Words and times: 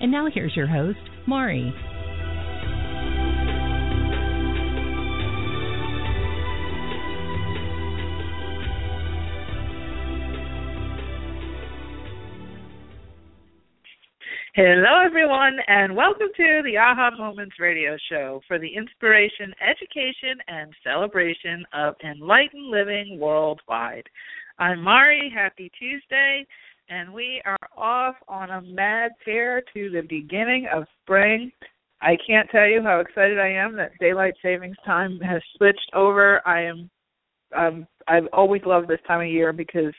And 0.00 0.12
now 0.12 0.28
here's 0.32 0.54
your 0.54 0.68
host, 0.68 0.98
Mari. 1.26 1.74
Hello, 14.54 15.00
everyone, 15.04 15.56
and 15.66 15.94
welcome 15.94 16.28
to 16.36 16.62
the 16.64 16.76
Aha 16.76 17.10
Moments 17.16 17.56
radio 17.60 17.96
show 18.08 18.40
for 18.46 18.58
the 18.58 18.68
inspiration, 18.68 19.52
education, 19.60 20.38
and 20.46 20.72
celebration 20.82 21.64
of 21.72 21.94
enlightened 22.04 22.66
living 22.66 23.18
worldwide. 23.20 24.08
I'm 24.58 24.82
Mari. 24.82 25.30
Happy 25.32 25.70
Tuesday 25.78 26.44
and 26.88 27.12
we 27.12 27.42
are 27.44 27.58
off 27.76 28.16
on 28.28 28.50
a 28.50 28.62
mad 28.62 29.12
tear 29.24 29.62
to 29.74 29.90
the 29.90 30.02
beginning 30.08 30.66
of 30.72 30.84
spring. 31.02 31.50
I 32.00 32.16
can't 32.26 32.48
tell 32.50 32.66
you 32.66 32.82
how 32.82 33.00
excited 33.00 33.38
I 33.38 33.50
am 33.50 33.76
that 33.76 33.92
daylight 34.00 34.34
savings 34.42 34.76
time 34.86 35.18
has 35.20 35.42
switched 35.56 35.90
over. 35.94 36.46
I 36.46 36.62
am 36.62 36.90
um 37.56 37.86
I've 38.06 38.26
always 38.32 38.62
loved 38.64 38.88
this 38.88 39.00
time 39.06 39.20
of 39.20 39.32
year 39.32 39.52
because 39.52 39.92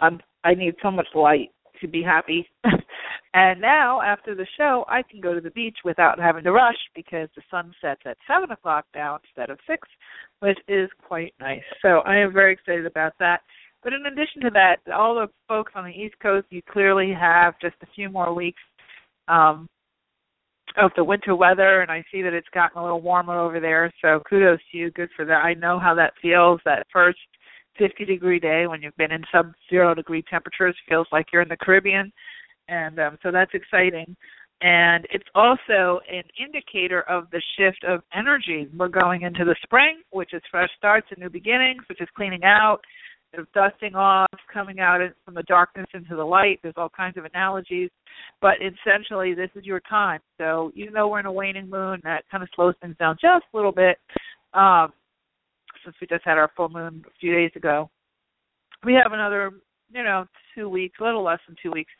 I'm 0.00 0.20
I 0.44 0.54
need 0.54 0.74
so 0.82 0.90
much 0.90 1.08
light 1.14 1.50
to 1.80 1.88
be 1.88 2.02
happy. 2.02 2.48
and 3.34 3.60
now 3.60 4.02
after 4.02 4.34
the 4.34 4.46
show 4.56 4.84
I 4.88 5.02
can 5.02 5.20
go 5.20 5.34
to 5.34 5.40
the 5.40 5.50
beach 5.50 5.78
without 5.84 6.20
having 6.20 6.44
to 6.44 6.52
rush 6.52 6.78
because 6.94 7.28
the 7.34 7.42
sun 7.50 7.72
sets 7.80 8.02
at 8.04 8.18
seven 8.26 8.50
o'clock 8.50 8.84
now 8.94 9.18
instead 9.24 9.50
of 9.50 9.58
six, 9.66 9.88
which 10.40 10.58
is 10.68 10.90
quite 11.06 11.34
nice. 11.40 11.62
So 11.82 12.00
I 12.00 12.16
am 12.16 12.32
very 12.32 12.52
excited 12.52 12.86
about 12.86 13.14
that. 13.20 13.40
But 13.82 13.92
in 13.92 14.06
addition 14.06 14.42
to 14.42 14.50
that, 14.50 14.76
all 14.92 15.14
the 15.14 15.28
folks 15.46 15.72
on 15.74 15.84
the 15.84 15.90
East 15.90 16.16
Coast, 16.20 16.46
you 16.50 16.62
clearly 16.70 17.12
have 17.18 17.54
just 17.60 17.76
a 17.82 17.86
few 17.94 18.10
more 18.10 18.34
weeks 18.34 18.60
um, 19.28 19.68
of 20.76 20.90
the 20.96 21.04
winter 21.04 21.34
weather, 21.34 21.80
and 21.80 21.90
I 21.90 22.04
see 22.10 22.22
that 22.22 22.32
it's 22.34 22.48
gotten 22.52 22.78
a 22.78 22.82
little 22.82 23.00
warmer 23.00 23.38
over 23.38 23.60
there. 23.60 23.92
So 24.02 24.20
kudos 24.28 24.60
to 24.72 24.78
you. 24.78 24.90
Good 24.90 25.10
for 25.16 25.24
that. 25.24 25.44
I 25.44 25.54
know 25.54 25.78
how 25.78 25.94
that 25.94 26.12
feels. 26.20 26.60
That 26.64 26.86
first 26.92 27.18
50 27.78 28.04
degree 28.04 28.40
day 28.40 28.66
when 28.66 28.82
you've 28.82 28.96
been 28.96 29.12
in 29.12 29.22
sub 29.32 29.52
zero 29.70 29.94
degree 29.94 30.24
temperatures 30.28 30.76
feels 30.88 31.06
like 31.12 31.26
you're 31.32 31.42
in 31.42 31.48
the 31.48 31.56
Caribbean, 31.56 32.12
and 32.68 32.98
um, 32.98 33.18
so 33.22 33.30
that's 33.30 33.54
exciting. 33.54 34.16
And 34.60 35.06
it's 35.12 35.28
also 35.36 36.00
an 36.10 36.24
indicator 36.44 37.02
of 37.02 37.30
the 37.30 37.40
shift 37.56 37.84
of 37.84 38.00
energy. 38.12 38.66
We're 38.76 38.88
going 38.88 39.22
into 39.22 39.44
the 39.44 39.54
spring, 39.62 40.02
which 40.10 40.34
is 40.34 40.42
fresh 40.50 40.70
starts 40.76 41.06
and 41.10 41.20
new 41.20 41.30
beginnings, 41.30 41.84
which 41.88 42.00
is 42.00 42.08
cleaning 42.16 42.42
out 42.42 42.80
of 43.36 43.50
dusting 43.52 43.94
off, 43.94 44.28
coming 44.52 44.80
out 44.80 45.00
from 45.24 45.34
the 45.34 45.42
darkness 45.44 45.86
into 45.92 46.16
the 46.16 46.24
light. 46.24 46.60
There's 46.62 46.74
all 46.76 46.88
kinds 46.88 47.16
of 47.16 47.24
analogies, 47.24 47.90
but 48.40 48.54
essentially 48.56 49.34
this 49.34 49.50
is 49.54 49.64
your 49.64 49.80
time. 49.80 50.20
So 50.38 50.72
even 50.74 50.94
though 50.94 51.08
we're 51.08 51.20
in 51.20 51.26
a 51.26 51.32
waning 51.32 51.68
moon, 51.68 52.00
that 52.04 52.24
kind 52.30 52.42
of 52.42 52.48
slows 52.54 52.74
things 52.80 52.96
down 52.98 53.16
just 53.20 53.44
a 53.52 53.56
little 53.56 53.72
bit. 53.72 53.98
Um, 54.54 54.92
since 55.84 55.96
we 56.00 56.06
just 56.06 56.24
had 56.24 56.38
our 56.38 56.50
full 56.56 56.68
moon 56.68 57.04
a 57.06 57.10
few 57.20 57.34
days 57.34 57.50
ago, 57.54 57.90
we 58.84 58.94
have 58.94 59.12
another, 59.12 59.52
you 59.92 60.02
know, 60.02 60.24
two 60.54 60.68
weeks, 60.68 60.98
a 61.00 61.04
little 61.04 61.24
less 61.24 61.40
than 61.46 61.56
two 61.62 61.70
weeks 61.70 61.92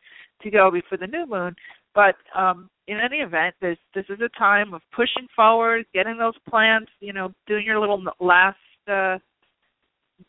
to 0.43 0.50
go 0.50 0.71
before 0.71 0.99
the 0.99 1.06
new 1.06 1.27
moon. 1.27 1.55
But 1.94 2.17
um, 2.38 2.71
in 2.87 2.99
any 2.99 3.19
event, 3.19 3.55
this 3.61 3.77
this 3.94 4.05
is 4.09 4.21
a 4.21 4.38
time 4.38 4.72
of 4.72 4.83
pushing 4.94 5.27
forward, 5.34 5.84
getting 5.93 6.17
those 6.19 6.37
plans, 6.49 6.87
you 7.00 7.12
know, 7.12 7.33
doing 7.47 7.65
your 7.67 7.81
little 7.81 8.03
last. 8.21 8.56
Uh, 8.87 9.19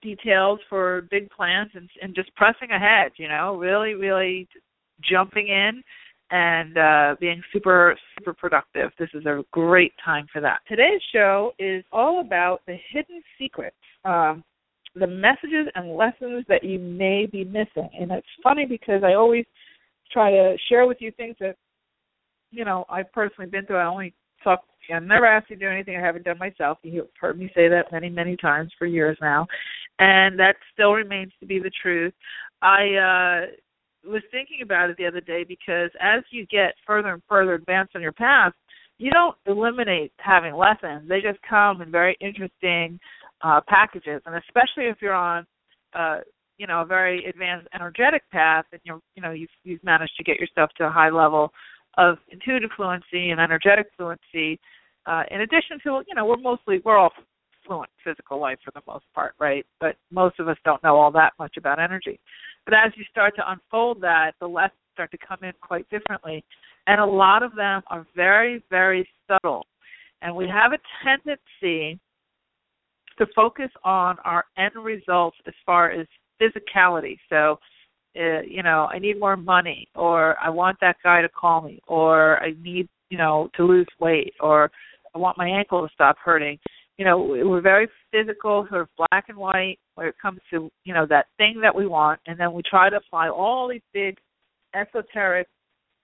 details 0.01 0.59
for 0.69 1.07
big 1.09 1.29
plans 1.29 1.71
and 1.73 1.89
and 2.01 2.15
just 2.15 2.33
pressing 2.35 2.71
ahead 2.71 3.11
you 3.17 3.27
know 3.27 3.55
really 3.55 3.93
really 3.93 4.47
jumping 5.01 5.47
in 5.47 5.81
and 6.31 6.77
uh 6.77 7.15
being 7.19 7.41
super 7.51 7.97
super 8.17 8.33
productive. 8.33 8.91
This 8.99 9.09
is 9.13 9.25
a 9.25 9.43
great 9.51 9.93
time 10.03 10.27
for 10.31 10.41
that. 10.41 10.59
Today's 10.67 11.01
show 11.11 11.53
is 11.57 11.83
all 11.91 12.21
about 12.21 12.61
the 12.67 12.77
hidden 12.91 13.21
secrets 13.37 13.75
um 14.05 14.43
the 14.95 15.07
messages 15.07 15.67
and 15.75 15.95
lessons 15.95 16.45
that 16.49 16.63
you 16.63 16.79
may 16.79 17.25
be 17.25 17.43
missing. 17.43 17.89
And 17.99 18.11
it's 18.11 18.27
funny 18.43 18.65
because 18.65 19.03
i 19.03 19.13
always 19.13 19.45
try 20.11 20.31
to 20.31 20.55
share 20.67 20.87
with 20.87 20.97
you 20.99 21.11
things 21.11 21.35
that 21.39 21.55
you 22.51 22.65
know 22.65 22.85
i've 22.89 23.11
personally 23.11 23.49
been 23.49 23.65
through. 23.65 23.77
I 23.77 23.85
only 23.85 24.13
talk 24.43 24.63
I 24.93 24.99
never 24.99 25.25
asked 25.25 25.49
you 25.49 25.55
to 25.55 25.65
do 25.65 25.71
anything 25.71 25.95
I 25.97 26.05
haven't 26.05 26.25
done 26.25 26.37
myself. 26.37 26.77
You've 26.83 27.07
heard 27.19 27.37
me 27.37 27.51
say 27.55 27.67
that 27.69 27.91
many, 27.91 28.09
many 28.09 28.35
times 28.37 28.71
for 28.77 28.85
years 28.85 29.17
now 29.21 29.47
and 29.99 30.39
that 30.39 30.55
still 30.73 30.93
remains 30.93 31.31
to 31.39 31.45
be 31.45 31.59
the 31.59 31.71
truth. 31.81 32.13
I 32.61 32.95
uh, 32.95 34.09
was 34.09 34.23
thinking 34.31 34.61
about 34.63 34.89
it 34.89 34.97
the 34.97 35.05
other 35.05 35.21
day 35.21 35.43
because 35.47 35.91
as 36.01 36.23
you 36.31 36.45
get 36.47 36.73
further 36.87 37.13
and 37.13 37.21
further 37.27 37.53
advanced 37.53 37.95
on 37.95 38.01
your 38.01 38.13
path, 38.13 38.53
you 38.97 39.11
don't 39.11 39.35
eliminate 39.45 40.11
having 40.17 40.55
lessons. 40.55 41.07
They 41.07 41.21
just 41.21 41.39
come 41.47 41.81
in 41.81 41.91
very 41.91 42.17
interesting 42.19 42.99
uh, 43.41 43.61
packages, 43.67 44.21
and 44.25 44.35
especially 44.35 44.89
if 44.89 44.97
you're 45.01 45.13
on, 45.13 45.45
uh, 45.93 46.19
you 46.57 46.67
know, 46.67 46.81
a 46.81 46.85
very 46.85 47.25
advanced 47.25 47.67
energetic 47.73 48.29
path, 48.31 48.65
and 48.73 48.81
you're, 48.83 48.99
you 49.15 49.21
know, 49.21 49.31
you've, 49.31 49.49
you've 49.63 49.83
managed 49.83 50.17
to 50.17 50.23
get 50.23 50.39
yourself 50.39 50.69
to 50.77 50.85
a 50.85 50.89
high 50.89 51.09
level 51.09 51.51
of 51.97 52.17
intuitive 52.29 52.71
fluency 52.75 53.29
and 53.29 53.39
energetic 53.39 53.87
fluency. 53.97 54.59
Uh, 55.09 55.23
in 55.31 55.41
addition 55.41 55.79
to, 55.83 56.03
you 56.07 56.13
know, 56.15 56.23
we're 56.23 56.37
mostly 56.37 56.79
we're 56.85 56.97
all 56.97 57.11
fluent 57.65 57.89
physical 58.03 58.39
life 58.39 58.59
for 58.63 58.69
the 58.75 58.81
most 58.87 59.05
part, 59.15 59.33
right? 59.39 59.65
But 59.79 59.95
most 60.11 60.39
of 60.39 60.47
us 60.47 60.57
don't 60.63 60.81
know 60.83 60.95
all 60.97 61.11
that 61.11 61.33
much 61.39 61.57
about 61.57 61.79
energy. 61.79 62.19
But 62.65 62.75
as 62.75 62.91
you 62.95 63.03
start 63.09 63.35
to 63.37 63.51
unfold 63.51 64.01
that, 64.01 64.33
the 64.39 64.47
lessons 64.47 64.77
start 64.93 65.09
to 65.11 65.17
come 65.17 65.39
in 65.41 65.53
quite 65.61 65.89
differently. 65.89 66.43
And 66.85 67.01
a 67.01 67.05
lot 67.05 67.41
of 67.41 67.55
them 67.55 67.81
are 67.87 68.05
very, 68.15 68.63
very 68.69 69.09
subtle. 69.27 69.65
And 70.21 70.35
we 70.35 70.47
have 70.47 70.73
a 70.73 70.79
tendency 71.03 71.99
to 73.17 73.25
focus 73.35 73.69
on 73.83 74.17
our 74.25 74.45
end 74.57 74.73
results 74.75 75.37
as 75.47 75.55
far 75.65 75.89
as 75.89 76.05
physicality. 76.39 77.17
So, 77.29 77.57
uh, 78.15 78.41
you 78.41 78.61
know, 78.61 78.87
I 78.93 78.99
need 78.99 79.19
more 79.19 79.37
money, 79.37 79.87
or 79.95 80.37
I 80.39 80.49
want 80.49 80.77
that 80.81 80.97
guy 81.03 81.21
to 81.21 81.29
call 81.29 81.61
me, 81.61 81.79
or 81.87 82.41
I 82.43 82.53
need, 82.61 82.87
you 83.09 83.17
know, 83.17 83.49
to 83.55 83.63
lose 83.63 83.87
weight, 83.99 84.33
or 84.39 84.71
I 85.15 85.17
want 85.17 85.37
my 85.37 85.47
ankle 85.47 85.85
to 85.85 85.93
stop 85.93 86.17
hurting. 86.23 86.59
You 86.97 87.05
know 87.05 87.17
we're 87.19 87.61
very 87.61 87.87
physical 88.11 88.67
sort 88.69 88.81
of 88.81 88.89
black 88.97 89.25
and 89.29 89.37
white 89.37 89.79
when 89.95 90.07
it 90.07 90.15
comes 90.21 90.39
to 90.51 90.69
you 90.83 90.93
know 90.93 91.05
that 91.07 91.27
thing 91.37 91.59
that 91.61 91.75
we 91.75 91.87
want. 91.87 92.19
And 92.27 92.39
then 92.39 92.53
we 92.53 92.61
try 92.61 92.89
to 92.89 92.97
apply 92.97 93.29
all 93.29 93.69
these 93.69 93.81
big 93.93 94.17
esoteric 94.75 95.47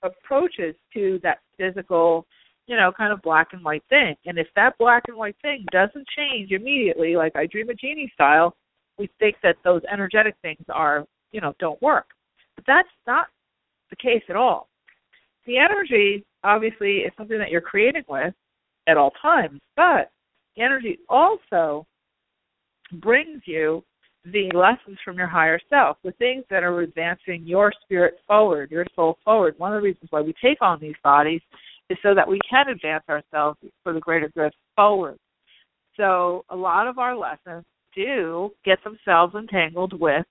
approaches 0.04 0.76
to 0.94 1.20
that 1.24 1.40
physical 1.58 2.26
you 2.68 2.76
know 2.76 2.92
kind 2.98 3.12
of 3.12 3.22
black 3.22 3.50
and 3.52 3.64
white 3.64 3.84
thing. 3.90 4.16
And 4.26 4.38
if 4.38 4.48
that 4.56 4.78
black 4.78 5.04
and 5.08 5.18
white 5.18 5.36
thing 5.42 5.66
doesn't 5.72 6.08
change 6.16 6.52
immediately 6.52 7.16
like 7.16 7.36
i 7.36 7.46
Dream 7.46 7.70
of 7.70 7.78
Jeannie 7.78 8.12
style 8.14 8.56
we 8.98 9.10
think 9.20 9.36
that 9.44 9.58
those 9.64 9.82
energetic 9.92 10.36
things 10.42 10.64
are 10.70 11.06
you 11.32 11.42
know 11.42 11.54
don't 11.60 11.82
work. 11.82 12.08
But 12.56 12.64
that's 12.66 12.90
not 13.06 13.28
the 13.90 13.96
case 13.98 14.24
at 14.30 14.36
all. 14.36 14.70
The 15.46 15.58
energy 15.58 16.26
obviously 16.44 17.00
is 17.00 17.12
something 17.18 17.38
that 17.38 17.50
you're 17.50 17.62
creating 17.62 18.04
with 18.08 18.34
at 18.88 18.98
all 18.98 19.12
times 19.22 19.60
but 19.76 20.12
energy 20.58 21.00
also 21.10 21.86
brings 23.02 23.42
you 23.46 23.84
the 24.32 24.50
lessons 24.56 24.98
from 25.06 25.18
your 25.18 25.28
higher 25.28 25.60
self, 25.70 25.98
the 26.04 26.12
things 26.14 26.44
that 26.50 26.64
are 26.64 26.82
advancing 26.82 27.44
your 27.46 27.72
spirit 27.84 28.16
forward, 28.28 28.72
your 28.72 28.86
soul 28.96 29.18
forward. 29.24 29.54
One 29.58 29.74
of 29.74 29.82
the 29.82 29.86
reasons 29.86 30.08
why 30.10 30.22
we 30.22 30.34
take 30.42 30.62
on 30.62 30.80
these 30.80 30.96
bodies 31.04 31.42
is 31.90 31.98
so 32.02 32.16
that 32.16 32.28
we 32.28 32.40
can 32.50 32.70
advance 32.70 33.04
ourselves 33.08 33.60
for 33.84 33.94
the 33.94 34.00
greater 34.00 34.30
good 34.30 34.54
forward. 34.76 35.18
So 35.96 36.44
a 36.50 36.56
lot 36.56 36.88
of 36.88 36.98
our 36.98 37.16
lessons 37.16 37.66
do 37.96 38.52
get 38.66 38.80
themselves 38.84 39.36
entangled 39.36 40.00
with 40.00 40.26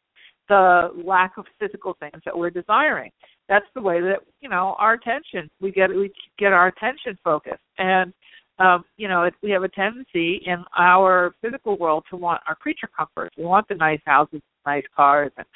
the 0.49 0.91
lack 1.05 1.39
of 1.39 1.47
physical 1.59 1.97
things 2.01 2.21
that 2.25 2.37
we're 2.37 2.51
desiring. 2.51 3.11
That's 3.49 3.65
the 3.75 3.81
way 3.81 4.01
that 4.01 4.19
you 4.41 4.49
know 4.49 4.75
our 4.79 4.95
attention 4.95 5.49
we 5.61 5.71
get 5.71 5.91
we 5.91 6.13
get 6.39 6.53
our 6.53 6.69
attention 6.69 7.19
focused, 7.23 7.63
and 7.79 8.13
um, 8.59 8.85
you 8.97 9.09
know, 9.09 9.25
it, 9.25 9.35
we 9.43 9.51
have 9.51 9.65
a 9.65 9.69
tendency 9.69 10.41
in 10.47 10.65
our 10.77 11.35
physical 11.43 11.77
world 11.77 12.05
to 12.11 12.17
want 12.17 12.41
our 12.47 12.55
creature 12.55 12.89
comforts. 12.97 13.37
We 13.37 13.45
want 13.45 13.67
the 13.69 13.75
nice 13.75 14.01
houses, 14.05 14.41
nice 14.65 14.85
cars, 14.95 15.33
and 15.37 15.47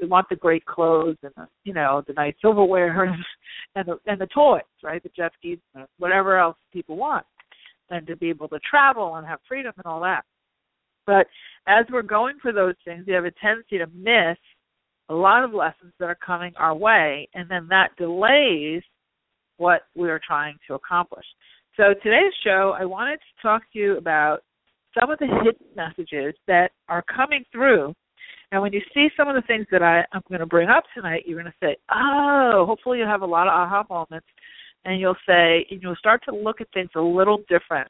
we 0.00 0.06
want 0.06 0.28
the 0.28 0.36
great 0.36 0.64
clothes 0.64 1.16
and 1.22 1.32
the 1.36 1.48
you 1.64 1.74
know 1.74 2.02
the 2.06 2.12
nice 2.12 2.34
silverware 2.40 3.04
and 3.74 3.86
the 3.86 3.98
and 4.06 4.20
the 4.20 4.26
toys, 4.26 4.62
right? 4.82 5.02
The 5.02 5.10
jet 5.16 5.32
skis, 5.38 5.58
whatever 5.98 6.38
else 6.38 6.56
people 6.72 6.96
want, 6.96 7.26
and 7.90 8.06
to 8.06 8.16
be 8.16 8.28
able 8.28 8.48
to 8.48 8.60
travel 8.68 9.16
and 9.16 9.26
have 9.26 9.40
freedom 9.48 9.72
and 9.76 9.86
all 9.86 10.00
that. 10.02 10.24
But 11.06 11.26
as 11.66 11.84
we're 11.92 12.02
going 12.02 12.36
for 12.40 12.52
those 12.52 12.74
things, 12.84 13.04
we 13.06 13.12
have 13.14 13.24
a 13.24 13.32
tendency 13.32 13.78
to 13.78 13.86
miss 13.94 14.38
a 15.10 15.14
lot 15.14 15.44
of 15.44 15.52
lessons 15.52 15.92
that 15.98 16.06
are 16.06 16.18
coming 16.24 16.52
our 16.56 16.74
way, 16.74 17.28
and 17.34 17.50
then 17.50 17.66
that 17.68 17.90
delays 17.98 18.82
what 19.56 19.82
we're 19.94 20.20
trying 20.26 20.56
to 20.66 20.74
accomplish. 20.74 21.26
So 21.76 21.92
today's 22.04 22.32
show, 22.44 22.72
I 22.78 22.84
wanted 22.84 23.16
to 23.16 23.42
talk 23.42 23.62
to 23.72 23.78
you 23.80 23.96
about 23.96 24.44
some 24.96 25.10
of 25.10 25.18
the 25.18 25.26
hidden 25.26 25.66
messages 25.74 26.32
that 26.46 26.70
are 26.88 27.02
coming 27.02 27.44
through. 27.50 27.92
And 28.52 28.62
when 28.62 28.72
you 28.72 28.80
see 28.94 29.08
some 29.16 29.26
of 29.26 29.34
the 29.34 29.42
things 29.42 29.66
that 29.72 29.82
I, 29.82 30.04
I'm 30.12 30.22
going 30.28 30.38
to 30.38 30.46
bring 30.46 30.68
up 30.68 30.84
tonight, 30.94 31.24
you're 31.26 31.40
going 31.40 31.52
to 31.52 31.66
say, 31.66 31.76
oh, 31.90 32.64
hopefully 32.64 32.98
you'll 32.98 33.08
have 33.08 33.22
a 33.22 33.26
lot 33.26 33.48
of 33.48 33.54
aha 33.54 33.82
moments. 33.90 34.26
And 34.84 35.00
you'll 35.00 35.16
say, 35.26 35.66
and 35.68 35.82
you'll 35.82 35.96
start 35.96 36.22
to 36.28 36.34
look 36.34 36.60
at 36.60 36.68
things 36.72 36.90
a 36.94 37.00
little 37.00 37.38
different. 37.48 37.88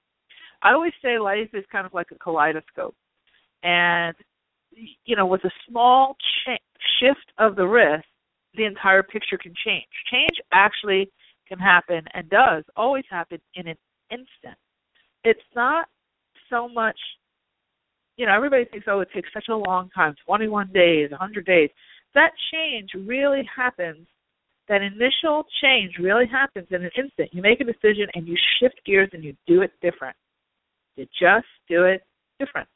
I 0.63 0.73
always 0.73 0.95
say 1.03 1.19
life 1.19 1.51
is 1.53 1.65
kind 1.71 1.85
of 1.85 1.93
like 1.93 2.07
a 2.11 2.19
kaleidoscope. 2.19 2.95
And, 3.65 4.15
you 5.05 5.15
know, 5.15 5.27
with 5.27 5.45
a 5.45 5.51
small 5.69 6.17
shift 6.47 7.33
of 7.37 7.55
the 7.55 7.67
wrist, 7.67 8.07
the 8.57 8.65
entire 8.65 9.03
picture 9.03 9.37
can 9.37 9.53
change. 9.63 9.85
Change 10.11 10.41
actually 10.55 11.11
can 11.49 11.59
happen 11.59 12.03
and 12.15 12.29
does 12.31 12.65
always 12.77 13.05
happen 13.11 13.39
in 13.55 13.69
an 13.69 13.77
instant. 14.11 14.59
It's 15.25 15.41
not 15.55 15.87
so 16.51 16.69
much, 16.69 16.99
you 18.17 18.27
know, 18.27 18.35
everybody 18.35 18.65
thinks, 18.65 18.87
oh, 18.89 19.01
it 19.01 19.09
takes 19.15 19.29
such 19.33 19.49
a 19.49 19.57
long 19.57 19.91
time 19.95 20.15
21 20.27 20.71
days, 20.73 21.11
100 21.11 21.47
days. 21.47 21.71
That 22.15 22.31
change 22.53 22.91
really 23.07 23.49
happens. 23.55 24.07
That 24.69 24.81
initial 24.81 25.45
change 25.63 25.95
really 26.01 26.27
happens 26.27 26.69
in 26.71 26.83
an 26.85 26.91
instant. 26.97 27.31
You 27.33 27.43
make 27.43 27.61
a 27.61 27.65
decision 27.65 28.07
and 28.15 28.27
you 28.27 28.37
shift 28.59 28.81
gears 28.87 29.11
and 29.13 29.23
you 29.23 29.35
do 29.47 29.63
it 29.63 29.73
different. 29.83 30.17
You 30.97 31.07
just 31.21 31.47
do 31.69 31.85
it 31.85 32.03
different. 32.39 32.69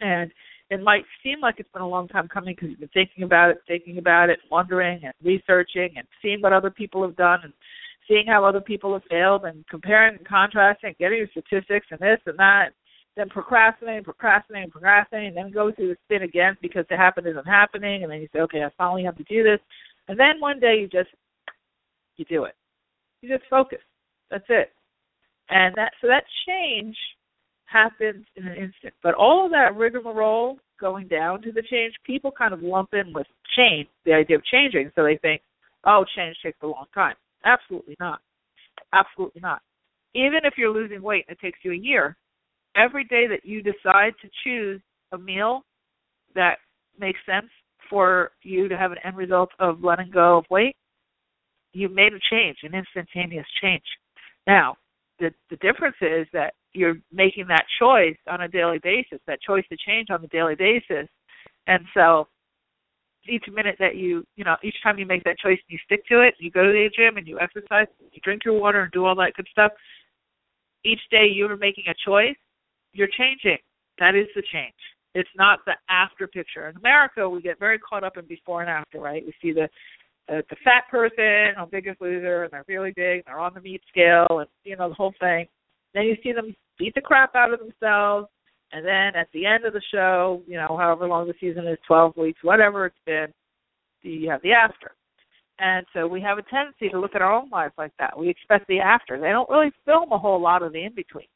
And 0.00 0.30
it 0.70 0.82
might 0.82 1.04
seem 1.22 1.40
like 1.40 1.56
it's 1.58 1.70
been 1.72 1.82
a 1.82 1.88
long 1.88 2.08
time 2.08 2.28
coming 2.28 2.54
because 2.54 2.70
you've 2.70 2.80
been 2.80 2.88
thinking 2.88 3.24
about 3.24 3.50
it, 3.50 3.58
thinking 3.68 3.98
about 3.98 4.30
it, 4.30 4.38
wondering 4.50 5.00
and 5.04 5.14
researching 5.22 5.90
and 5.96 6.06
seeing 6.20 6.40
what 6.40 6.52
other 6.52 6.70
people 6.70 7.02
have 7.02 7.16
done 7.16 7.40
and 7.44 7.52
seeing 8.08 8.26
how 8.26 8.44
other 8.44 8.60
people 8.60 8.92
have 8.92 9.02
failed 9.08 9.44
and 9.44 9.66
comparing 9.68 10.16
and 10.16 10.26
contrasting, 10.26 10.94
getting 10.98 11.18
your 11.18 11.28
statistics 11.28 11.86
and 11.90 12.00
this 12.00 12.18
and 12.26 12.38
that, 12.38 12.70
then 13.16 13.28
procrastinating, 13.28 14.04
procrastinating, 14.04 14.70
procrastinating, 14.70 15.28
and 15.28 15.36
then 15.36 15.52
go 15.52 15.72
through 15.72 15.88
the 15.88 15.96
spin 16.04 16.22
again 16.22 16.56
because 16.60 16.84
it 16.90 16.96
happened 16.96 17.26
isn't 17.26 17.46
happening, 17.46 18.02
and 18.02 18.12
then 18.12 18.20
you 18.20 18.28
say, 18.32 18.40
okay, 18.40 18.62
I 18.62 18.68
finally 18.76 19.04
have 19.04 19.16
to 19.16 19.24
do 19.24 19.42
this, 19.42 19.60
and 20.08 20.18
then 20.18 20.38
one 20.38 20.60
day 20.60 20.78
you 20.80 20.88
just 20.88 21.08
you 22.16 22.24
do 22.26 22.44
it. 22.44 22.54
You 23.22 23.28
just 23.28 23.48
focus. 23.48 23.80
That's 24.30 24.44
it. 24.48 24.72
And 25.48 25.74
that 25.76 25.92
so 26.00 26.08
that 26.08 26.24
change 26.46 26.96
happens 27.66 28.24
in 28.36 28.46
an 28.46 28.56
instant. 28.56 28.94
But 29.02 29.14
all 29.14 29.44
of 29.44 29.52
that 29.52 29.76
rigmarole 29.76 30.58
going 30.80 31.08
down 31.08 31.42
to 31.42 31.52
the 31.52 31.62
change, 31.62 31.94
people 32.04 32.30
kind 32.30 32.52
of 32.52 32.62
lump 32.62 32.90
in 32.92 33.12
with 33.12 33.26
change, 33.56 33.88
the 34.04 34.12
idea 34.12 34.36
of 34.36 34.44
changing, 34.44 34.90
so 34.94 35.02
they 35.02 35.18
think, 35.18 35.42
oh, 35.84 36.04
change 36.16 36.36
takes 36.42 36.58
a 36.62 36.66
long 36.66 36.86
time. 36.94 37.14
Absolutely 37.44 37.96
not. 38.00 38.20
Absolutely 38.92 39.40
not. 39.40 39.60
Even 40.14 40.40
if 40.44 40.54
you're 40.56 40.72
losing 40.72 41.02
weight 41.02 41.24
and 41.28 41.36
it 41.36 41.44
takes 41.44 41.58
you 41.62 41.72
a 41.72 41.76
year, 41.76 42.16
every 42.76 43.04
day 43.04 43.26
that 43.26 43.44
you 43.44 43.62
decide 43.62 44.12
to 44.22 44.28
choose 44.44 44.80
a 45.12 45.18
meal 45.18 45.62
that 46.34 46.56
makes 46.98 47.18
sense 47.26 47.50
for 47.88 48.30
you 48.42 48.68
to 48.68 48.76
have 48.76 48.92
an 48.92 48.98
end 49.04 49.16
result 49.16 49.50
of 49.58 49.82
letting 49.82 50.10
go 50.10 50.38
of 50.38 50.44
weight, 50.50 50.76
you've 51.72 51.92
made 51.92 52.12
a 52.12 52.18
change, 52.30 52.58
an 52.62 52.74
instantaneous 52.74 53.46
change. 53.62 53.84
Now, 54.46 54.76
the 55.18 55.30
the 55.50 55.56
difference 55.56 55.96
is 56.00 56.26
that 56.32 56.54
you're 56.76 56.96
making 57.12 57.46
that 57.48 57.64
choice 57.78 58.16
on 58.28 58.42
a 58.42 58.48
daily 58.48 58.78
basis, 58.78 59.18
that 59.26 59.40
choice 59.40 59.64
to 59.70 59.76
change 59.76 60.10
on 60.10 60.22
a 60.22 60.28
daily 60.28 60.54
basis. 60.54 61.08
And 61.66 61.84
so 61.94 62.28
each 63.28 63.44
minute 63.52 63.76
that 63.78 63.96
you 63.96 64.24
you 64.36 64.44
know, 64.44 64.56
each 64.62 64.76
time 64.82 64.98
you 64.98 65.06
make 65.06 65.24
that 65.24 65.38
choice 65.38 65.58
and 65.58 65.68
you 65.68 65.78
stick 65.84 66.06
to 66.06 66.20
it, 66.22 66.34
you 66.38 66.50
go 66.50 66.64
to 66.64 66.72
the 66.72 66.90
gym 66.96 67.16
and 67.16 67.26
you 67.26 67.38
exercise, 67.40 67.86
you 68.12 68.20
drink 68.22 68.44
your 68.44 68.58
water 68.58 68.82
and 68.82 68.92
do 68.92 69.04
all 69.04 69.16
that 69.16 69.32
good 69.36 69.48
stuff, 69.50 69.72
each 70.84 71.00
day 71.10 71.26
you 71.26 71.46
are 71.46 71.56
making 71.56 71.84
a 71.88 71.94
choice, 72.06 72.36
you're 72.92 73.08
changing. 73.08 73.58
That 73.98 74.14
is 74.14 74.26
the 74.34 74.42
change. 74.52 74.74
It's 75.14 75.28
not 75.36 75.60
the 75.64 75.72
after 75.88 76.26
picture. 76.26 76.68
In 76.68 76.76
America 76.76 77.28
we 77.28 77.40
get 77.40 77.58
very 77.58 77.78
caught 77.78 78.04
up 78.04 78.16
in 78.16 78.26
before 78.26 78.60
and 78.60 78.70
after, 78.70 79.00
right? 79.00 79.24
We 79.24 79.32
see 79.42 79.52
the 79.52 79.68
uh, 80.28 80.42
the 80.50 80.56
fat 80.64 80.82
person 80.90 81.54
on 81.56 81.68
Biggest 81.70 82.00
Loser, 82.00 82.42
and 82.42 82.52
they're 82.52 82.64
really 82.66 82.92
big, 82.96 83.18
and 83.18 83.24
they're 83.26 83.38
on 83.38 83.54
the 83.54 83.60
meat 83.60 83.80
scale, 83.88 84.26
and 84.30 84.48
you 84.64 84.76
know 84.76 84.88
the 84.88 84.94
whole 84.94 85.14
thing. 85.20 85.46
Then 85.94 86.04
you 86.04 86.16
see 86.22 86.32
them 86.32 86.54
beat 86.78 86.94
the 86.94 87.00
crap 87.00 87.34
out 87.34 87.52
of 87.52 87.60
themselves, 87.60 88.28
and 88.72 88.84
then 88.84 89.14
at 89.14 89.28
the 89.32 89.46
end 89.46 89.64
of 89.64 89.72
the 89.72 89.82
show, 89.92 90.42
you 90.46 90.56
know, 90.56 90.76
however 90.78 91.06
long 91.06 91.26
the 91.26 91.34
season 91.40 91.66
is, 91.66 91.78
12 91.86 92.16
weeks, 92.16 92.40
whatever 92.42 92.86
it's 92.86 92.96
been, 93.06 93.28
you 94.02 94.30
have 94.30 94.42
the 94.42 94.52
after. 94.52 94.92
And 95.58 95.86
so 95.94 96.06
we 96.06 96.20
have 96.20 96.38
a 96.38 96.42
tendency 96.42 96.88
to 96.90 97.00
look 97.00 97.14
at 97.14 97.22
our 97.22 97.32
own 97.32 97.48
life 97.50 97.72
like 97.78 97.92
that. 97.98 98.18
We 98.18 98.28
expect 98.28 98.68
the 98.68 98.80
after. 98.80 99.18
They 99.18 99.30
don't 99.30 99.48
really 99.48 99.72
film 99.84 100.12
a 100.12 100.18
whole 100.18 100.40
lot 100.40 100.62
of 100.62 100.72
the 100.72 100.84
in 100.84 100.94
between. 100.94 101.26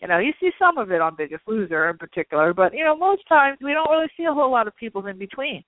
You 0.00 0.08
know, 0.08 0.18
you 0.18 0.32
see 0.40 0.50
some 0.58 0.78
of 0.78 0.90
it 0.90 1.00
on 1.00 1.14
Biggest 1.16 1.42
Loser 1.46 1.88
in 1.88 1.96
particular, 1.96 2.52
but 2.52 2.72
you 2.74 2.84
know, 2.84 2.96
most 2.96 3.22
times 3.28 3.58
we 3.62 3.72
don't 3.72 3.90
really 3.90 4.10
see 4.16 4.24
a 4.24 4.34
whole 4.34 4.50
lot 4.50 4.66
of 4.66 4.76
people's 4.76 5.06
in 5.08 5.18
between. 5.18 5.62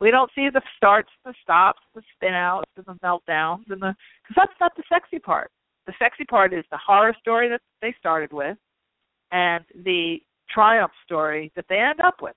We 0.00 0.10
don't 0.10 0.30
see 0.34 0.48
the 0.52 0.62
starts, 0.76 1.10
the 1.24 1.34
stops, 1.42 1.80
the 1.94 2.02
spin 2.14 2.34
outs, 2.34 2.70
and 2.76 2.86
the 2.86 2.94
meltdowns, 3.04 3.70
and 3.70 3.80
the 3.80 3.94
because 4.22 4.36
that's 4.36 4.60
not 4.60 4.72
the 4.76 4.82
sexy 4.90 5.18
part. 5.18 5.50
The 5.90 6.04
sexy 6.04 6.24
part 6.24 6.54
is 6.54 6.64
the 6.70 6.78
horror 6.78 7.16
story 7.18 7.48
that 7.48 7.60
they 7.82 7.92
started 7.98 8.32
with, 8.32 8.56
and 9.32 9.64
the 9.84 10.18
triumph 10.48 10.92
story 11.04 11.50
that 11.56 11.64
they 11.68 11.78
end 11.78 11.98
up 12.00 12.22
with. 12.22 12.36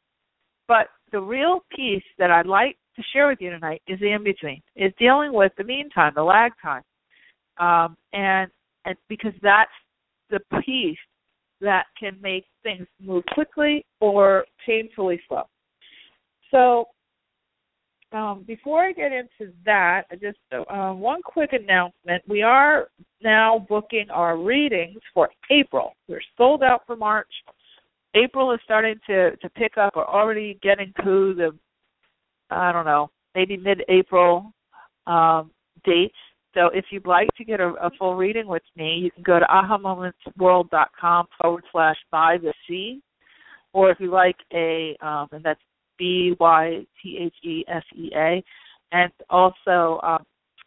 But 0.68 0.88
the 1.12 1.22
real 1.22 1.60
piece 1.70 2.04
that 2.18 2.32
I'd 2.32 2.48
like 2.48 2.78
to 2.96 3.04
share 3.14 3.28
with 3.28 3.40
you 3.42 3.52
tonight 3.52 3.84
is 3.88 4.00
the 4.00 4.12
in 4.12 4.24
between, 4.24 4.60
is 4.76 4.92
dealing 4.98 5.34
with 5.34 5.52
the 5.56 5.64
meantime, 5.64 6.14
the 6.16 6.24
lag 6.24 6.52
time, 6.64 6.82
um, 7.60 7.96
and 8.12 8.50
and 8.86 8.96
because 9.08 9.34
that's 9.44 9.70
the 10.32 10.40
piece 10.66 10.98
that 11.62 11.84
can 12.00 12.18
make 12.24 12.46
things 12.64 12.88
move 13.00 13.24
quickly 13.36 13.86
or 14.00 14.46
painfully 14.66 15.22
slow. 15.28 15.44
So 16.50 16.86
um, 18.14 18.44
before 18.46 18.84
I 18.84 18.92
get 18.92 19.12
into 19.12 19.52
that, 19.66 20.04
just 20.22 20.38
uh, 20.52 20.92
one 20.92 21.22
quick 21.24 21.52
announcement. 21.54 22.24
We 22.28 22.44
are 22.44 22.88
now 23.22 23.66
booking 23.68 24.10
our 24.12 24.38
readings 24.38 25.00
for 25.14 25.30
April. 25.50 25.94
We're 26.08 26.22
sold 26.38 26.62
out 26.64 26.82
for 26.86 26.96
March. 26.96 27.32
April 28.16 28.52
is 28.54 28.60
starting 28.64 28.96
to, 29.08 29.36
to 29.38 29.50
pick 29.50 29.78
up. 29.78 29.96
We're 29.96 30.06
already 30.06 30.60
getting 30.62 30.94
to 31.04 31.34
the, 31.34 31.52
I 32.52 32.72
don't 32.72 32.86
know, 32.86 33.10
maybe 33.34 33.58
mid-April 33.58 34.54
um, 35.08 35.52
dates. 35.84 36.14
So 36.54 36.68
if 36.68 36.86
you'd 36.92 37.08
like 37.08 37.30
to 37.38 37.44
get 37.44 37.60
a, 37.60 37.70
a 37.82 37.90
full 37.98 38.16
reading 38.16 38.46
with 38.48 38.62
me, 38.78 39.00
you 39.02 39.10
can 39.10 39.24
go 39.24 39.40
to 39.40 39.46
ahamomentsworld.com 39.46 41.28
forward 41.42 41.64
slash 41.72 41.98
by 42.12 42.38
the 42.38 42.54
sea. 42.68 43.02
Or 43.74 43.90
if 43.90 44.00
you 44.00 44.12
like 44.12 44.36
a, 44.54 44.96
um, 45.02 45.30
and 45.32 45.44
that's 45.44 45.60
B 45.98 46.36
Y 46.40 46.86
T 47.02 47.18
H 47.22 47.36
E 47.44 47.66
S 47.68 47.84
E 47.96 48.12
A, 48.16 48.44
and 48.92 49.12
also 49.30 50.00
um, 50.04 50.24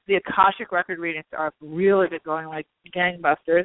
the 0.06 0.16
Akashic 0.16 0.72
record 0.72 0.98
readings 0.98 1.26
are 1.36 1.52
really 1.60 2.08
been 2.08 2.20
going 2.24 2.46
like 2.46 2.66
gangbusters. 2.94 3.64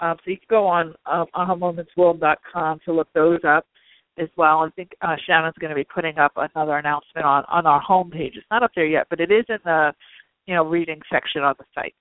Um, 0.00 0.16
so 0.24 0.30
you 0.30 0.38
can 0.38 0.46
go 0.48 0.66
on 0.66 0.94
um, 1.06 1.26
ahamomentsworld.com 1.34 2.80
to 2.84 2.92
look 2.92 3.08
those 3.12 3.40
up 3.46 3.66
as 4.18 4.28
well. 4.36 4.60
I 4.60 4.70
think 4.70 4.92
uh, 5.02 5.16
Shannon's 5.26 5.54
going 5.60 5.70
to 5.70 5.74
be 5.76 5.84
putting 5.84 6.18
up 6.18 6.32
another 6.36 6.76
announcement 6.76 7.26
on 7.26 7.44
on 7.48 7.66
our 7.66 7.82
homepage. 7.82 8.36
It's 8.36 8.46
not 8.50 8.62
up 8.62 8.72
there 8.74 8.86
yet, 8.86 9.06
but 9.10 9.20
it 9.20 9.30
is 9.30 9.44
in 9.48 9.58
the 9.64 9.92
you 10.46 10.54
know 10.54 10.64
reading 10.64 11.00
section 11.10 11.42
on 11.42 11.54
the 11.58 11.64
site. 11.74 11.94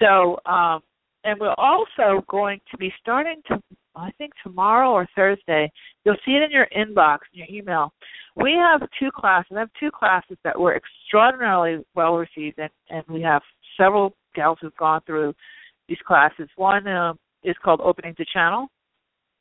So 0.00 0.38
um, 0.50 0.80
and 1.24 1.40
we're 1.40 1.54
also 1.58 2.24
going 2.28 2.60
to 2.70 2.76
be 2.76 2.92
starting 3.00 3.42
to 3.48 3.60
I 3.96 4.10
think 4.18 4.32
tomorrow 4.42 4.90
or 4.90 5.06
Thursday. 5.14 5.70
You'll 6.04 6.16
see 6.24 6.32
it 6.32 6.42
in 6.42 6.50
your 6.50 6.66
inbox, 6.76 7.18
in 7.32 7.38
your 7.40 7.48
email. 7.48 7.92
We 8.36 8.52
have 8.52 8.88
two 8.98 9.10
classes. 9.14 9.52
I 9.56 9.60
have 9.60 9.70
two 9.78 9.90
classes 9.90 10.36
that 10.42 10.58
were 10.58 10.76
extraordinarily 10.76 11.84
well 11.94 12.14
received, 12.16 12.58
and, 12.58 12.70
and 12.90 13.04
we 13.08 13.22
have 13.22 13.42
several 13.78 14.14
gals 14.34 14.58
who've 14.60 14.76
gone 14.76 15.00
through 15.06 15.34
these 15.88 15.98
classes. 16.06 16.48
One 16.56 16.86
um, 16.88 17.18
is 17.44 17.54
called 17.64 17.80
Opening 17.82 18.14
the 18.18 18.26
Channel, 18.32 18.66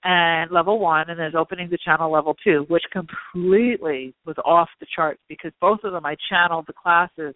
and 0.04 0.52
level 0.52 0.80
one, 0.80 1.10
and 1.10 1.18
there's 1.20 1.36
Opening 1.36 1.70
the 1.70 1.80
Channel 1.84 2.12
level 2.12 2.36
two, 2.44 2.66
which 2.68 2.84
completely 2.92 4.14
was 4.26 4.36
off 4.46 4.70
the 4.80 4.88
charts 4.96 5.22
because 5.28 5.52
both 5.62 5.80
of 5.84 5.94
them 5.94 6.06
I 6.06 6.16
channeled 6.30 6.66
the 6.68 6.74
classes. 6.74 7.34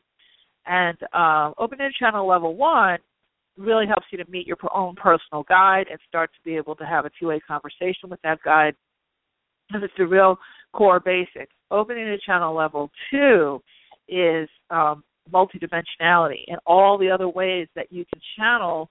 And 0.67 0.97
uh, 1.13 1.53
Opening 1.57 1.87
the 1.87 1.93
Channel 1.97 2.27
level 2.27 2.55
one 2.55 2.99
really 3.57 3.87
helps 3.87 4.07
you 4.11 4.17
to 4.17 4.29
meet 4.29 4.47
your 4.47 4.57
own 4.73 4.95
personal 4.95 5.43
guide 5.43 5.87
and 5.89 5.99
start 6.07 6.31
to 6.33 6.39
be 6.43 6.55
able 6.55 6.75
to 6.75 6.85
have 6.85 7.05
a 7.05 7.11
two-way 7.19 7.39
conversation 7.39 8.09
with 8.09 8.21
that 8.23 8.39
guide. 8.43 8.75
And 9.71 9.83
it's 9.83 9.93
a 9.99 10.05
real 10.05 10.37
core 10.73 10.99
basics. 10.99 11.53
Opening 11.71 12.05
the 12.05 12.19
channel 12.25 12.55
level 12.55 12.89
two 13.11 13.61
is 14.07 14.47
um, 14.69 15.03
multidimensionality 15.31 16.43
and 16.47 16.57
all 16.65 16.97
the 16.97 17.09
other 17.09 17.27
ways 17.27 17.67
that 17.75 17.91
you 17.91 18.05
can 18.05 18.21
channel 18.37 18.89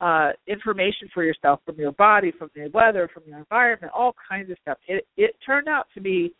uh, 0.00 0.30
information 0.46 1.08
for 1.14 1.24
yourself 1.24 1.60
from 1.64 1.76
your 1.76 1.92
body, 1.92 2.32
from 2.38 2.50
the 2.54 2.70
weather, 2.74 3.08
from 3.12 3.22
your 3.26 3.38
environment, 3.38 3.92
all 3.94 4.14
kinds 4.28 4.50
of 4.50 4.56
stuff. 4.60 4.78
It 4.88 5.06
it 5.16 5.36
turned 5.44 5.68
out 5.68 5.86
to 5.94 6.00
be 6.00 6.34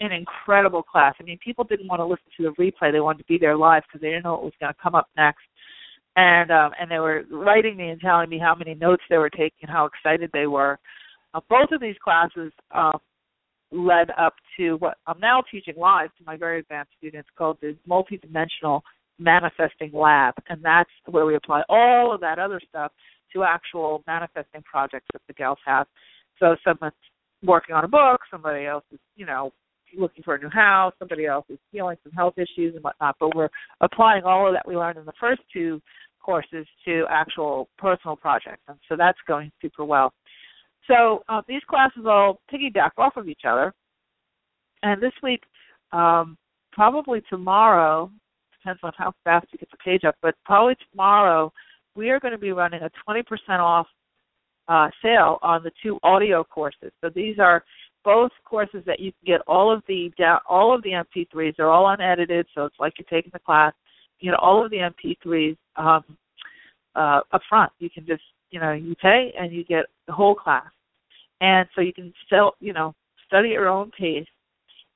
an 0.00 0.12
incredible 0.12 0.82
class. 0.82 1.14
I 1.20 1.24
mean, 1.24 1.38
people 1.44 1.64
didn't 1.64 1.88
want 1.88 2.00
to 2.00 2.06
listen 2.06 2.24
to 2.38 2.42
the 2.44 2.62
replay; 2.62 2.90
they 2.90 3.00
wanted 3.00 3.18
to 3.18 3.24
be 3.24 3.38
there 3.38 3.56
live 3.56 3.82
because 3.86 4.00
they 4.00 4.08
didn't 4.08 4.24
know 4.24 4.32
what 4.32 4.44
was 4.44 4.52
going 4.60 4.72
to 4.72 4.82
come 4.82 4.94
up 4.94 5.08
next. 5.16 5.42
And 6.16 6.50
um, 6.50 6.72
and 6.78 6.90
they 6.90 6.98
were 6.98 7.22
writing 7.30 7.76
me 7.76 7.88
and 7.88 8.00
telling 8.00 8.28
me 8.28 8.38
how 8.38 8.54
many 8.54 8.74
notes 8.74 9.02
they 9.08 9.16
were 9.16 9.30
taking, 9.30 9.68
how 9.68 9.86
excited 9.86 10.30
they 10.32 10.46
were. 10.46 10.78
Uh, 11.32 11.40
both 11.48 11.70
of 11.72 11.80
these 11.80 11.96
classes 12.04 12.52
um, 12.74 12.98
led 13.70 14.10
up 14.18 14.34
to 14.58 14.74
what 14.74 14.98
I'm 15.06 15.18
now 15.20 15.42
teaching 15.50 15.74
live 15.78 16.10
to 16.18 16.24
my 16.26 16.36
very 16.36 16.60
advanced 16.60 16.92
students 16.98 17.30
called 17.36 17.56
the 17.62 17.76
multidimensional 17.88 18.82
manifesting 19.18 19.90
lab, 19.94 20.34
and 20.48 20.62
that's 20.62 20.90
where 21.06 21.24
we 21.24 21.36
apply 21.36 21.62
all 21.70 22.14
of 22.14 22.20
that 22.20 22.38
other 22.38 22.60
stuff 22.68 22.92
to 23.32 23.44
actual 23.44 24.02
manifesting 24.06 24.62
projects 24.62 25.06
that 25.14 25.22
the 25.26 25.32
gals 25.32 25.58
have. 25.64 25.86
So 26.38 26.56
someone's 26.62 26.92
working 27.42 27.74
on 27.74 27.84
a 27.84 27.88
book, 27.88 28.20
somebody 28.30 28.66
else 28.66 28.84
is, 28.92 29.00
you 29.16 29.26
know, 29.26 29.52
looking 29.96 30.22
for 30.22 30.34
a 30.34 30.40
new 30.40 30.48
house, 30.48 30.92
somebody 30.98 31.26
else 31.26 31.44
is 31.48 31.58
feeling 31.70 31.96
some 32.02 32.12
health 32.12 32.34
issues 32.36 32.74
and 32.74 32.82
whatnot. 32.82 33.16
But 33.20 33.34
we're 33.34 33.50
applying 33.80 34.24
all 34.24 34.46
of 34.46 34.54
that 34.54 34.66
we 34.66 34.76
learned 34.76 34.98
in 34.98 35.04
the 35.04 35.12
first 35.20 35.42
two 35.52 35.80
courses 36.20 36.66
to 36.84 37.04
actual 37.10 37.68
personal 37.78 38.16
projects, 38.16 38.62
and 38.68 38.78
so 38.88 38.96
that's 38.96 39.18
going 39.26 39.50
super 39.60 39.84
well. 39.84 40.12
So 40.88 41.22
uh, 41.28 41.42
these 41.48 41.62
classes 41.68 42.04
all 42.06 42.40
piggyback 42.52 42.90
off 42.98 43.16
of 43.16 43.28
each 43.28 43.42
other, 43.46 43.72
and 44.82 45.02
this 45.02 45.12
week, 45.22 45.42
um, 45.92 46.36
probably 46.72 47.22
tomorrow, 47.28 48.10
depends 48.58 48.80
on 48.82 48.92
how 48.96 49.12
fast 49.24 49.46
you 49.52 49.58
get 49.58 49.70
the 49.70 49.76
page 49.78 50.04
up, 50.04 50.16
but 50.22 50.34
probably 50.44 50.74
tomorrow 50.90 51.52
we 51.94 52.10
are 52.10 52.20
going 52.20 52.32
to 52.32 52.38
be 52.38 52.52
running 52.52 52.80
a 52.82 52.90
20% 53.08 53.24
off 53.58 53.86
uh, 54.68 54.88
sale 55.02 55.38
on 55.42 55.62
the 55.62 55.70
two 55.82 55.98
audio 56.02 56.44
courses. 56.44 56.92
So 57.00 57.10
these 57.14 57.38
are 57.38 57.62
both 58.04 58.30
courses 58.44 58.82
that 58.86 59.00
you 59.00 59.12
can 59.12 59.34
get 59.34 59.40
all 59.46 59.72
of 59.72 59.82
the 59.88 60.10
all 60.48 60.74
of 60.74 60.82
the 60.82 60.90
MP3s. 60.90 61.56
They're 61.56 61.70
all 61.70 61.88
unedited, 61.88 62.46
so 62.54 62.64
it's 62.64 62.78
like 62.78 62.94
you're 62.98 63.06
taking 63.10 63.30
the 63.32 63.38
class. 63.38 63.72
You 64.20 64.30
get 64.30 64.38
all 64.38 64.64
of 64.64 64.70
the 64.70 64.78
MP3s 64.78 65.56
um, 65.76 66.04
uh, 66.94 67.20
up 67.32 67.42
front. 67.48 67.72
You 67.78 67.90
can 67.90 68.06
just 68.06 68.22
you 68.50 68.60
know 68.60 68.72
you 68.72 68.94
pay 68.96 69.32
and 69.38 69.52
you 69.52 69.64
get 69.64 69.86
the 70.06 70.12
whole 70.12 70.34
class, 70.34 70.70
and 71.40 71.68
so 71.74 71.80
you 71.80 71.92
can 71.92 72.12
still 72.26 72.52
you 72.60 72.72
know 72.72 72.94
study 73.26 73.48
at 73.48 73.54
your 73.54 73.68
own 73.68 73.90
pace 73.98 74.26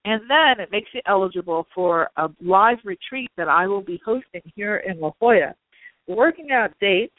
and 0.07 0.23
then 0.31 0.61
it 0.61 0.71
makes 0.71 0.89
you 0.95 1.01
eligible 1.07 1.67
for 1.75 2.09
a 2.17 2.31
live 2.41 2.79
retreat 2.85 3.29
that 3.37 3.49
I 3.49 3.67
will 3.67 3.83
be 3.83 4.01
hosting 4.05 4.41
here 4.55 4.77
in 4.77 5.01
La 5.01 5.11
Jolla. 5.21 5.53
Working 6.07 6.53
out 6.53 6.71
dates, 6.81 7.17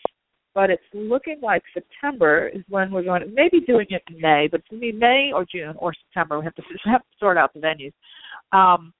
but 0.57 0.71
it's 0.71 0.81
looking 0.91 1.37
like 1.39 1.61
September 1.71 2.47
is 2.47 2.63
when 2.67 2.89
we're 2.89 3.03
going 3.03 3.21
to 3.21 3.27
maybe 3.27 3.63
doing 3.67 3.85
it 3.91 4.01
in 4.09 4.19
May, 4.19 4.47
but 4.49 4.61
it's 4.61 4.69
going 4.69 4.81
to 4.81 4.91
be 4.91 4.97
May 4.97 5.29
or 5.31 5.45
June 5.45 5.75
or 5.77 5.93
September. 5.93 6.39
We 6.39 6.45
have 6.45 6.55
to, 6.55 6.63
have 6.85 7.01
to 7.01 7.07
sort 7.19 7.37
out 7.37 7.53
the 7.53 7.59
venues. 7.59 7.93
Um, 8.51 8.91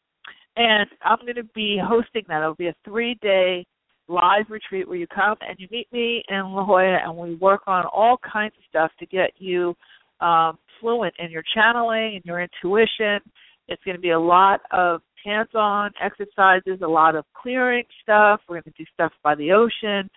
and 0.55 0.87
I'm 1.03 1.17
going 1.21 1.33
to 1.33 1.43
be 1.55 1.81
hosting 1.83 2.21
that. 2.27 2.43
It'll 2.43 2.53
be 2.53 2.67
a 2.67 2.75
three 2.85 3.17
day 3.23 3.65
live 4.07 4.45
retreat 4.49 4.87
where 4.87 4.97
you 4.97 5.07
come 5.07 5.35
and 5.41 5.57
you 5.57 5.67
meet 5.71 5.91
me 5.91 6.23
in 6.29 6.43
La 6.53 6.63
Jolla 6.63 6.99
and 7.03 7.17
we 7.17 7.33
work 7.37 7.61
on 7.65 7.85
all 7.91 8.17
kinds 8.17 8.53
of 8.55 8.63
stuff 8.69 8.91
to 8.99 9.07
get 9.07 9.31
you 9.39 9.73
um, 10.21 10.59
fluent 10.79 11.15
in 11.17 11.31
your 11.31 11.43
channeling 11.55 12.17
and 12.17 12.23
your 12.23 12.39
intuition 12.39 13.19
it's 13.67 13.83
going 13.83 13.97
to 13.97 14.01
be 14.01 14.11
a 14.11 14.19
lot 14.19 14.61
of 14.71 15.01
hands 15.25 15.49
on 15.53 15.91
exercises, 16.01 16.79
a 16.81 16.87
lot 16.87 17.15
of 17.15 17.25
clearing 17.33 17.83
stuff. 18.01 18.39
We're 18.47 18.61
going 18.61 18.63
to 18.63 18.83
do 18.83 18.85
stuff 18.93 19.11
by 19.23 19.35
the 19.35 19.51
ocean 19.51 20.09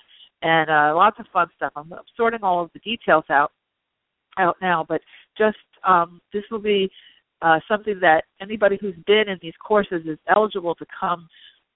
and 0.42 0.70
uh, 0.70 0.94
lots 0.94 1.18
of 1.18 1.26
fun 1.32 1.49
stuff. 1.56 1.73
I'm 1.76 1.92
sorting 2.16 2.42
all 2.42 2.62
of 2.62 2.70
the 2.73 2.80
details 2.80 3.25
out 3.30 3.52
out 4.38 4.56
now, 4.62 4.87
but 4.88 5.00
just 5.37 5.59
um, 5.87 6.20
this 6.32 6.44
will 6.50 6.61
be 6.61 6.90
uh, 7.42 7.59
something 7.68 7.99
that 8.00 8.25
anybody 8.40 8.78
who's 8.80 8.94
been 9.06 9.28
in 9.28 9.38
these 9.42 9.54
courses 9.66 10.02
is 10.06 10.18
eligible 10.35 10.75
to 10.76 10.87
come 10.99 11.28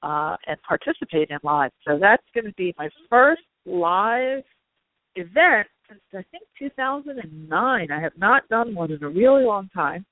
uh, 0.03 0.37
and 0.47 0.57
participate 0.63 1.31
in 1.31 1.39
live. 1.43 1.73
So 1.87 1.99
that's 2.01 2.23
going 2.35 2.45
to 2.45 2.53
be 2.53 2.75
my 2.79 2.89
first 3.11 3.43
live 3.67 4.45
event 5.17 5.67
since 5.89 6.01
I 6.13 6.25
think 6.31 6.45
2009. 6.59 7.91
I 7.91 8.01
have 8.01 8.17
not 8.17 8.49
done 8.49 8.75
one 8.75 8.93
in 8.93 9.03
a 9.03 9.09
really 9.09 9.45
long 9.45 9.69
time 9.75 10.05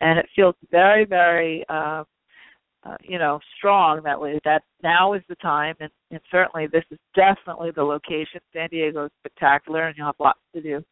and 0.00 0.18
it 0.18 0.26
feels 0.34 0.54
very, 0.70 1.04
very, 1.04 1.64
uh, 1.68 2.04
uh, 2.84 2.96
you 3.02 3.18
know, 3.18 3.38
strong 3.58 4.02
that 4.04 4.20
way. 4.20 4.40
That 4.44 4.62
now 4.82 5.12
is 5.12 5.22
the 5.28 5.34
time, 5.36 5.74
and, 5.80 5.90
and 6.10 6.20
certainly 6.30 6.66
this 6.66 6.84
is 6.90 6.98
definitely 7.14 7.70
the 7.74 7.82
location. 7.82 8.40
San 8.54 8.68
Diego 8.70 9.06
is 9.06 9.10
spectacular, 9.20 9.86
and 9.86 9.96
you'll 9.96 10.06
have 10.06 10.14
lots 10.18 10.40
to 10.54 10.62
do. 10.62 10.82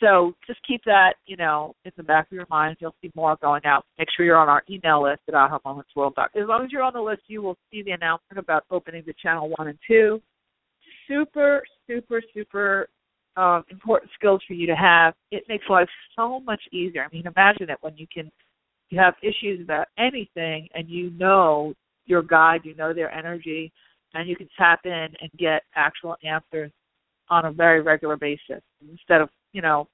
So 0.00 0.34
just 0.46 0.60
keep 0.66 0.82
that, 0.86 1.14
you 1.26 1.36
know, 1.36 1.74
in 1.84 1.92
the 1.96 2.02
back 2.02 2.26
of 2.26 2.32
your 2.32 2.46
mind. 2.50 2.76
You'll 2.80 2.94
see 3.00 3.10
more 3.14 3.36
going 3.40 3.64
out. 3.64 3.84
Make 3.98 4.08
sure 4.14 4.26
you're 4.26 4.36
on 4.36 4.48
our 4.48 4.62
email 4.68 5.02
list 5.02 5.20
at 5.28 5.34
ahamomentsworld.com. 5.34 6.28
As 6.34 6.48
long 6.48 6.64
as 6.64 6.72
you're 6.72 6.82
on 6.82 6.92
the 6.92 7.00
list, 7.00 7.22
you 7.28 7.42
will 7.42 7.56
see 7.70 7.82
the 7.82 7.92
announcement 7.92 8.38
about 8.38 8.64
opening 8.70 9.04
the 9.06 9.14
channel 9.22 9.50
one 9.56 9.68
and 9.68 9.78
two. 9.86 10.20
Super, 11.08 11.62
super, 11.86 12.22
super 12.32 12.88
um, 13.36 13.64
important 13.70 14.10
skills 14.14 14.42
for 14.46 14.54
you 14.54 14.66
to 14.66 14.76
have. 14.76 15.14
It 15.30 15.44
makes 15.48 15.64
life 15.68 15.88
so 16.16 16.40
much 16.40 16.60
easier. 16.72 17.04
I 17.04 17.14
mean, 17.14 17.26
imagine 17.26 17.70
it 17.70 17.78
when 17.80 17.96
you 17.96 18.06
can 18.12 18.30
you 18.94 19.00
have 19.00 19.14
issues 19.22 19.60
about 19.60 19.88
anything 19.98 20.68
and 20.74 20.88
you 20.88 21.10
know 21.10 21.74
your 22.06 22.22
guide, 22.22 22.60
you 22.64 22.74
know 22.76 22.94
their 22.94 23.12
energy, 23.12 23.72
and 24.14 24.28
you 24.28 24.36
can 24.36 24.48
tap 24.56 24.80
in 24.84 25.08
and 25.20 25.30
get 25.36 25.62
actual 25.74 26.16
answers 26.24 26.70
on 27.28 27.46
a 27.46 27.52
very 27.52 27.80
regular 27.80 28.16
basis 28.16 28.62
instead 28.88 29.20
of, 29.20 29.28
you 29.52 29.62
know, 29.62 29.88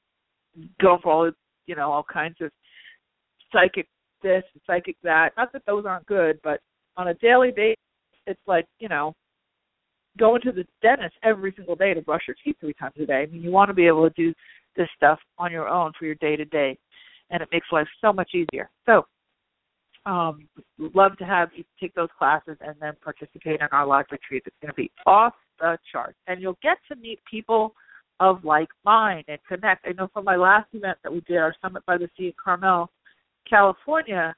going 0.83 1.01
for 1.03 1.13
all 1.13 1.31
you 1.67 1.77
know, 1.77 1.91
all 1.91 2.03
kinds 2.03 2.37
of 2.41 2.51
psychic 3.53 3.87
this 4.23 4.43
and 4.53 4.63
psychic 4.67 4.97
that. 5.03 5.31
Not 5.37 5.53
that 5.53 5.63
those 5.67 5.87
aren't 5.87 6.07
good, 6.07 6.39
but 6.43 6.61
on 6.97 7.09
a 7.09 7.15
daily 7.15 7.53
basis 7.55 7.77
it's 8.27 8.41
like, 8.47 8.67
you 8.81 8.89
know, 8.89 9.15
going 10.19 10.43
to 10.43 10.53
the 10.53 10.65
dentist 10.83 11.15
every 11.23 11.55
single 11.57 11.77
day 11.77 11.95
to 11.95 12.03
brush 12.03 12.23
your 12.27 12.37
teeth 12.45 12.57
three 12.61 12.75
times 12.75 12.95
a 13.01 13.07
day. 13.07 13.23
I 13.23 13.27
mean 13.27 13.43
you 13.43 13.51
want 13.51 13.69
to 13.69 13.75
be 13.75 13.87
able 13.87 14.07
to 14.11 14.15
do 14.15 14.35
this 14.77 14.89
stuff 14.97 15.19
on 15.39 15.53
your 15.53 15.69
own 15.69 15.93
for 15.99 16.05
your 16.05 16.17
day 16.17 16.37
to 16.37 16.45
day 16.45 16.77
and 17.31 17.43
it 17.43 17.49
makes 17.53 17.67
life 17.73 17.89
so 18.01 18.13
much 18.13 18.31
easier. 18.35 18.71
So, 18.87 19.07
um, 20.07 20.49
love 20.79 21.17
to 21.19 21.25
have 21.25 21.51
you 21.55 21.65
take 21.79 21.95
those 21.95 22.09
classes 22.19 22.57
and 22.61 22.75
then 22.81 22.93
participate 23.03 23.61
in 23.61 23.69
our 23.73 23.87
live 23.87 24.07
retreat. 24.11 24.43
It's 24.47 24.57
going 24.63 24.73
to 24.73 24.75
be 24.75 24.91
off 25.07 25.35
the 25.59 25.79
charts, 25.93 26.17
and 26.27 26.41
you'll 26.41 26.59
get 26.63 26.79
to 26.89 26.97
meet 26.97 27.21
people 27.31 27.75
of 28.19 28.45
like 28.45 28.69
mind 28.85 29.25
and 29.29 29.39
connect. 29.49 29.87
I 29.87 29.93
know 29.93 30.09
from 30.13 30.25
my 30.25 30.37
last 30.37 30.69
event 30.73 30.99
that 31.03 31.13
we 31.13 31.21
did, 31.21 31.39
our 31.39 31.55
Summit 31.63 31.85
by 31.87 31.99
the 31.99 32.09
Sea 32.17 32.27
in 32.27 32.33
Carmel, 32.43 32.91
California, 33.49 34.35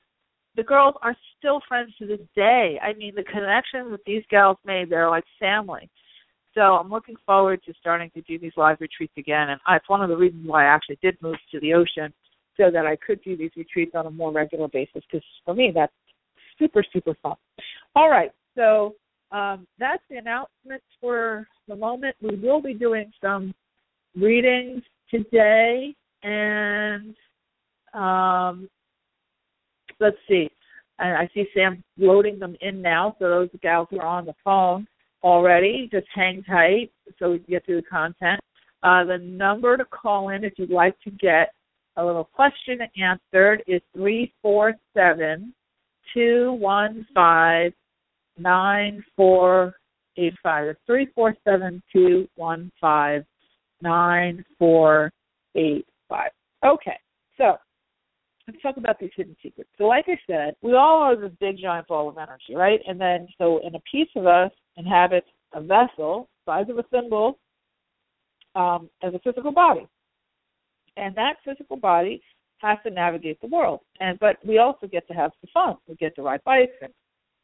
the 0.56 0.62
girls 0.62 0.94
are 1.02 1.16
still 1.38 1.60
friends 1.66 1.92
to 1.98 2.06
this 2.06 2.20
day. 2.34 2.78
I 2.82 2.92
mean, 2.94 3.14
the 3.14 3.24
connections 3.24 3.90
that 3.90 4.04
these 4.06 4.22
gals 4.30 4.58
made, 4.64 4.90
they're 4.90 5.10
like 5.10 5.24
family. 5.40 5.88
So 6.54 6.60
I'm 6.60 6.90
looking 6.90 7.16
forward 7.24 7.62
to 7.64 7.72
starting 7.80 8.10
to 8.14 8.20
do 8.22 8.38
these 8.38 8.52
live 8.56 8.76
retreats 8.80 9.14
again, 9.16 9.48
and 9.50 9.60
it's 9.70 9.88
one 9.88 10.02
of 10.02 10.10
the 10.10 10.16
reasons 10.16 10.46
why 10.46 10.64
I 10.64 10.74
actually 10.74 10.98
did 11.02 11.16
move 11.22 11.36
to 11.50 11.60
the 11.60 11.72
ocean 11.72 12.12
so 12.56 12.70
that 12.70 12.86
I 12.86 12.96
could 12.96 13.22
do 13.22 13.36
these 13.36 13.50
retreats 13.56 13.92
on 13.94 14.06
a 14.06 14.10
more 14.10 14.32
regular 14.32 14.68
basis 14.68 15.02
because 15.10 15.24
for 15.44 15.54
me 15.54 15.72
that's 15.74 15.92
super 16.58 16.84
super 16.92 17.14
fun. 17.22 17.36
All 17.94 18.10
right, 18.10 18.30
so 18.56 18.94
um, 19.30 19.66
that's 19.78 20.02
the 20.10 20.16
announcements 20.16 20.84
for 21.00 21.46
the 21.68 21.76
moment. 21.76 22.16
We 22.20 22.36
will 22.36 22.60
be 22.60 22.74
doing 22.74 23.10
some 23.22 23.54
readings 24.14 24.82
today, 25.10 25.94
and 26.22 27.14
um, 27.94 28.68
let's 30.00 30.16
see. 30.28 30.50
And 30.98 31.16
I 31.16 31.28
see 31.34 31.46
Sam 31.54 31.82
loading 31.98 32.38
them 32.38 32.56
in 32.60 32.82
now, 32.82 33.16
so 33.18 33.28
those 33.28 33.48
gals 33.62 33.88
who 33.90 34.00
are 34.00 34.06
on 34.06 34.26
the 34.26 34.34
phone 34.44 34.86
already, 35.24 35.88
just 35.90 36.06
hang 36.14 36.42
tight 36.44 36.90
so 37.18 37.30
we 37.32 37.38
can 37.38 37.50
get 37.50 37.64
through 37.64 37.80
the 37.80 37.86
content. 37.86 38.40
Uh, 38.82 39.04
the 39.04 39.18
number 39.18 39.76
to 39.76 39.84
call 39.84 40.30
in 40.30 40.44
if 40.44 40.54
you'd 40.56 40.70
like 40.70 40.98
to 41.00 41.10
get 41.10 41.54
a 41.96 42.04
little 42.04 42.24
question 42.24 42.78
answered 42.96 43.62
is 43.66 43.80
three 43.94 44.32
four 44.42 44.74
seven 44.94 45.54
two 46.14 46.56
one 46.58 47.06
five 47.14 47.72
nine 48.38 49.04
four 49.16 49.74
eight 50.16 50.34
five. 50.42 50.66
It's 50.68 50.80
three 50.86 51.08
four 51.14 51.34
seven 51.44 51.82
two 51.92 52.28
one 52.36 52.70
five 52.80 53.24
nine 53.82 54.44
four 54.58 55.12
eight 55.54 55.86
five. 56.08 56.30
Okay, 56.64 56.98
so 57.36 57.56
let's 58.46 58.62
talk 58.62 58.76
about 58.76 58.98
these 58.98 59.10
hidden 59.16 59.36
secrets. 59.42 59.70
So, 59.78 59.84
like 59.84 60.06
I 60.08 60.18
said, 60.26 60.54
we 60.62 60.74
all 60.74 61.02
are 61.02 61.16
this 61.16 61.32
big 61.40 61.58
giant 61.58 61.88
ball 61.88 62.08
of 62.08 62.18
energy, 62.18 62.54
right? 62.54 62.80
And 62.86 63.00
then, 63.00 63.28
so, 63.38 63.60
in 63.66 63.74
a 63.74 63.80
piece 63.90 64.08
of 64.16 64.26
us 64.26 64.50
inhabits 64.76 65.28
a 65.52 65.60
vessel, 65.60 66.28
size 66.46 66.66
of 66.68 66.78
a 66.78 66.82
thimble, 66.84 67.38
um, 68.54 68.88
as 69.02 69.14
a 69.14 69.18
physical 69.18 69.52
body. 69.52 69.86
And 70.96 71.14
that 71.16 71.36
physical 71.44 71.76
body 71.76 72.22
has 72.58 72.78
to 72.84 72.90
navigate 72.90 73.40
the 73.40 73.48
world. 73.48 73.80
And 74.00 74.18
but 74.18 74.36
we 74.46 74.58
also 74.58 74.86
get 74.86 75.06
to 75.08 75.14
have 75.14 75.32
some 75.40 75.50
fun. 75.52 75.76
We 75.88 75.96
get 75.96 76.14
to 76.16 76.22
ride 76.22 76.44
bikes 76.44 76.72
and 76.80 76.92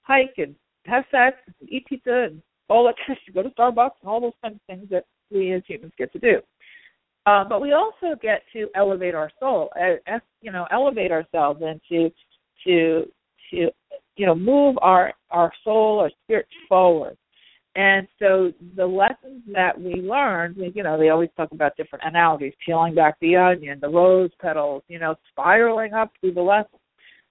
hike 0.03 0.35
and 0.39 0.55
have 0.87 1.05
sex 1.11 1.37
and 1.47 1.71
eat 1.71 1.87
pizza 1.87 2.29
and 2.31 2.43
all 2.69 2.85
that 2.85 2.95
kind 3.07 3.19
of 3.27 3.35
go 3.35 3.43
to 3.43 3.51
Starbucks 3.51 4.01
and 4.03 4.11
all 4.11 4.21
those 4.21 4.33
kinds 4.43 4.57
of 4.57 4.61
things 4.67 4.89
that 4.91 5.05
we 5.31 5.53
as 5.53 5.63
humans 5.67 5.93
get 5.99 6.13
to 6.13 6.19
do. 6.19 6.41
Uh, 7.27 7.45
but 7.45 7.61
we 7.61 7.73
also 7.73 8.19
get 8.23 8.43
to 8.53 8.69
elevate 8.75 9.15
our 9.15 9.31
soul, 9.39 9.69
uh, 9.79 10.19
you 10.41 10.51
know, 10.51 10.67
elevate 10.71 11.13
ourselves 11.13 11.61
and 11.63 11.81
to 11.89 12.11
to 12.65 13.05
to 13.51 13.71
you 14.17 14.27
know 14.27 14.35
move 14.35 14.77
our 14.81 15.13
our 15.31 15.53
soul 15.63 15.99
or 16.01 16.11
spirit 16.25 16.47
forward. 16.69 17.17
And 17.79 18.09
so 18.19 18.53
the 18.75 18.85
lessons 18.85 19.45
that 19.53 19.81
we 19.81 20.03
learned, 20.03 20.57
you 20.75 20.83
know, 20.83 20.99
they 20.99 21.11
always 21.11 21.29
talk 21.37 21.53
about 21.53 21.77
different 21.77 22.05
analogies, 22.05 22.53
peeling 22.67 22.93
back 22.93 23.15
the 23.21 23.37
onion, 23.37 23.79
the 23.81 23.89
rose 23.89 24.33
petals, 24.43 24.83
you 24.89 24.99
know, 24.99 25.15
spiraling 25.31 25.93
up 25.93 26.11
through 26.21 26.35
the 26.35 26.43
lessons. 26.43 26.83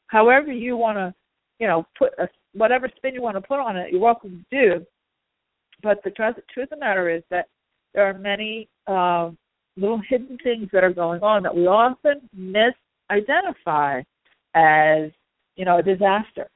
However 0.08 0.54
you 0.54 0.78
want 0.78 0.98
to, 0.98 1.14
you 1.60 1.68
know, 1.68 1.86
put 2.00 2.14
a, 2.18 2.30
whatever 2.54 2.90
spin 2.96 3.14
you 3.14 3.22
want 3.22 3.36
to 3.36 3.42
put 3.42 3.60
on 3.60 3.76
it, 3.76 3.92
you're 3.92 4.00
welcome 4.00 4.46
to 4.50 4.70
do. 4.70 4.86
But 5.84 6.02
the 6.06 6.12
truth, 6.12 6.38
truth 6.54 6.72
of 6.72 6.80
the 6.80 6.86
matter 6.86 7.10
is 7.10 7.24
that 7.30 7.50
there 7.94 8.06
are 8.06 8.18
many 8.18 8.70
uh, 8.88 9.32
little 9.76 10.02
hidden 10.08 10.38
things 10.46 10.70
that 10.72 10.82
are 10.82 10.94
going 10.94 11.22
on 11.24 11.44
that 11.44 11.54
we 11.54 11.68
often 11.68 12.22
misidentify 12.40 14.02
as, 14.56 15.12
you 15.58 15.66
know, 15.66 15.80
a 15.80 15.84
disaster. 15.84 16.48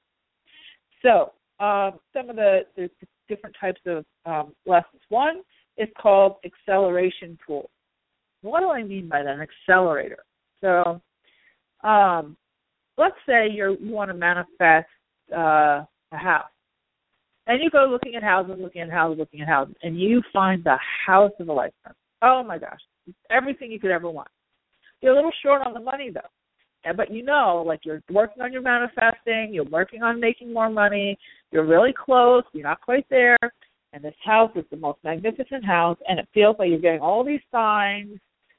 So 1.01 1.33
um, 1.60 2.00
some 2.13 2.29
of 2.29 2.38
the, 2.38 2.62
the 2.77 2.89
different 3.31 3.55
types 3.59 3.81
of 3.85 4.05
um, 4.25 4.53
lessons. 4.65 5.01
One 5.09 5.41
is 5.77 5.88
called 6.00 6.35
acceleration 6.45 7.38
tool. 7.45 7.69
What 8.41 8.59
do 8.59 8.69
I 8.69 8.83
mean 8.83 9.07
by 9.07 9.23
that? 9.23 9.35
An 9.35 9.41
accelerator. 9.41 10.23
So 10.59 11.01
um, 11.88 12.35
let's 12.97 13.15
say 13.25 13.47
you 13.50 13.77
want 13.81 14.09
to 14.09 14.13
manifest 14.13 14.89
uh, 15.35 15.85
a 16.11 16.17
house. 16.17 16.50
And 17.47 17.61
you 17.63 17.69
go 17.69 17.88
looking 17.89 18.15
at 18.15 18.23
houses, 18.23 18.57
looking 18.59 18.81
at 18.81 18.89
houses, 18.89 19.17
looking 19.19 19.41
at 19.41 19.47
houses, 19.47 19.75
and 19.81 20.00
you 20.00 20.21
find 20.31 20.63
the 20.63 20.77
house 21.05 21.31
of 21.39 21.47
a 21.47 21.53
lifetime. 21.53 21.95
Oh 22.21 22.43
my 22.43 22.57
gosh, 22.57 22.79
everything 23.31 23.71
you 23.71 23.79
could 23.79 23.91
ever 23.91 24.09
want. 24.09 24.27
You're 25.01 25.13
a 25.13 25.15
little 25.15 25.31
short 25.43 25.61
on 25.65 25.73
the 25.73 25.79
money 25.79 26.11
though 26.13 26.19
but 26.95 27.11
you 27.11 27.23
know, 27.23 27.63
like 27.65 27.81
you're 27.83 28.01
working 28.11 28.41
on 28.41 28.51
your 28.51 28.61
manifesting, 28.61 29.50
you're 29.51 29.65
working 29.65 30.03
on 30.03 30.19
making 30.19 30.53
more 30.53 30.69
money, 30.69 31.17
you're 31.51 31.65
really 31.65 31.93
close, 31.93 32.43
you're 32.53 32.63
not 32.63 32.81
quite 32.81 33.05
there, 33.09 33.38
and 33.93 34.03
this 34.03 34.15
house 34.23 34.51
is 34.55 34.65
the 34.71 34.77
most 34.77 35.00
magnificent 35.03 35.63
house, 35.65 35.97
and 36.07 36.19
it 36.19 36.27
feels 36.33 36.55
like 36.59 36.69
you're 36.69 36.79
getting 36.79 37.01
all 37.01 37.23
these 37.23 37.41
signs 37.51 38.17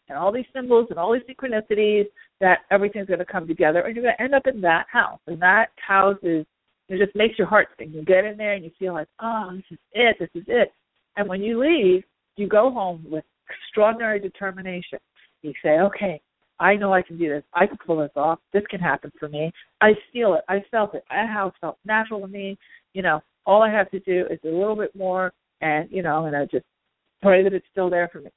and 0.08 0.18
all 0.18 0.32
these 0.32 0.44
symbols 0.54 0.86
and 0.90 0.98
all 0.98 1.12
these 1.12 1.22
synchronicities 1.28 2.04
that 2.40 2.60
everything's 2.70 3.06
going 3.06 3.18
to 3.18 3.24
come 3.24 3.46
together, 3.46 3.80
and 3.80 3.96
you're 3.96 4.04
going 4.04 4.14
to 4.16 4.22
end 4.22 4.34
up 4.34 4.46
in 4.46 4.60
that 4.60 4.86
house. 4.90 5.20
And 5.26 5.40
that 5.40 5.70
house 5.76 6.18
is 6.22 6.44
it 6.88 6.98
just 7.02 7.16
makes 7.16 7.38
your 7.38 7.46
heart 7.46 7.68
sing. 7.78 7.92
You 7.92 8.04
get 8.04 8.24
in 8.24 8.36
there 8.36 8.52
and 8.52 8.64
you 8.64 8.70
feel 8.78 8.92
like, 8.92 9.08
oh, 9.20 9.50
this 9.54 9.64
is 9.70 9.78
it, 9.92 10.16
this 10.18 10.28
is 10.34 10.44
it. 10.48 10.72
And 11.16 11.28
when 11.28 11.40
you 11.42 11.58
leave, 11.58 12.04
you 12.36 12.48
go 12.48 12.70
home 12.70 13.04
with 13.08 13.24
extraordinary 13.48 14.20
determination. 14.20 14.98
You 15.42 15.52
say, 15.62 15.80
okay, 15.80 16.20
I 16.60 16.76
know 16.76 16.92
I 16.92 17.02
can 17.02 17.18
do 17.18 17.28
this. 17.28 17.42
I 17.54 17.66
can 17.66 17.78
pull 17.84 17.98
this 17.98 18.10
off. 18.16 18.38
This 18.52 18.62
can 18.70 18.80
happen 18.80 19.10
for 19.18 19.28
me. 19.28 19.52
I 19.80 19.92
feel 20.12 20.34
it. 20.34 20.44
I 20.48 20.64
felt 20.70 20.94
it. 20.94 21.04
I 21.10 21.26
how 21.26 21.48
it 21.48 21.54
felt 21.60 21.78
natural 21.84 22.20
to 22.20 22.28
me. 22.28 22.56
You 22.94 23.02
know, 23.02 23.20
all 23.46 23.62
I 23.62 23.70
have 23.70 23.90
to 23.90 24.00
do 24.00 24.26
is 24.30 24.38
a 24.44 24.48
little 24.48 24.76
bit 24.76 24.94
more, 24.94 25.32
and 25.60 25.88
you 25.90 26.02
know, 26.02 26.26
and 26.26 26.36
I 26.36 26.44
just 26.44 26.66
pray 27.20 27.42
that 27.42 27.52
it's 27.52 27.66
still 27.72 27.90
there 27.90 28.08
for 28.12 28.20
me. 28.20 28.30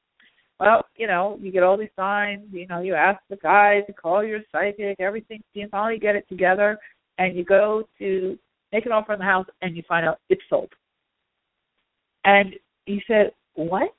Well, 0.60 0.86
you 0.96 1.08
know, 1.08 1.38
you 1.42 1.52
get 1.52 1.64
all 1.64 1.78
these 1.78 1.90
signs. 1.96 2.48
You 2.52 2.66
know, 2.68 2.82
you 2.82 2.96
ask 2.96 3.20
the 3.30 3.36
guys, 3.38 3.84
you 3.88 3.94
call 3.94 4.24
your 4.24 4.40
psychic, 4.52 5.00
everything. 5.00 5.44
You 5.54 5.68
finally 5.70 6.00
get 6.00 6.16
it 6.16 6.28
together, 6.30 6.78
and 7.18 7.36
you 7.36 7.44
go 7.44 7.84
to 8.00 8.38
make 8.72 8.86
an 8.86 8.92
offer 8.92 9.14
on 9.14 9.20
the 9.20 9.26
house, 9.26 9.48
and 9.62 9.76
you 9.76 9.84
find 9.88 10.08
out 10.08 10.20
it's 10.30 10.42
sold. 10.50 10.70
And 12.24 12.56
you 12.86 13.02
said, 13.08 13.34
"What? 13.54 13.94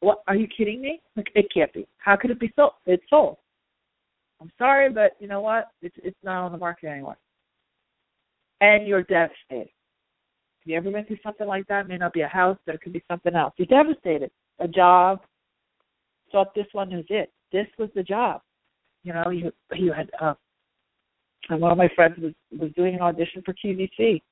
What 0.00 0.22
are 0.26 0.34
you 0.34 0.48
kidding 0.48 0.80
me? 0.80 1.00
Like 1.16 1.30
it 1.34 1.46
can't 1.52 1.72
be. 1.72 1.86
How 1.98 2.16
could 2.16 2.30
it 2.30 2.40
be 2.40 2.52
sold? 2.56 2.72
It's 2.86 3.02
sold. 3.10 3.36
I'm 4.40 4.50
sorry, 4.56 4.90
but 4.90 5.12
you 5.20 5.28
know 5.28 5.40
what? 5.40 5.68
It's 5.82 5.96
it's 6.02 6.16
not 6.22 6.44
on 6.44 6.52
the 6.52 6.58
market 6.58 6.88
anymore. 6.88 7.18
And 8.62 8.86
you're 8.86 9.02
devastated. 9.02 9.68
Have 10.60 10.66
you 10.66 10.76
ever 10.76 10.90
been 10.90 11.04
through 11.04 11.18
something 11.22 11.46
like 11.46 11.66
that? 11.68 11.86
It 11.86 11.88
may 11.88 11.96
not 11.96 12.12
be 12.12 12.20
a 12.20 12.28
house, 12.28 12.58
but 12.66 12.74
it 12.74 12.82
could 12.82 12.92
be 12.92 13.02
something 13.08 13.34
else. 13.34 13.54
You're 13.56 13.66
devastated. 13.66 14.30
A 14.58 14.68
job. 14.68 15.20
Thought 16.32 16.54
this 16.54 16.66
one 16.72 16.90
was 16.90 17.06
it. 17.08 17.32
This 17.52 17.66
was 17.78 17.88
the 17.94 18.02
job. 18.02 18.40
You 19.02 19.12
know, 19.12 19.30
you 19.30 19.52
you 19.74 19.92
had 19.92 20.10
uh 20.20 20.34
and 21.48 21.60
one 21.60 21.72
of 21.72 21.78
my 21.78 21.88
friends 21.94 22.16
was 22.18 22.32
was 22.58 22.70
doing 22.76 22.94
an 22.94 23.00
audition 23.00 23.42
for 23.44 23.54
QVC 23.54 24.22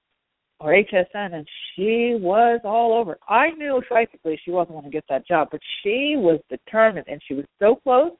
or 0.60 0.72
HSN, 0.72 1.34
and 1.34 1.46
she 1.74 2.16
was 2.20 2.60
all 2.64 2.92
over. 2.92 3.18
I 3.28 3.50
knew 3.50 3.80
psychically 3.88 4.40
she 4.44 4.50
wasn't 4.50 4.76
going 4.76 4.84
to 4.84 4.90
get 4.90 5.04
that 5.08 5.26
job, 5.26 5.48
but 5.50 5.60
she 5.82 6.14
was 6.16 6.40
determined, 6.50 7.06
and 7.08 7.20
she 7.26 7.34
was 7.34 7.44
so 7.58 7.76
close. 7.76 8.12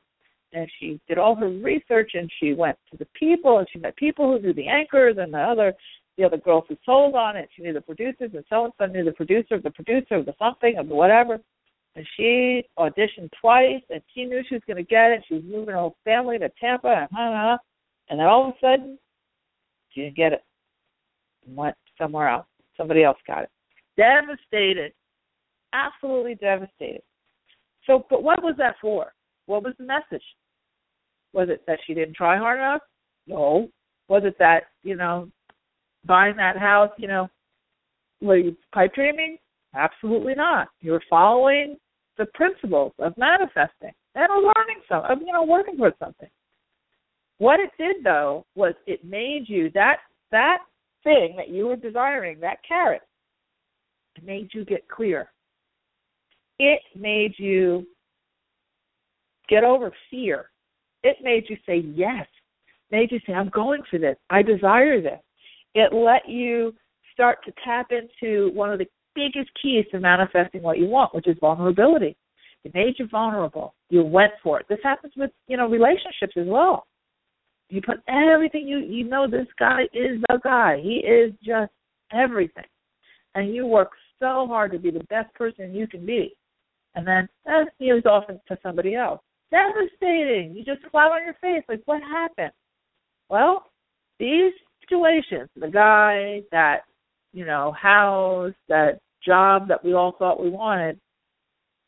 And 0.53 0.66
she 0.81 0.98
did 1.07 1.18
all 1.18 1.35
her 1.35 1.48
research, 1.48 2.12
and 2.14 2.31
she 2.40 2.55
went 2.55 2.79
to 2.90 2.96
the 2.96 3.07
people, 3.18 3.59
and 3.59 3.66
she 3.70 3.79
met 3.79 3.96
people 3.96 4.33
who 4.33 4.40
knew 4.40 4.55
the 4.55 4.68
anchors 4.68 5.16
and 5.18 5.35
the 5.35 5.38
other, 5.38 5.74
the 6.16 6.24
other 6.24 6.38
girls 6.38 6.64
who 6.68 6.77
sold 6.87 7.14
on 7.14 7.37
it. 7.37 7.51
She 7.55 7.62
knew 7.62 7.74
the 7.74 7.83
producers, 7.83 8.31
and 8.33 8.44
so 8.48 8.64
and 8.64 8.72
so 8.79 8.87
knew 8.87 9.05
the 9.05 9.12
producer 9.12 9.57
of 9.57 9.62
the 9.62 9.70
producer 9.70 10.14
of 10.14 10.24
the 10.24 10.35
something 10.38 10.79
of 10.79 10.88
the 10.88 10.94
whatever. 10.94 11.38
And 11.96 12.07
she 12.16 12.64
auditioned 12.79 13.31
twice, 13.40 13.83
and 13.90 14.01
she 14.14 14.24
knew 14.24 14.42
she 14.48 14.55
was 14.55 14.62
going 14.66 14.79
to 14.79 14.85
get 14.85 15.11
it. 15.11 15.24
She 15.29 15.35
was 15.35 15.42
moving 15.44 15.74
her 15.74 15.81
whole 15.81 15.96
family 16.05 16.38
to 16.38 16.51
Tampa, 16.61 17.09
and. 17.11 17.59
And 18.11 18.18
then 18.18 18.27
all 18.27 18.48
of 18.48 18.55
a 18.55 18.59
sudden, 18.61 18.98
she 19.90 20.03
didn't 20.03 20.16
get 20.16 20.33
it. 20.33 20.42
Went 21.55 21.77
somewhere 21.97 22.29
else. 22.29 22.47
Somebody 22.77 23.05
else 23.05 23.19
got 23.27 23.45
it. 23.45 23.51
Devastated. 23.97 24.93
Absolutely 25.73 26.35
devastated. 26.37 27.03
So, 27.87 28.07
but 28.11 28.23
what 28.23 28.43
was 28.43 28.55
that 28.59 28.77
for? 28.81 29.13
What 29.47 29.65
was 29.65 29.75
the 29.79 29.85
message? 29.85 30.25
Was 31.33 31.49
it 31.49 31.63
that 31.67 31.79
she 31.87 31.95
didn't 31.95 32.15
try 32.15 32.37
hard 32.37 32.59
enough? 32.59 32.83
No. 33.27 33.69
Was 34.09 34.23
it 34.25 34.37
that, 34.39 34.65
you 34.83 34.97
know, 34.97 35.29
buying 36.05 36.37
that 36.37 36.57
house, 36.57 36.91
you 36.97 37.09
know, 37.09 37.29
were 38.21 38.37
you 38.37 38.57
pipe 38.73 38.95
dreaming? 38.95 39.39
Absolutely 39.75 40.35
not. 40.35 40.69
You 40.81 40.93
were 40.93 41.03
following 41.09 41.77
the 42.17 42.27
principles 42.35 42.93
of 42.99 43.17
manifesting 43.17 43.93
and 44.15 44.29
learning 44.33 44.83
something, 44.89 45.27
you 45.27 45.33
know, 45.33 45.45
working 45.45 45.77
towards 45.77 45.99
something. 45.99 46.29
What 47.39 47.61
it 47.61 47.71
did 47.79 47.97
though 48.03 48.45
was 48.55 48.75
it 48.87 49.05
made 49.05 49.45
you 49.47 49.71
that 49.75 49.99
that 50.33 50.59
thing 51.09 51.35
that 51.37 51.49
you 51.49 51.66
were 51.66 51.77
desiring, 51.77 52.38
that 52.40 52.59
carrot, 52.66 53.01
made 54.23 54.51
you 54.53 54.64
get 54.64 54.87
clear. 54.88 55.31
It 56.59 56.81
made 56.94 57.33
you 57.38 57.87
get 59.49 59.64
over 59.64 59.90
fear. 60.11 60.51
It 61.03 61.16
made 61.23 61.44
you 61.49 61.57
say 61.64 61.79
yes. 61.94 62.27
Made 62.90 63.11
you 63.11 63.21
say, 63.27 63.33
I'm 63.33 63.49
going 63.51 63.83
for 63.90 63.99
this. 63.99 64.16
I 64.29 64.42
desire 64.42 65.01
this. 65.01 65.21
It 65.75 65.94
let 65.94 66.29
you 66.29 66.75
start 67.14 67.38
to 67.44 67.53
tap 67.64 67.90
into 67.90 68.51
one 68.53 68.71
of 68.71 68.79
the 68.79 68.87
biggest 69.14 69.51
keys 69.62 69.85
to 69.92 70.01
manifesting 70.01 70.62
what 70.62 70.79
you 70.79 70.87
want, 70.87 71.14
which 71.14 71.29
is 71.29 71.37
vulnerability. 71.40 72.16
It 72.64 72.75
made 72.75 72.94
you 72.99 73.07
vulnerable. 73.09 73.75
You 73.88 74.03
went 74.03 74.33
for 74.42 74.61
it. 74.61 74.66
This 74.68 74.81
happens 74.83 75.12
with, 75.16 75.31
you 75.47 75.57
know, 75.57 75.68
relationships 75.68 76.35
as 76.37 76.47
well. 76.47 76.88
You 77.71 77.83
put 77.83 77.99
everything 78.09 78.67
you 78.67 78.79
you 78.79 79.05
know 79.05 79.29
this 79.29 79.47
guy 79.59 79.83
is 79.93 80.21
the 80.29 80.41
guy. 80.43 80.81
He 80.83 80.97
is 81.07 81.33
just 81.45 81.73
everything. 82.13 82.65
And 83.35 83.55
you 83.55 83.67
work 83.67 83.91
so 84.19 84.47
hard 84.49 84.73
to 84.73 84.79
be 84.79 84.91
the 84.91 85.05
best 85.11 85.33
person 85.35 85.75
you 85.75 85.87
can 85.87 86.05
be. 86.07 86.35
And 86.95 87.07
then 87.07 87.29
eh, 87.47 87.65
he 87.79 87.93
was 87.93 88.05
off 88.07 88.25
to 88.27 88.59
somebody 88.63 88.95
else. 88.95 89.21
Devastating. 89.51 90.55
You 90.57 90.65
just 90.65 90.91
flat 90.91 91.13
on 91.13 91.25
your 91.25 91.35
face. 91.35 91.63
Like 91.69 91.83
what 91.85 92.03
happened? 92.03 92.53
Well, 93.29 93.67
these 94.19 94.53
situations, 94.81 95.49
the 95.57 95.69
guy, 95.69 96.43
that, 96.51 96.81
you 97.33 97.45
know, 97.45 97.73
house, 97.81 98.55
that 98.69 99.01
job 99.25 99.69
that 99.69 99.85
we 99.85 99.93
all 99.93 100.17
thought 100.19 100.43
we 100.43 100.51
wanted, 100.51 100.99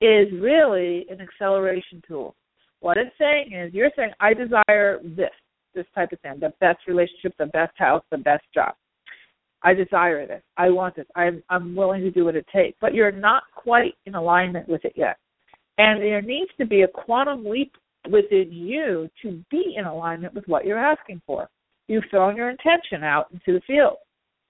is 0.01 0.29
really 0.40 1.07
an 1.11 1.21
acceleration 1.21 2.03
tool. 2.07 2.35
What 2.81 2.97
it's 2.97 3.11
saying 3.19 3.53
is 3.53 3.75
you're 3.75 3.90
saying, 3.97 4.12
I 4.21 4.35
desire 4.35 5.01
this 5.03 5.31
this 5.74 5.87
type 5.94 6.12
of 6.12 6.20
thing 6.20 6.38
the 6.40 6.52
best 6.61 6.78
relationship, 6.87 7.35
the 7.38 7.46
best 7.46 7.72
house, 7.76 8.02
the 8.11 8.18
best 8.18 8.44
job. 8.54 8.74
I 9.62 9.74
desire 9.74 10.26
this. 10.26 10.42
I 10.56 10.70
want 10.70 10.96
this. 10.96 11.06
I'm 11.16 11.42
I'm 11.50 11.76
willing 11.76 12.02
to 12.02 12.11
do 12.11 12.24
what 12.24 12.37
it 12.37 12.46
takes. 12.52 12.76
But 12.80 12.94
you're 12.94 13.12
not 13.12 13.44
quite 13.54 13.94
in 14.06 14.14
alignment 14.14 14.68
with 14.68 14.85
it 14.85 14.94
yet. 14.96 15.18
And 15.78 16.02
there 16.02 16.22
needs 16.22 16.50
to 16.59 16.66
be 16.66 16.83
a 16.83 16.88
quantum 16.88 17.44
leap 17.44 17.72
within 18.11 18.50
you 18.50 19.09
to 19.22 19.42
be 19.50 19.74
in 19.76 19.85
alignment 19.85 20.35
with 20.35 20.44
what 20.46 20.64
you're 20.64 20.78
asking 20.78 21.20
for. 21.26 21.48
You've 21.88 22.04
thrown 22.11 22.37
your 22.37 22.50
intention 22.50 23.02
out 23.02 23.28
into 23.33 23.59
the 23.59 23.61
field. 23.66 23.96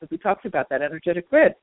As 0.03 0.09
we 0.11 0.19
talked 0.19 0.47
about 0.47 0.69
that 0.71 0.83
energetic 0.83 1.29
grid. 1.29 1.55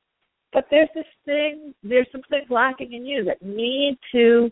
But 0.52 0.66
there's 0.70 0.88
this 0.94 1.04
thing, 1.24 1.74
there's 1.82 2.06
some 2.10 2.22
things 2.30 2.46
lacking 2.50 2.92
in 2.92 3.04
you 3.04 3.24
that 3.24 3.42
need 3.42 3.98
to, 4.12 4.50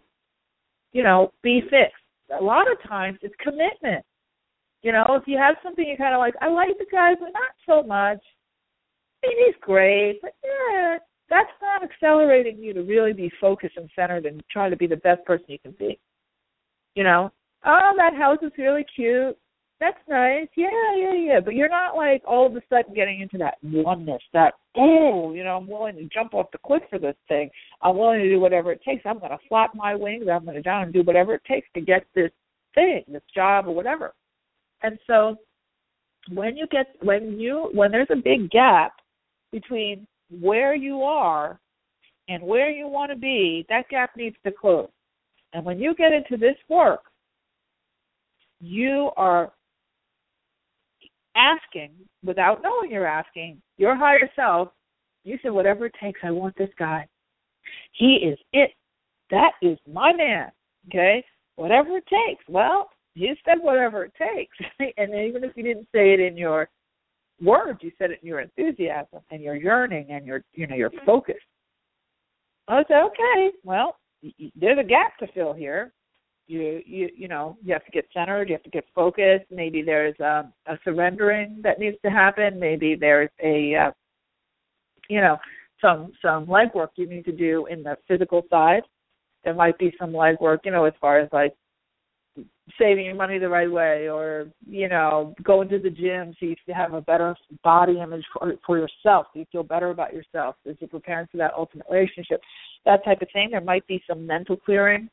you 0.92 1.02
know, 1.02 1.32
be 1.42 1.62
fixed. 1.62 2.02
a 2.38 2.42
lot 2.42 2.70
of 2.70 2.76
times 2.88 3.18
it's 3.22 3.34
commitment. 3.40 4.04
You 4.86 4.92
know, 4.92 5.04
if 5.20 5.24
you 5.26 5.36
have 5.36 5.56
something 5.64 5.84
you 5.84 5.96
kind 5.96 6.14
of 6.14 6.20
like, 6.20 6.34
I 6.40 6.46
like 6.46 6.78
the 6.78 6.86
guy, 6.92 7.14
but 7.18 7.32
not 7.32 7.50
so 7.66 7.82
much. 7.84 8.20
I 9.24 9.26
mean, 9.26 9.46
he's 9.46 9.56
great, 9.60 10.20
but 10.22 10.30
yeah, 10.44 10.98
that's 11.28 11.50
not 11.60 11.82
accelerating 11.82 12.62
you 12.62 12.72
to 12.72 12.82
really 12.82 13.12
be 13.12 13.28
focused 13.40 13.76
and 13.76 13.90
centered 13.96 14.26
and 14.26 14.44
trying 14.48 14.70
to 14.70 14.76
be 14.76 14.86
the 14.86 14.98
best 14.98 15.24
person 15.24 15.46
you 15.48 15.58
can 15.58 15.74
be. 15.76 15.98
You 16.94 17.02
know, 17.02 17.32
oh, 17.64 17.92
that 17.96 18.14
house 18.14 18.38
is 18.42 18.52
really 18.56 18.86
cute. 18.94 19.36
That's 19.80 19.98
nice. 20.08 20.46
Yeah, 20.56 20.68
yeah, 20.96 21.14
yeah. 21.14 21.40
But 21.40 21.54
you're 21.54 21.68
not 21.68 21.96
like 21.96 22.22
all 22.24 22.46
of 22.46 22.54
a 22.54 22.62
sudden 22.70 22.94
getting 22.94 23.20
into 23.20 23.38
that 23.38 23.56
oneness, 23.64 24.22
that, 24.34 24.54
oh, 24.76 25.32
you 25.32 25.42
know, 25.42 25.56
I'm 25.56 25.66
willing 25.66 25.96
to 25.96 26.08
jump 26.14 26.32
off 26.32 26.52
the 26.52 26.58
cliff 26.64 26.84
for 26.88 27.00
this 27.00 27.16
thing. 27.26 27.50
I'm 27.82 27.96
willing 27.98 28.20
to 28.20 28.28
do 28.28 28.38
whatever 28.38 28.70
it 28.70 28.82
takes. 28.84 29.02
I'm 29.04 29.18
going 29.18 29.32
to 29.32 29.48
flap 29.48 29.72
my 29.74 29.96
wings. 29.96 30.26
I'm 30.32 30.44
going 30.44 30.54
to 30.54 30.62
down 30.62 30.84
and 30.84 30.92
do 30.92 31.02
whatever 31.02 31.34
it 31.34 31.42
takes 31.44 31.66
to 31.74 31.80
get 31.80 32.06
this 32.14 32.30
thing, 32.76 33.02
this 33.08 33.22
job 33.34 33.66
or 33.66 33.74
whatever. 33.74 34.14
And 34.82 34.98
so 35.06 35.36
when 36.30 36.56
you 36.56 36.66
get, 36.70 36.88
when 37.02 37.38
you, 37.38 37.70
when 37.72 37.90
there's 37.90 38.10
a 38.10 38.16
big 38.16 38.50
gap 38.50 38.92
between 39.52 40.06
where 40.40 40.74
you 40.74 41.02
are 41.02 41.58
and 42.28 42.42
where 42.42 42.70
you 42.70 42.88
want 42.88 43.10
to 43.10 43.16
be, 43.16 43.64
that 43.68 43.88
gap 43.88 44.10
needs 44.16 44.36
to 44.44 44.52
close. 44.52 44.88
And 45.52 45.64
when 45.64 45.78
you 45.78 45.94
get 45.94 46.12
into 46.12 46.36
this 46.36 46.56
work, 46.68 47.00
you 48.60 49.10
are 49.16 49.52
asking 51.36 51.90
without 52.24 52.62
knowing 52.62 52.90
you're 52.90 53.06
asking 53.06 53.60
your 53.76 53.94
higher 53.94 54.30
self, 54.34 54.68
you 55.24 55.38
said, 55.42 55.52
whatever 55.52 55.86
it 55.86 55.94
takes, 56.02 56.20
I 56.22 56.30
want 56.30 56.56
this 56.56 56.70
guy. 56.78 57.06
He 57.92 58.14
is 58.16 58.38
it. 58.52 58.70
That 59.30 59.52
is 59.60 59.78
my 59.92 60.12
man. 60.12 60.50
Okay? 60.88 61.24
Whatever 61.56 61.98
it 61.98 62.04
takes. 62.06 62.44
Well, 62.48 62.90
you 63.16 63.34
said 63.44 63.58
whatever 63.60 64.04
it 64.04 64.12
takes. 64.14 64.56
and 64.96 65.14
even 65.14 65.42
if 65.42 65.56
you 65.56 65.62
didn't 65.62 65.88
say 65.92 66.12
it 66.12 66.20
in 66.20 66.36
your 66.36 66.68
words, 67.40 67.80
you 67.82 67.90
said 67.98 68.10
it 68.10 68.20
in 68.22 68.28
your 68.28 68.40
enthusiasm 68.40 69.20
and 69.30 69.42
your 69.42 69.56
yearning 69.56 70.06
and 70.10 70.26
your 70.26 70.44
you 70.52 70.66
know, 70.66 70.76
your 70.76 70.90
focus. 71.04 71.36
I 72.68 72.82
said, 72.88 73.02
okay, 73.04 73.56
well, 73.64 73.96
there's 74.54 74.78
a 74.78 74.84
gap 74.84 75.16
to 75.18 75.26
fill 75.32 75.52
here. 75.52 75.92
You 76.46 76.80
you 76.86 77.08
you 77.16 77.26
know 77.26 77.56
you 77.64 77.72
have 77.72 77.84
to 77.86 77.90
get 77.90 78.06
centered 78.14 78.48
you 78.48 78.54
have 78.54 78.62
to 78.62 78.70
get 78.70 78.84
focused. 78.94 79.46
Maybe 79.50 79.82
there's 79.82 80.18
a, 80.20 80.48
a 80.66 80.78
surrendering 80.84 81.60
that 81.64 81.80
needs 81.80 81.96
to 82.04 82.10
happen. 82.10 82.60
Maybe 82.60 82.94
there's 82.94 83.30
a 83.42 83.74
uh, 83.74 83.90
you 85.08 85.20
know 85.20 85.38
some 85.80 86.12
some 86.22 86.46
legwork 86.46 86.90
you 86.96 87.08
need 87.08 87.24
to 87.24 87.32
do 87.32 87.66
in 87.66 87.82
the 87.82 87.96
physical 88.06 88.42
side. 88.48 88.82
There 89.42 89.54
might 89.54 89.76
be 89.78 89.92
some 89.98 90.12
legwork 90.12 90.58
you 90.64 90.70
know 90.70 90.84
as 90.84 90.94
far 91.00 91.18
as 91.18 91.28
like 91.32 91.52
saving 92.78 93.04
your 93.04 93.14
money 93.14 93.38
the 93.38 93.48
right 93.48 93.70
way 93.70 94.08
or 94.08 94.48
you 94.68 94.88
know 94.88 95.34
going 95.44 95.68
to 95.68 95.78
the 95.78 95.90
gym 95.90 96.34
so 96.38 96.46
you 96.46 96.56
have 96.74 96.94
a 96.94 97.00
better 97.00 97.36
body 97.62 98.00
image 98.00 98.24
for 98.32 98.54
for 98.66 98.76
yourself 98.76 99.26
so 99.32 99.38
you 99.38 99.46
feel 99.52 99.62
better 99.62 99.90
about 99.90 100.12
yourself 100.12 100.56
as 100.68 100.74
you're 100.80 100.88
preparing 100.88 101.28
for 101.30 101.36
that 101.36 101.52
ultimate 101.56 101.86
relationship 101.88 102.40
that 102.84 103.04
type 103.04 103.22
of 103.22 103.28
thing 103.32 103.50
there 103.52 103.60
might 103.60 103.86
be 103.86 104.02
some 104.08 104.26
mental 104.26 104.56
clearing 104.56 105.08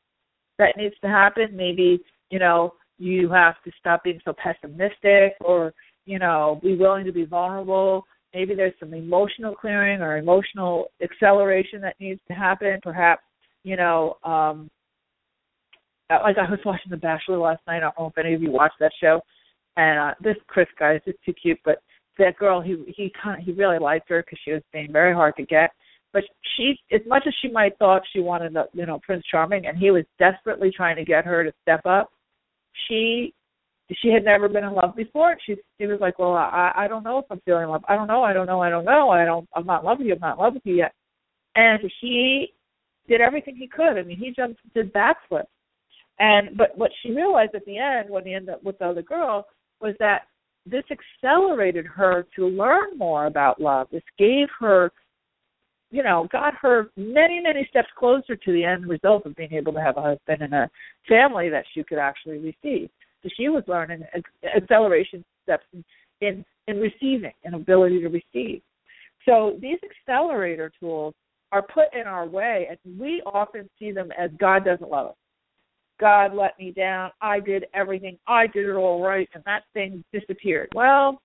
that 0.60 0.78
needs 0.78 0.96
to 1.02 1.08
happen. 1.08 1.50
Maybe, 1.56 2.02
you 2.30 2.39
know, 2.39 2.74
you 2.98 3.30
have 3.32 3.56
to 3.66 3.72
stop 3.80 4.04
being 4.04 4.20
so 4.24 4.34
pessimistic 4.34 5.34
or, 5.42 5.74
you 6.06 6.20
know, 6.20 6.60
be 6.62 6.76
willing 6.76 7.06
to 7.06 7.12
be 7.12 7.26
vulnerable. 7.26 8.06
Maybe 8.34 8.56
there's 8.56 8.74
some 8.80 8.94
emotional 8.94 9.56
clearing 9.56 10.02
or 10.02 10.18
emotional 10.18 10.86
acceleration 11.02 11.82
that 11.82 11.96
needs 12.00 12.22
to 12.28 12.34
happen. 12.34 12.80
Perhaps, 12.82 13.24
you 13.63 13.78
know, 13.78 14.18
um 14.24 14.70
like 16.10 16.38
I 16.38 16.50
was 16.50 16.60
watching 16.66 16.92
The 16.92 16.98
Bachelor 16.98 17.38
last 17.38 17.62
night. 17.68 17.78
I 17.78 17.80
don't 17.82 18.00
know 18.00 18.08
if 18.08 18.18
any 18.18 18.34
of 18.34 18.42
you 18.42 18.52
watched 18.52 18.80
that 18.80 18.92
show. 19.02 19.22
And 19.78 20.00
uh 20.00 20.13
this 20.22 20.36
Chris 20.48 20.68
guy 20.80 20.96
is 20.96 21.02
just 21.06 21.18
too 21.26 21.34
cute, 21.34 21.60
but 21.66 21.80
that 22.20 22.38
girl, 22.38 22.62
he 22.62 22.78
he 22.96 23.12
kind 23.22 23.39
of 23.39 23.46
he 23.46 23.54
really 23.54 23.80
liked 23.80 24.10
her 24.10 24.24
because 24.24 24.39
she 24.44 24.52
was 24.52 24.62
being 24.72 24.92
very 24.92 25.13
hard 25.13 25.36
to 25.38 25.46
get. 25.46 25.72
But 26.12 26.24
she 26.56 26.76
as 26.92 27.02
much 27.08 27.24
as 27.26 27.34
she 27.42 27.50
might 27.50 27.78
thought 27.80 28.04
she 28.12 28.20
wanted 28.20 28.54
the 28.54 28.66
you 28.74 28.86
know 28.86 29.00
prince 29.04 29.24
charming 29.30 29.66
and 29.66 29.78
he 29.78 29.92
was 29.92 30.04
desperately 30.20 30.72
trying 30.76 30.96
to 30.98 31.06
get 31.06 31.26
her 31.26 31.44
to 31.44 31.52
step 31.63 31.82
up 31.86 32.12
she 32.88 33.34
she 34.02 34.10
had 34.10 34.24
never 34.24 34.48
been 34.48 34.63
in 34.63 34.74
love 34.74 34.96
before. 34.96 35.36
She 35.46 35.56
she 35.80 35.88
was 35.88 36.00
like 36.00 36.20
well 36.20 36.34
i 36.34 36.72
i 36.76 36.88
don't 36.88 37.04
know 37.04 37.20
if 37.20 37.26
i'm 37.30 37.42
feeling 37.46 37.68
love. 37.68 37.84
I 37.88 37.96
don't 37.96 38.08
know. 38.08 38.24
I 38.24 38.34
don't 38.34 38.48
know. 38.48 38.62
I 38.62 38.70
don't 38.70 38.86
know. 38.86 39.10
I 39.10 39.26
don't 39.26 39.48
i'm 39.56 39.66
not 39.66 39.82
in 39.82 39.88
love 39.88 39.98
with 40.00 40.08
you. 40.08 40.13
I'm 40.13 40.20
not 40.20 40.38
in 40.38 40.44
love 40.44 40.54
with 40.54 40.66
you 40.66 40.76
yet. 40.76 40.94
And 41.56 41.82
he 42.02 42.54
did 43.08 43.22
everything 43.22 43.56
he 43.56 43.68
could. 43.68 43.98
I 43.98 44.04
mean 44.04 44.18
he 44.18 44.32
jumped 44.32 44.62
did 44.74 44.94
backflips 44.94 45.46
and 46.19 46.56
but 46.58 46.78
what 46.78 46.91
she 47.02 47.12
realized 47.12 47.56
at 47.56 47.65
the 47.65 47.78
end 47.78 48.10
when 48.10 48.26
he 48.26 48.34
ended 48.34 48.56
up 48.56 48.63
with 48.63 48.78
the 48.80 48.86
other 48.86 49.02
girl 49.02 49.45
was 49.82 49.95
that 49.99 50.23
this 50.65 50.84
accelerated 50.91 51.86
her 51.86 52.26
to 52.36 52.47
learn 52.47 52.97
more 52.97 53.26
about 53.26 53.60
love 53.60 53.88
this 53.91 54.04
gave 54.17 54.47
her 54.60 54.91
you 55.93 56.02
know, 56.02 56.28
got 56.32 56.56
her 56.56 56.89
many, 56.97 57.39
many 57.39 57.67
steps 57.69 57.88
closer 57.95 58.36
to 58.36 58.52
the 58.52 58.63
end 58.63 58.88
result 58.89 59.28
of 59.28 59.36
being 59.36 59.54
able 59.54 59.71
to 59.73 59.80
have 59.80 59.95
a 59.95 60.02
husband 60.02 60.41
and 60.41 60.52
a 60.52 60.67
family 61.08 61.49
that 61.49 61.65
she 61.71 61.84
could 61.84 61.99
actually 61.99 62.39
receive. 62.39 62.89
So 63.21 63.30
she 63.38 63.47
was 63.49 63.63
learning 63.67 64.04
acceleration 64.58 65.23
steps 65.43 65.65
in, 65.71 65.86
in, 66.19 66.43
in 66.67 66.78
receiving 66.78 67.32
and 67.43 67.54
ability 67.54 68.02
to 68.02 68.08
receive. 68.08 68.63
So 69.23 69.56
these 69.62 69.78
accelerator 69.84 70.71
tools 70.80 71.13
are 71.52 71.62
put 71.62 71.93
in 71.93 72.08
our 72.08 72.26
way, 72.26 72.67
and 72.71 72.99
we 72.99 73.21
often 73.28 73.69
see 73.78 73.91
them 73.91 74.10
as 74.17 74.32
God 74.39 74.65
doesn't 74.65 74.89
love 74.89 75.10
us. 75.10 75.15
God 75.99 76.34
let 76.34 76.58
me 76.60 76.71
down. 76.71 77.12
I 77.21 77.39
did 77.39 77.65
everything. 77.73 78.17
I 78.27 78.47
did 78.47 78.67
it 78.67 78.73
all 78.73 79.01
right, 79.01 79.29
and 79.34 79.43
that 79.45 79.63
thing 79.73 80.03
disappeared. 80.12 80.69
Well, 80.75 81.21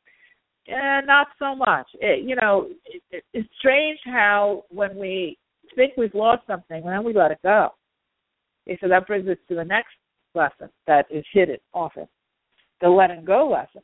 eh, 0.69 1.01
not 1.05 1.29
so 1.39 1.55
much. 1.55 1.87
It, 1.95 2.25
you 2.25 2.37
know, 2.37 2.69
it, 2.85 3.03
it, 3.11 3.25
it's 3.33 3.49
strange 3.59 3.99
how 4.05 4.65
when 4.71 4.97
we 4.97 5.39
think 5.75 5.93
we've 5.97 6.15
lost 6.15 6.47
something, 6.47 6.83
then 6.85 7.05
we 7.05 7.13
let 7.13 7.31
it 7.31 7.39
go. 7.43 7.71
Okay, 8.67 8.79
so 8.81 8.89
that 8.89 9.07
brings 9.07 9.29
us 9.29 9.39
to 9.49 9.55
the 9.55 9.65
next 9.65 9.95
lesson 10.35 10.69
that 10.87 11.07
is 11.11 11.25
hidden 11.33 11.59
often, 11.73 12.07
the 12.81 12.89
letting 12.89 13.25
go 13.25 13.49
lesson. 13.49 13.83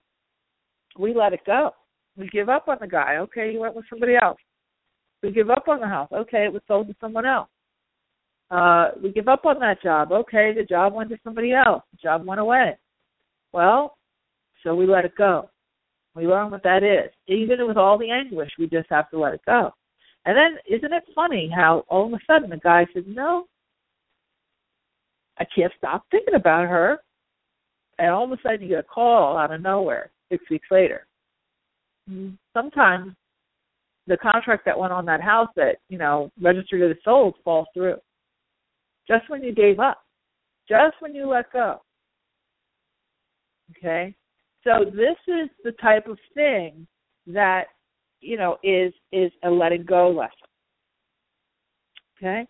We 0.99 1.15
let 1.15 1.33
it 1.33 1.41
go. 1.47 1.71
We 2.17 2.29
give 2.29 2.49
up 2.49 2.69
on 2.69 2.77
the 2.81 2.87
guy. 2.87 3.17
Okay, 3.17 3.53
he 3.53 3.59
went 3.59 3.75
with 3.75 3.87
somebody 3.91 4.15
else. 4.21 4.39
We 5.23 5.33
give 5.33 5.51
up 5.51 5.69
on 5.69 5.81
the 5.81 5.87
house. 5.87 6.11
Okay, 6.13 6.45
it 6.45 6.53
was 6.53 6.63
sold 6.69 6.87
to 6.89 6.95
someone 7.01 7.27
else. 7.27 7.49
Uh, 8.51 8.91
we 9.03 9.11
give 9.11 9.29
up 9.29 9.45
on 9.47 9.59
that 9.61 9.83
job. 9.83 10.13
Okay, 10.13 10.53
the 10.55 10.65
job 10.65 10.95
went 10.95 11.11
to 11.11 11.19
somebody 11.25 11.53
else. 11.53 11.83
The 11.93 11.99
job 12.03 12.27
went 12.27 12.41
away. 12.41 12.77
Well, 13.53 13.97
so 14.63 14.75
we 14.75 14.87
let 14.87 15.05
it 15.05 15.17
go. 15.17 15.51
We 16.15 16.27
learn 16.27 16.51
what 16.51 16.63
that 16.63 16.83
is. 16.83 17.11
Even 17.27 17.67
with 17.67 17.77
all 17.77 17.99
the 17.99 18.11
anguish, 18.11 18.51
we 18.59 18.69
just 18.69 18.89
have 18.91 19.11
to 19.11 19.19
let 19.19 19.35
it 19.35 19.41
go. 19.47 19.71
And 20.27 20.37
then, 20.37 20.59
isn't 20.69 20.93
it 20.93 21.05
funny 21.15 21.51
how 21.55 21.85
all 21.89 22.07
of 22.07 22.13
a 22.13 22.19
sudden 22.27 22.51
the 22.51 22.57
guy 22.57 22.87
says, 22.95 23.05
No, 23.07 23.47
I 25.39 25.45
can't 25.55 25.73
stop 25.77 26.05
thinking 26.11 26.35
about 26.35 26.69
her. 26.69 26.99
And 27.99 28.11
all 28.11 28.25
of 28.25 28.33
a 28.33 28.43
sudden 28.43 28.63
you 28.63 28.69
get 28.69 28.81
a 28.81 28.83
call 28.83 29.37
out 29.37 29.53
of 29.53 29.61
nowhere 29.61 30.11
six 30.31 30.45
weeks 30.51 30.69
later. 30.71 31.07
Sometimes 32.53 33.15
the 34.07 34.17
contract 34.17 34.65
that 34.67 34.79
went 34.79 34.93
on 34.93 35.07
that 35.07 35.21
house 35.21 35.49
that, 35.57 35.77
you 35.89 35.99
know, 35.99 36.31
registered 36.41 36.91
as 36.91 36.97
sold 37.05 37.35
falls 37.45 37.67
through. 37.75 37.97
Just 39.07 39.29
when 39.29 39.43
you 39.43 39.55
gave 39.55 39.79
up. 39.79 40.03
Just 40.69 40.97
when 41.01 41.15
you 41.15 41.29
let 41.29 41.53
go. 41.53 41.83
Okay? 43.77 44.15
So 44.65 44.85
this 44.85 45.17
is 45.29 45.51
the 45.63 45.73
type 45.73 46.09
of 46.09 46.19
thing 46.35 46.87
that 47.27 47.65
you 48.21 48.37
know 48.39 48.57
is 48.63 48.93
is 49.13 49.31
a 49.45 49.51
letting 49.51 49.85
go 49.85 50.11
lesson. 50.11 50.33
Okay, 52.17 52.47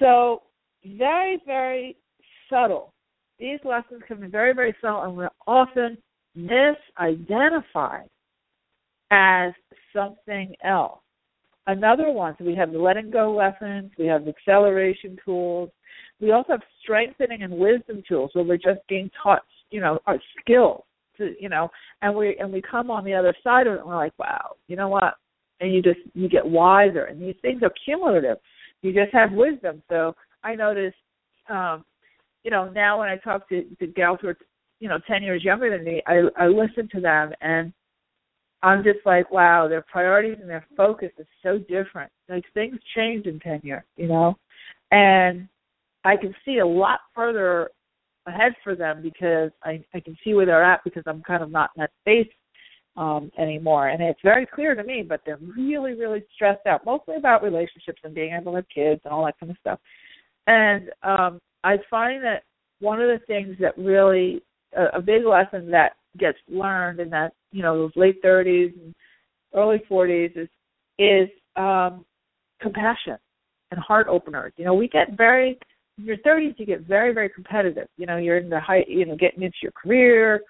so 0.00 0.42
very 0.84 1.38
very 1.44 1.96
subtle. 2.48 2.94
These 3.38 3.58
lessons 3.64 4.02
can 4.08 4.20
be 4.20 4.28
very 4.28 4.54
very 4.54 4.74
subtle, 4.80 5.02
and 5.02 5.16
we're 5.16 5.28
often 5.46 5.98
misidentified 6.36 8.06
as 9.10 9.52
something 9.94 10.54
else. 10.64 11.01
Another 11.66 12.10
one, 12.10 12.34
so 12.38 12.44
we 12.44 12.56
have 12.56 12.72
the 12.72 12.78
letting 12.78 13.10
go 13.10 13.32
lessons, 13.32 13.92
we 13.98 14.06
have 14.06 14.26
acceleration 14.26 15.16
tools, 15.24 15.70
we 16.20 16.32
also 16.32 16.52
have 16.52 16.62
strengthening 16.82 17.42
and 17.42 17.52
wisdom 17.52 18.02
tools 18.08 18.30
where 18.32 18.44
we're 18.44 18.56
just 18.56 18.80
being 18.88 19.10
taught, 19.22 19.42
you 19.70 19.80
know, 19.80 19.98
our 20.06 20.18
skills 20.40 20.82
to 21.18 21.34
you 21.38 21.48
know 21.48 21.70
and 22.00 22.14
we 22.14 22.36
and 22.38 22.52
we 22.52 22.62
come 22.62 22.90
on 22.90 23.04
the 23.04 23.14
other 23.14 23.34
side 23.44 23.66
of 23.66 23.74
it 23.74 23.80
and 23.80 23.88
we're 23.88 23.96
like 23.96 24.18
wow 24.18 24.56
you 24.66 24.76
know 24.76 24.88
what? 24.88 25.14
And 25.60 25.72
you 25.72 25.82
just 25.82 26.00
you 26.14 26.28
get 26.28 26.46
wiser. 26.46 27.04
And 27.04 27.20
these 27.20 27.36
things 27.42 27.62
are 27.62 27.72
cumulative. 27.84 28.38
You 28.82 28.92
just 28.92 29.12
have 29.12 29.32
wisdom. 29.32 29.82
So 29.88 30.14
i 30.42 30.54
notice 30.54 30.94
um 31.48 31.84
you 32.44 32.50
know 32.50 32.68
now 32.70 32.98
when 32.98 33.08
i 33.08 33.16
talk 33.16 33.48
to 33.48 33.64
to 33.78 33.86
gals 33.86 34.18
who 34.22 34.28
are 34.28 34.38
you 34.80 34.88
know 34.88 34.98
ten 35.06 35.22
years 35.22 35.44
younger 35.44 35.70
than 35.70 35.84
me 35.84 36.02
i 36.06 36.22
i 36.36 36.46
listen 36.46 36.88
to 36.92 37.00
them 37.00 37.32
and 37.40 37.72
i'm 38.62 38.82
just 38.82 39.00
like 39.04 39.30
wow 39.30 39.68
their 39.68 39.82
priorities 39.82 40.38
and 40.40 40.48
their 40.48 40.66
focus 40.76 41.10
is 41.18 41.26
so 41.42 41.58
different. 41.58 42.10
Like 42.28 42.44
things 42.54 42.78
change 42.96 43.26
in 43.26 43.40
tenure, 43.40 43.84
you 43.96 44.08
know? 44.08 44.36
And 44.90 45.48
i 46.04 46.16
can 46.16 46.34
see 46.44 46.58
a 46.58 46.66
lot 46.66 47.00
further 47.14 47.70
ahead 48.26 48.52
for 48.62 48.74
them 48.76 49.02
because 49.02 49.50
I 49.64 49.84
I 49.94 50.00
can 50.00 50.16
see 50.22 50.34
where 50.34 50.46
they're 50.46 50.64
at 50.64 50.84
because 50.84 51.02
I'm 51.06 51.22
kind 51.22 51.42
of 51.42 51.50
not 51.50 51.70
in 51.76 51.80
that 51.80 51.90
space 52.00 52.32
um 52.96 53.30
anymore. 53.38 53.88
And 53.88 54.02
it's 54.02 54.20
very 54.22 54.46
clear 54.46 54.74
to 54.74 54.84
me 54.84 55.02
but 55.02 55.20
they're 55.24 55.38
really 55.56 55.94
really 55.94 56.22
stressed 56.34 56.66
out 56.66 56.84
mostly 56.84 57.16
about 57.16 57.42
relationships 57.42 58.00
and 58.04 58.14
being 58.14 58.34
able 58.34 58.52
to 58.52 58.56
have 58.56 58.68
kids 58.68 59.00
and 59.04 59.12
all 59.12 59.24
that 59.24 59.38
kind 59.38 59.50
of 59.50 59.58
stuff. 59.58 59.80
And 60.46 60.90
um 61.02 61.40
i 61.64 61.76
find 61.90 62.22
that 62.24 62.42
one 62.80 63.00
of 63.00 63.08
the 63.08 63.24
things 63.26 63.56
that 63.60 63.78
really 63.78 64.42
a, 64.76 64.98
a 64.98 65.00
big 65.00 65.24
lesson 65.24 65.70
that 65.70 65.92
gets 66.18 66.38
learned 66.48 67.00
in 67.00 67.10
that 67.10 67.32
you 67.52 67.62
know 67.62 67.76
those 67.76 67.92
late 67.96 68.22
30s 68.22 68.72
and 68.74 68.94
early 69.54 69.82
40s 69.90 70.36
is 70.36 70.48
is 70.98 71.28
um 71.56 72.04
compassion 72.60 73.16
and 73.70 73.80
heart 73.80 74.06
openers 74.08 74.52
you 74.56 74.64
know 74.64 74.74
we 74.74 74.88
get 74.88 75.16
very 75.16 75.58
in 75.98 76.04
your 76.04 76.16
30s 76.18 76.54
you 76.58 76.66
get 76.66 76.82
very 76.82 77.12
very 77.12 77.28
competitive 77.28 77.88
you 77.96 78.06
know 78.06 78.16
you're 78.16 78.38
in 78.38 78.48
the 78.48 78.60
high 78.60 78.84
you 78.88 79.04
know 79.04 79.16
getting 79.16 79.42
into 79.42 79.56
your 79.62 79.72
career 79.72 80.42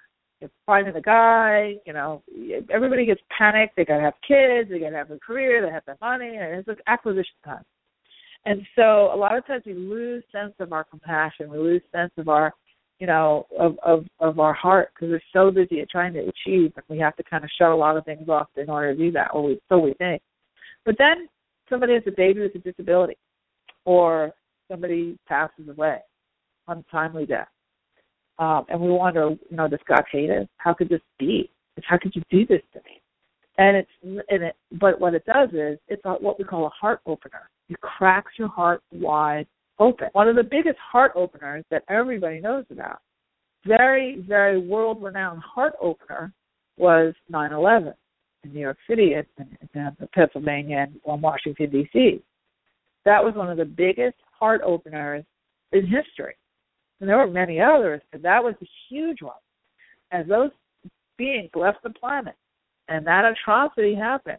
finding 0.67 0.97
a 0.97 1.01
guy, 1.01 1.75
you 1.87 1.93
know, 1.93 2.23
everybody 2.71 3.07
gets 3.07 3.21
panicked. 3.37 3.77
They 3.77 3.85
got 3.85 3.99
to 3.99 4.03
have 4.03 4.15
kids, 4.27 4.71
they 4.71 4.79
got 4.79 4.91
to 4.91 4.97
have 4.97 5.11
a 5.11 5.19
career, 5.19 5.65
they 5.65 5.73
have 5.73 5.85
the 5.87 5.97
money, 6.01 6.37
and 6.37 6.55
it's 6.59 6.69
like 6.69 6.81
acquisition 6.87 7.35
time. 7.45 7.65
And 8.45 8.63
so 8.75 9.13
a 9.15 9.17
lot 9.17 9.37
of 9.37 9.47
times 9.47 9.63
we 9.67 9.75
lose 9.75 10.25
sense 10.33 10.55
of 10.59 10.73
our 10.73 10.85
compassion, 10.85 11.51
we 11.51 11.59
lose 11.59 11.83
sense 11.93 12.13
of 12.17 12.29
our, 12.29 12.53
you 12.99 13.07
know, 13.07 13.47
of 13.59 13.79
of 13.85 14.07
of 14.21 14.39
our 14.39 14.53
heart 14.53 14.91
because 14.95 15.11
we're 15.11 15.21
so 15.33 15.51
busy 15.51 15.81
at 15.81 15.91
trying 15.91 16.13
to 16.15 16.21
achieve, 16.21 16.73
and 16.77 16.85
we 16.89 16.99
have 16.99 17.17
to 17.17 17.23
kind 17.25 17.45
of 17.45 17.51
shut 17.59 17.71
a 17.71 17.77
lot 17.77 17.97
of 17.97 18.05
things 18.05 18.29
off 18.29 18.49
in 18.57 18.71
order 18.71 18.95
to 18.95 18.99
do 18.99 19.11
that, 19.13 19.31
or 19.33 19.45
we 19.45 19.61
so 19.69 19.79
we 19.79 19.95
think. 19.95 20.23
But 20.85 20.97
then 20.99 21.29
somebody 21.69 21.95
has 21.95 22.03
a 22.07 22.13
baby 22.13 22.41
with 22.41 22.55
a 22.55 22.59
disability, 22.59 23.17
or 23.85 24.33
somebody 24.71 25.19
passes 25.27 25.69
away, 25.69 25.99
untimely 26.69 27.27
death 27.27 27.49
um, 28.39 28.65
and 28.69 28.81
we 28.81 28.91
wonder, 28.91 29.31
you 29.31 29.57
know, 29.57 29.69
does 29.69 29.81
God 29.87 30.03
hate 30.11 30.31
us? 30.31 30.47
How 30.57 30.75
could 30.75 30.89
this 30.89 31.01
be? 31.19 31.51
How 31.85 31.97
could 31.97 32.15
you 32.17 32.23
do 32.31 32.47
this 32.47 32.63
to 32.73 32.81
me? 32.81 33.01
And 33.59 33.77
it's 33.77 33.91
and 34.03 34.43
it, 34.43 34.57
but 34.81 35.01
what 35.01 35.15
it 35.15 35.25
does 35.27 35.51
is 35.51 35.79
it's 35.89 36.03
a, 36.05 36.15
what 36.15 36.39
we 36.39 36.45
call 36.45 36.67
a 36.67 36.71
heart 36.71 37.01
opener. 37.07 37.51
It 37.69 37.81
cracks 37.81 38.33
your 38.39 38.49
heart 38.49 38.83
wide 38.91 39.47
open. 39.83 40.09
One 40.13 40.29
of 40.29 40.37
the 40.37 40.43
biggest 40.43 40.79
heart 40.79 41.13
openers 41.15 41.65
that 41.71 41.83
everybody 41.89 42.41
knows 42.41 42.65
about, 42.71 42.99
very 43.67 44.25
very 44.27 44.59
world 44.61 45.03
renowned 45.03 45.43
heart 45.43 45.75
opener, 45.81 46.33
was 46.77 47.15
9/11 47.33 47.95
in 48.45 48.53
New 48.53 48.61
York 48.61 48.79
City 48.89 49.15
and, 49.15 49.27
and, 49.39 49.97
and 50.01 50.11
Pennsylvania 50.13 50.87
and 51.07 51.23
Washington 51.23 51.71
D.C. 51.71 52.23
That 53.05 53.23
was 53.23 53.35
one 53.35 53.51
of 53.51 53.57
the 53.57 53.65
biggest 53.65 54.17
heart 54.39 54.63
openers 54.65 55.25
in 55.73 55.87
history 55.87 56.35
and 57.03 57.09
there 57.09 57.19
were 57.19 57.27
many 57.27 57.61
others, 57.61 58.01
but 58.13 58.23
that 58.23 58.45
was 58.45 58.55
a 58.63 58.69
huge 58.89 59.23
one. 59.23 59.35
As 60.13 60.25
those 60.29 60.51
beings 61.19 61.51
left 61.53 61.83
the 61.83 61.91
planet 61.91 62.37
and 62.87 63.05
that 63.09 63.25
atrocity 63.25 63.93
happened, 63.97 64.39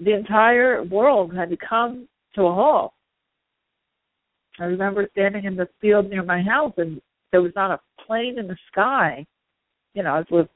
the 0.00 0.14
entire 0.14 0.82
world 0.82 1.36
had 1.36 1.50
to 1.50 1.58
come 1.58 2.08
to 2.34 2.44
a 2.44 2.54
halt. 2.54 2.93
I 4.58 4.64
remember 4.64 5.08
standing 5.12 5.44
in 5.44 5.56
the 5.56 5.68
field 5.80 6.10
near 6.10 6.22
my 6.22 6.42
house 6.42 6.72
and 6.76 7.00
there 7.32 7.42
was 7.42 7.52
not 7.56 7.70
a 7.70 8.04
plane 8.06 8.38
in 8.38 8.46
the 8.46 8.56
sky. 8.70 9.26
You 9.94 10.02
know, 10.02 10.14
I 10.14 10.24
was 10.32 10.46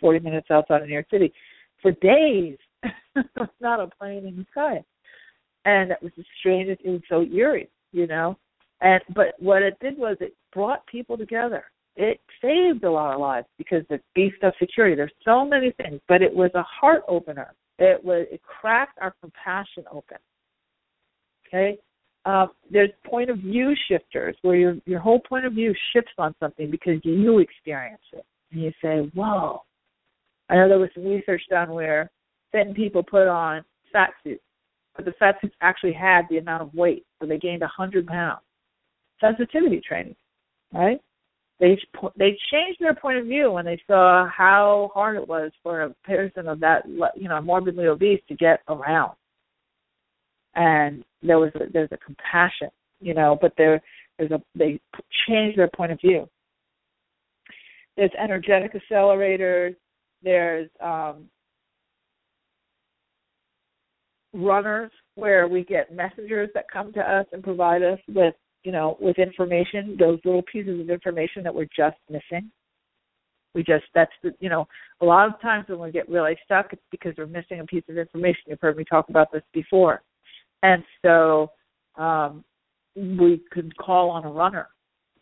40 0.00 0.20
minutes 0.20 0.48
outside 0.50 0.82
of 0.82 0.88
New 0.88 0.94
York 0.94 1.06
City. 1.10 1.32
For 1.80 1.92
days, 1.92 2.58
there 3.14 3.24
was 3.36 3.48
not 3.60 3.80
a 3.80 3.88
plane 3.98 4.26
in 4.26 4.36
the 4.36 4.46
sky. 4.50 4.84
And 5.64 5.92
it 5.92 5.98
was 6.02 6.12
the 6.16 6.24
strangest, 6.38 6.82
it 6.84 6.90
was 6.90 7.00
so 7.08 7.22
eerie, 7.22 7.70
you 7.92 8.06
know. 8.06 8.36
And 8.82 9.00
but 9.14 9.34
what 9.38 9.62
it 9.62 9.78
did 9.80 9.96
was 9.96 10.16
it 10.20 10.34
brought 10.52 10.86
people 10.86 11.16
together. 11.16 11.64
It 11.94 12.20
saved 12.42 12.84
a 12.84 12.90
lot 12.90 13.14
of 13.14 13.20
lives 13.20 13.46
because 13.58 13.84
it 13.90 14.02
beefed 14.14 14.42
up 14.42 14.54
security. 14.58 14.96
There's 14.96 15.12
so 15.24 15.44
many 15.46 15.72
things, 15.72 16.00
but 16.08 16.20
it 16.20 16.34
was 16.34 16.50
a 16.54 16.62
heart 16.64 17.02
opener. 17.06 17.54
It 17.78 18.02
was 18.02 18.26
it 18.30 18.42
cracked 18.42 18.98
our 19.00 19.14
compassion 19.20 19.84
open. 19.90 20.18
Okay, 21.46 21.78
uh, 22.24 22.46
there's 22.70 22.90
point 23.04 23.30
of 23.30 23.38
view 23.38 23.74
shifters 23.88 24.36
where 24.42 24.56
your 24.56 24.76
your 24.86 25.00
whole 25.00 25.20
point 25.20 25.44
of 25.44 25.54
view 25.54 25.74
shifts 25.92 26.12
on 26.18 26.34
something 26.38 26.70
because 26.70 27.00
you 27.02 27.40
experience 27.40 28.02
it 28.12 28.24
and 28.52 28.62
you 28.62 28.72
say, 28.82 29.10
"Whoa!" 29.14 29.62
I 30.48 30.56
know 30.56 30.68
there 30.68 30.78
was 30.78 30.90
some 30.94 31.04
research 31.04 31.42
done 31.50 31.72
where 31.72 32.10
thin 32.52 32.74
people 32.74 33.02
put 33.02 33.26
on 33.26 33.64
fat 33.92 34.10
suits, 34.22 34.42
but 34.94 35.04
the 35.04 35.12
fat 35.18 35.36
suits 35.40 35.54
actually 35.60 35.94
had 35.94 36.22
the 36.28 36.38
amount 36.38 36.62
of 36.62 36.74
weight, 36.74 37.04
so 37.20 37.26
they 37.26 37.38
gained 37.38 37.62
a 37.62 37.68
hundred 37.68 38.06
pounds 38.06 38.42
sensitivity 39.22 39.80
training, 39.80 40.16
right? 40.72 41.00
They 41.60 41.78
they 42.16 42.36
changed 42.50 42.80
their 42.80 42.94
point 42.94 43.18
of 43.18 43.26
view 43.26 43.52
when 43.52 43.64
they 43.64 43.80
saw 43.86 44.28
how 44.28 44.90
hard 44.92 45.16
it 45.16 45.26
was 45.26 45.52
for 45.62 45.82
a 45.82 45.94
person 46.04 46.48
of 46.48 46.60
that 46.60 46.82
you 47.16 47.28
know 47.28 47.40
morbidly 47.40 47.86
obese 47.86 48.20
to 48.28 48.34
get 48.34 48.60
around, 48.68 49.12
and 50.54 51.04
there 51.22 51.38
was 51.38 51.50
a, 51.56 51.70
there's 51.72 51.92
a 51.92 51.96
compassion, 51.98 52.68
you 53.00 53.14
know, 53.14 53.38
but 53.40 53.52
there 53.56 53.80
there's 54.18 54.30
a 54.30 54.42
they 54.54 54.80
change 55.28 55.56
their 55.56 55.70
point 55.74 55.92
of 55.92 56.00
view. 56.00 56.28
There's 57.96 58.10
energetic 58.18 58.72
accelerators. 58.74 59.76
There's 60.22 60.68
um, 60.80 61.28
runners 64.32 64.90
where 65.14 65.46
we 65.48 65.64
get 65.64 65.94
messengers 65.94 66.48
that 66.54 66.70
come 66.72 66.92
to 66.94 67.00
us 67.00 67.26
and 67.32 67.42
provide 67.42 67.82
us 67.82 67.98
with 68.08 68.34
you 68.64 68.70
know, 68.72 68.96
with 69.00 69.18
information, 69.18 69.96
those 69.98 70.20
little 70.24 70.42
pieces 70.42 70.80
of 70.80 70.88
information 70.88 71.42
that 71.42 71.54
we're 71.54 71.66
just 71.76 71.96
missing. 72.08 72.50
We 73.54 73.62
just 73.62 73.84
that's 73.94 74.12
the 74.22 74.32
you 74.40 74.48
know, 74.48 74.66
a 75.00 75.04
lot 75.04 75.28
of 75.28 75.40
times 75.40 75.66
when 75.68 75.80
we 75.80 75.90
get 75.90 76.08
really 76.08 76.38
stuck 76.44 76.72
it's 76.72 76.82
because 76.90 77.12
we're 77.18 77.26
missing 77.26 77.60
a 77.60 77.66
piece 77.66 77.84
of 77.88 77.98
information. 77.98 78.42
You've 78.46 78.60
heard 78.60 78.76
me 78.76 78.84
talk 78.84 79.08
about 79.08 79.32
this 79.32 79.42
before. 79.52 80.02
And 80.62 80.82
so 81.04 81.50
um 81.96 82.44
we 82.94 83.40
could 83.50 83.76
call 83.76 84.10
on 84.10 84.24
a 84.24 84.30
runner, 84.30 84.68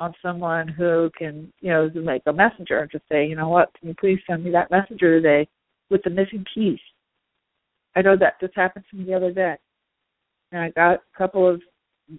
on 0.00 0.12
someone 0.22 0.66
who 0.66 1.11
can, 1.16 1.53
you 1.61 1.70
know, 1.70 1.90
make 1.94 2.22
a 2.26 2.33
messenger 2.33 2.81
and 2.81 2.90
just 2.90 3.05
say, 3.09 3.26
you 3.26 3.37
know 3.37 3.48
what, 3.48 3.72
can 3.79 3.88
you 3.88 3.94
please 3.94 4.18
send 4.29 4.44
me 4.44 4.50
that 4.50 4.70
messenger 4.70 5.20
today 5.20 5.48
with 5.88 6.03
the 6.03 6.11
missing 6.11 6.44
piece? 6.53 6.81
I 7.94 8.03
know 8.03 8.16
that 8.16 8.40
just 8.40 8.57
happened 8.57 8.85
to 8.90 8.96
me 8.96 9.05
the 9.05 9.14
other 9.14 9.33
day. 9.33 9.55
And 10.53 10.62
I 10.62 10.70
got 10.70 10.94
a 10.94 11.18
couple 11.18 11.48
of, 11.48 11.61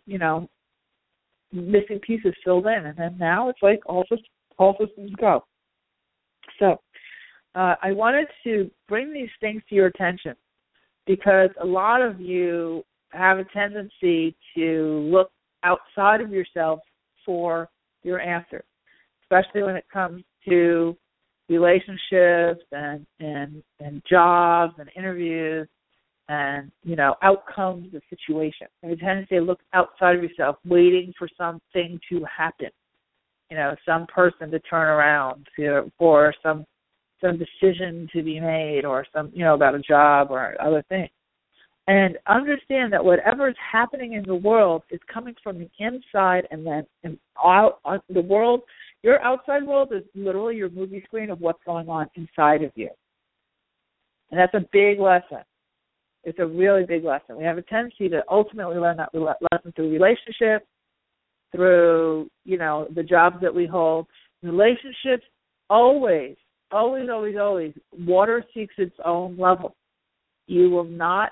you 0.06 0.18
know, 0.18 0.50
missing 1.52 2.00
pieces 2.00 2.34
filled 2.44 2.68
in, 2.68 2.86
and 2.86 2.98
then 2.98 3.18
now 3.20 3.50
it's 3.50 3.62
like 3.62 3.82
all 3.86 4.04
systems, 4.04 4.28
all 4.58 4.78
systems 4.80 5.12
go. 5.20 5.44
So 6.60 6.80
uh, 7.56 7.76
I 7.82 7.92
wanted 7.92 8.28
to 8.46 8.72
bring 8.88 9.14
these 9.14 9.30
things 9.42 9.62
to 9.68 9.76
your 9.76 9.88
attention 9.88 10.36
because 11.06 11.50
a 11.62 11.66
lot 11.66 12.02
of 12.02 12.22
you 12.22 12.86
have 13.12 13.38
a 13.38 13.46
tendency 13.46 14.36
to 14.56 15.10
look 15.12 15.32
outside 15.64 16.22
of 16.22 16.32
yourself 16.32 16.80
for 17.26 17.70
your 18.04 18.20
answers, 18.20 18.64
especially 19.24 19.64
when 19.64 19.76
it 19.76 19.86
comes 19.92 20.24
to 20.48 20.98
relationships 21.50 22.64
and 22.72 23.06
and 23.20 23.62
and 23.80 24.02
jobs 24.10 24.74
and 24.80 24.90
interviews 24.96 25.68
and 26.30 26.72
you 26.84 26.96
know 26.96 27.16
outcomes 27.22 27.88
of 27.88 27.92
the 27.92 28.02
situation. 28.10 28.68
There's 28.82 28.98
a 28.98 29.02
tendency 29.02 29.36
to 29.36 29.42
look 29.42 29.60
outside 29.74 30.16
of 30.16 30.24
yourself, 30.24 30.58
waiting 30.66 31.14
for 31.18 31.28
something 31.38 32.00
to 32.10 32.26
happen. 32.26 32.70
You 33.50 33.58
know, 33.58 33.76
some 33.86 34.08
person 34.08 34.50
to 34.52 34.60
turn 34.62 34.88
around 34.88 35.46
to, 35.58 35.92
or 36.00 36.34
some 36.42 36.66
some 37.20 37.38
decision 37.38 38.08
to 38.14 38.24
be 38.24 38.40
made, 38.40 38.86
or 38.86 39.06
some 39.14 39.30
you 39.34 39.44
know 39.44 39.54
about 39.54 39.76
a 39.76 39.80
job 39.80 40.28
or 40.32 40.56
other 40.62 40.84
thing. 40.90 41.10
And 41.88 42.18
understand 42.28 42.94
that 42.94 43.04
whatever 43.04 43.50
is 43.50 43.56
happening 43.72 44.14
in 44.14 44.24
the 44.24 44.36
world 44.36 44.84
is 44.92 45.00
coming 45.12 45.36
from 45.44 45.58
the 45.58 45.70
inside, 45.80 46.48
and 46.52 46.66
then 46.66 46.86
and 47.04 47.18
out 47.44 47.80
uh, 47.86 47.98
the 48.10 48.22
world. 48.22 48.62
Your 49.04 49.20
outside 49.22 49.64
world 49.64 49.92
is 49.92 50.04
literally 50.14 50.56
your 50.56 50.70
movie 50.70 51.02
screen 51.06 51.32
of 51.32 51.42
what's 51.42 51.64
going 51.66 51.90
on 51.90 52.08
inside 52.16 52.62
of 52.62 52.72
you. 52.76 52.90
And 54.30 54.40
that's 54.40 54.54
a 54.54 54.64
big 54.72 55.00
lesson 55.00 55.40
it's 56.24 56.40
a 56.40 56.46
really 56.46 56.84
big 56.86 57.04
lesson. 57.04 57.38
We 57.38 57.44
have 57.44 57.58
a 57.58 57.64
tendency 57.64 58.08
to 58.10 58.24
ultimately 58.30 58.78
learn 58.78 58.98
that 58.98 59.14
lesson 59.14 59.74
through 59.76 59.92
relationships 59.92 60.66
through 61.52 62.30
you 62.46 62.58
know 62.58 62.88
the 62.96 63.04
jobs 63.04 63.38
that 63.42 63.54
we 63.54 63.66
hold. 63.66 64.08
Relationships 64.44 65.26
always, 65.70 66.36
always, 66.72 67.10
always, 67.10 67.36
always. 67.38 67.74
Water 67.98 68.44
seeks 68.54 68.76
its 68.78 68.96
own 69.04 69.38
level. 69.38 69.76
You 70.48 70.70
will 70.70 70.86
not 70.86 71.32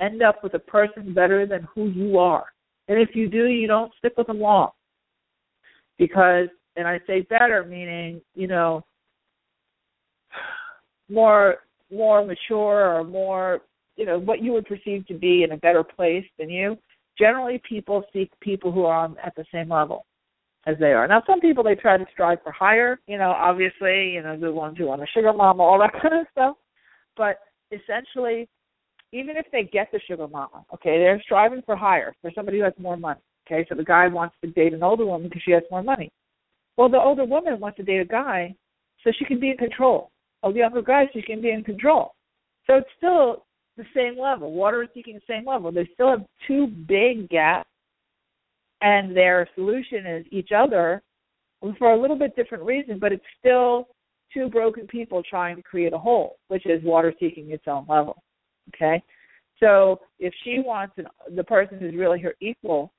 end 0.00 0.22
up 0.22 0.42
with 0.42 0.54
a 0.54 0.58
person 0.58 1.14
better 1.14 1.46
than 1.46 1.66
who 1.74 1.88
you 1.88 2.18
are, 2.18 2.46
and 2.88 2.98
if 2.98 3.14
you 3.14 3.28
do, 3.28 3.46
you 3.46 3.66
don't 3.66 3.92
stick 3.98 4.14
with 4.16 4.26
them 4.26 4.40
long. 4.40 4.70
Because, 5.98 6.48
and 6.76 6.88
I 6.88 7.00
say 7.06 7.22
better, 7.22 7.64
meaning 7.64 8.20
you 8.34 8.46
know 8.46 8.84
more 11.08 11.56
more 11.92 12.24
mature 12.24 12.96
or 12.96 13.04
more 13.04 13.60
you 13.96 14.06
know 14.06 14.18
what 14.18 14.42
you 14.42 14.52
would 14.52 14.66
perceive 14.66 15.06
to 15.06 15.14
be 15.14 15.44
in 15.44 15.52
a 15.52 15.56
better 15.56 15.84
place 15.84 16.24
than 16.38 16.50
you 16.50 16.76
generally 17.18 17.60
people 17.68 18.04
seek 18.12 18.30
people 18.40 18.72
who 18.72 18.84
are 18.84 19.04
on 19.04 19.16
at 19.24 19.34
the 19.36 19.44
same 19.52 19.68
level 19.68 20.06
as 20.66 20.76
they 20.78 20.92
are. 20.92 21.06
Now, 21.06 21.22
some 21.26 21.40
people 21.40 21.62
they 21.62 21.74
try 21.74 21.96
to 21.96 22.06
strive 22.12 22.38
for 22.42 22.52
higher. 22.52 23.00
You 23.06 23.18
know, 23.18 23.30
obviously, 23.30 24.10
you 24.10 24.22
know 24.22 24.38
the 24.38 24.52
ones 24.52 24.78
who 24.78 24.86
want 24.86 25.02
a 25.02 25.06
sugar 25.06 25.32
mama, 25.32 25.62
all 25.62 25.78
that 25.78 25.92
kind 26.02 26.14
of 26.20 26.26
stuff. 26.32 26.56
But 27.16 27.38
essentially, 27.70 28.48
even 29.14 29.36
if 29.36 29.46
they 29.52 29.62
get 29.62 29.92
the 29.92 30.00
sugar 30.08 30.26
mama, 30.26 30.64
okay, 30.74 30.98
they're 30.98 31.22
striving 31.22 31.62
for 31.64 31.76
higher 31.76 32.14
for 32.20 32.32
somebody 32.34 32.58
who 32.58 32.64
has 32.64 32.72
more 32.78 32.96
money. 32.96 33.20
Okay, 33.46 33.64
so 33.68 33.76
the 33.76 33.84
guy 33.84 34.08
wants 34.08 34.34
to 34.42 34.50
date 34.50 34.74
an 34.74 34.82
older 34.82 35.06
woman 35.06 35.28
because 35.28 35.42
she 35.44 35.52
has 35.52 35.62
more 35.70 35.82
money. 35.82 36.10
Well, 36.76 36.88
the 36.88 36.98
older 36.98 37.24
woman 37.24 37.60
wants 37.60 37.76
to 37.76 37.84
date 37.84 38.00
a 38.00 38.04
guy 38.04 38.54
so 39.04 39.12
she 39.16 39.24
can 39.24 39.38
be 39.38 39.50
in 39.50 39.56
control. 39.56 40.10
Of 40.42 40.54
the 40.54 40.60
younger 40.60 40.82
guy, 40.82 41.04
she 41.12 41.22
can 41.22 41.40
be 41.40 41.50
in 41.50 41.62
control. 41.62 42.14
So 42.66 42.74
it's 42.74 42.88
still 42.96 43.44
the 43.76 43.84
same 43.94 44.18
level. 44.18 44.52
Water 44.52 44.82
is 44.82 44.88
seeking 44.94 45.14
the 45.14 45.32
same 45.32 45.46
level. 45.46 45.70
They 45.70 45.88
still 45.94 46.10
have 46.10 46.24
two 46.48 46.66
big 46.66 47.28
gaps, 47.28 47.68
and 48.80 49.16
their 49.16 49.48
solution 49.54 50.06
is 50.06 50.26
each 50.32 50.50
other 50.56 51.02
for 51.78 51.92
a 51.92 52.00
little 52.00 52.18
bit 52.18 52.34
different 52.34 52.64
reason, 52.64 52.98
but 52.98 53.12
it's 53.12 53.24
still 53.38 53.88
two 54.32 54.48
broken 54.48 54.86
people 54.88 55.22
trying 55.22 55.54
to 55.56 55.62
create 55.62 55.92
a 55.92 55.98
whole, 55.98 56.38
which 56.48 56.66
is 56.66 56.82
water 56.82 57.14
seeking 57.20 57.50
its 57.50 57.64
own 57.68 57.86
level. 57.88 58.23
Okay? 58.68 59.02
So 59.60 60.00
if 60.18 60.34
she 60.42 60.58
wants 60.58 60.94
an, 60.98 61.06
the 61.34 61.44
person 61.44 61.78
who's 61.78 61.94
really 61.94 62.20
her 62.20 62.34
equal, 62.40 62.92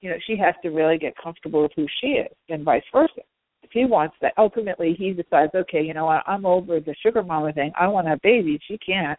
you 0.00 0.10
know, 0.10 0.16
she 0.26 0.36
has 0.36 0.54
to 0.62 0.70
really 0.70 0.98
get 0.98 1.14
comfortable 1.22 1.62
with 1.62 1.72
who 1.76 1.86
she 2.00 2.08
is, 2.08 2.32
and 2.48 2.64
vice 2.64 2.82
versa. 2.92 3.22
If 3.62 3.70
he 3.72 3.84
wants 3.84 4.16
that, 4.20 4.34
ultimately 4.36 4.94
he 4.98 5.12
decides, 5.12 5.54
okay, 5.54 5.82
you 5.82 5.94
know 5.94 6.06
what, 6.06 6.22
I'm 6.26 6.44
over 6.44 6.80
the 6.80 6.94
sugar 7.02 7.22
mama 7.22 7.52
thing. 7.52 7.72
I 7.78 7.86
want 7.86 8.06
to 8.06 8.10
have 8.10 8.22
babies. 8.22 8.60
She 8.66 8.78
can't. 8.78 9.18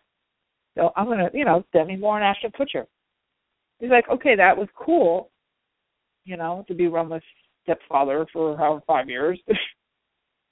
So 0.75 0.91
I'm 0.95 1.07
gonna, 1.07 1.29
you 1.33 1.45
know, 1.45 1.63
Demi 1.71 1.95
Moore 1.95 2.17
and 2.17 2.25
Ashton 2.25 2.51
Kutcher. 2.51 2.85
He's 3.79 3.89
like, 3.89 4.09
okay, 4.09 4.35
that 4.35 4.57
was 4.57 4.67
cool, 4.75 5.29
you 6.25 6.37
know, 6.37 6.65
to 6.67 6.73
be 6.73 6.87
Rumer's 6.87 7.23
stepfather 7.63 8.25
for 8.33 8.57
however 8.57 8.81
five 8.87 9.09
years. 9.09 9.39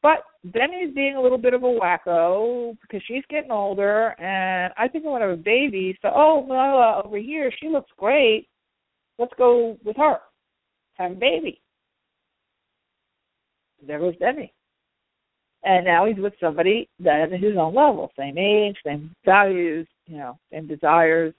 but 0.01 0.23
Demi's 0.51 0.93
being 0.95 1.15
a 1.15 1.21
little 1.21 1.37
bit 1.37 1.53
of 1.53 1.63
a 1.63 1.67
wacko 1.67 2.77
because 2.81 3.01
she's 3.07 3.23
getting 3.29 3.51
older, 3.51 4.19
and 4.19 4.73
I 4.77 4.87
think 4.87 5.05
I 5.05 5.09
want 5.09 5.21
to 5.21 5.29
have 5.29 5.39
a 5.39 5.41
baby. 5.41 5.97
So, 6.01 6.09
oh, 6.13 6.45
well, 6.47 7.01
over 7.05 7.17
here 7.17 7.51
she 7.59 7.69
looks 7.69 7.91
great. 7.97 8.47
Let's 9.19 9.33
go 9.37 9.77
with 9.83 9.97
her, 9.97 10.17
have 10.95 11.11
a 11.11 11.15
baby. 11.15 11.61
There 13.85 13.99
goes 13.99 14.17
Demi 14.17 14.53
and 15.63 15.85
now 15.85 16.05
he's 16.05 16.17
with 16.17 16.33
somebody 16.39 16.89
that 16.99 17.31
is 17.31 17.41
his 17.41 17.57
own 17.57 17.75
level, 17.75 18.11
same 18.17 18.37
age, 18.37 18.75
same 18.85 19.13
values, 19.25 19.87
you 20.07 20.17
know, 20.17 20.37
same 20.51 20.67
desires, 20.67 21.33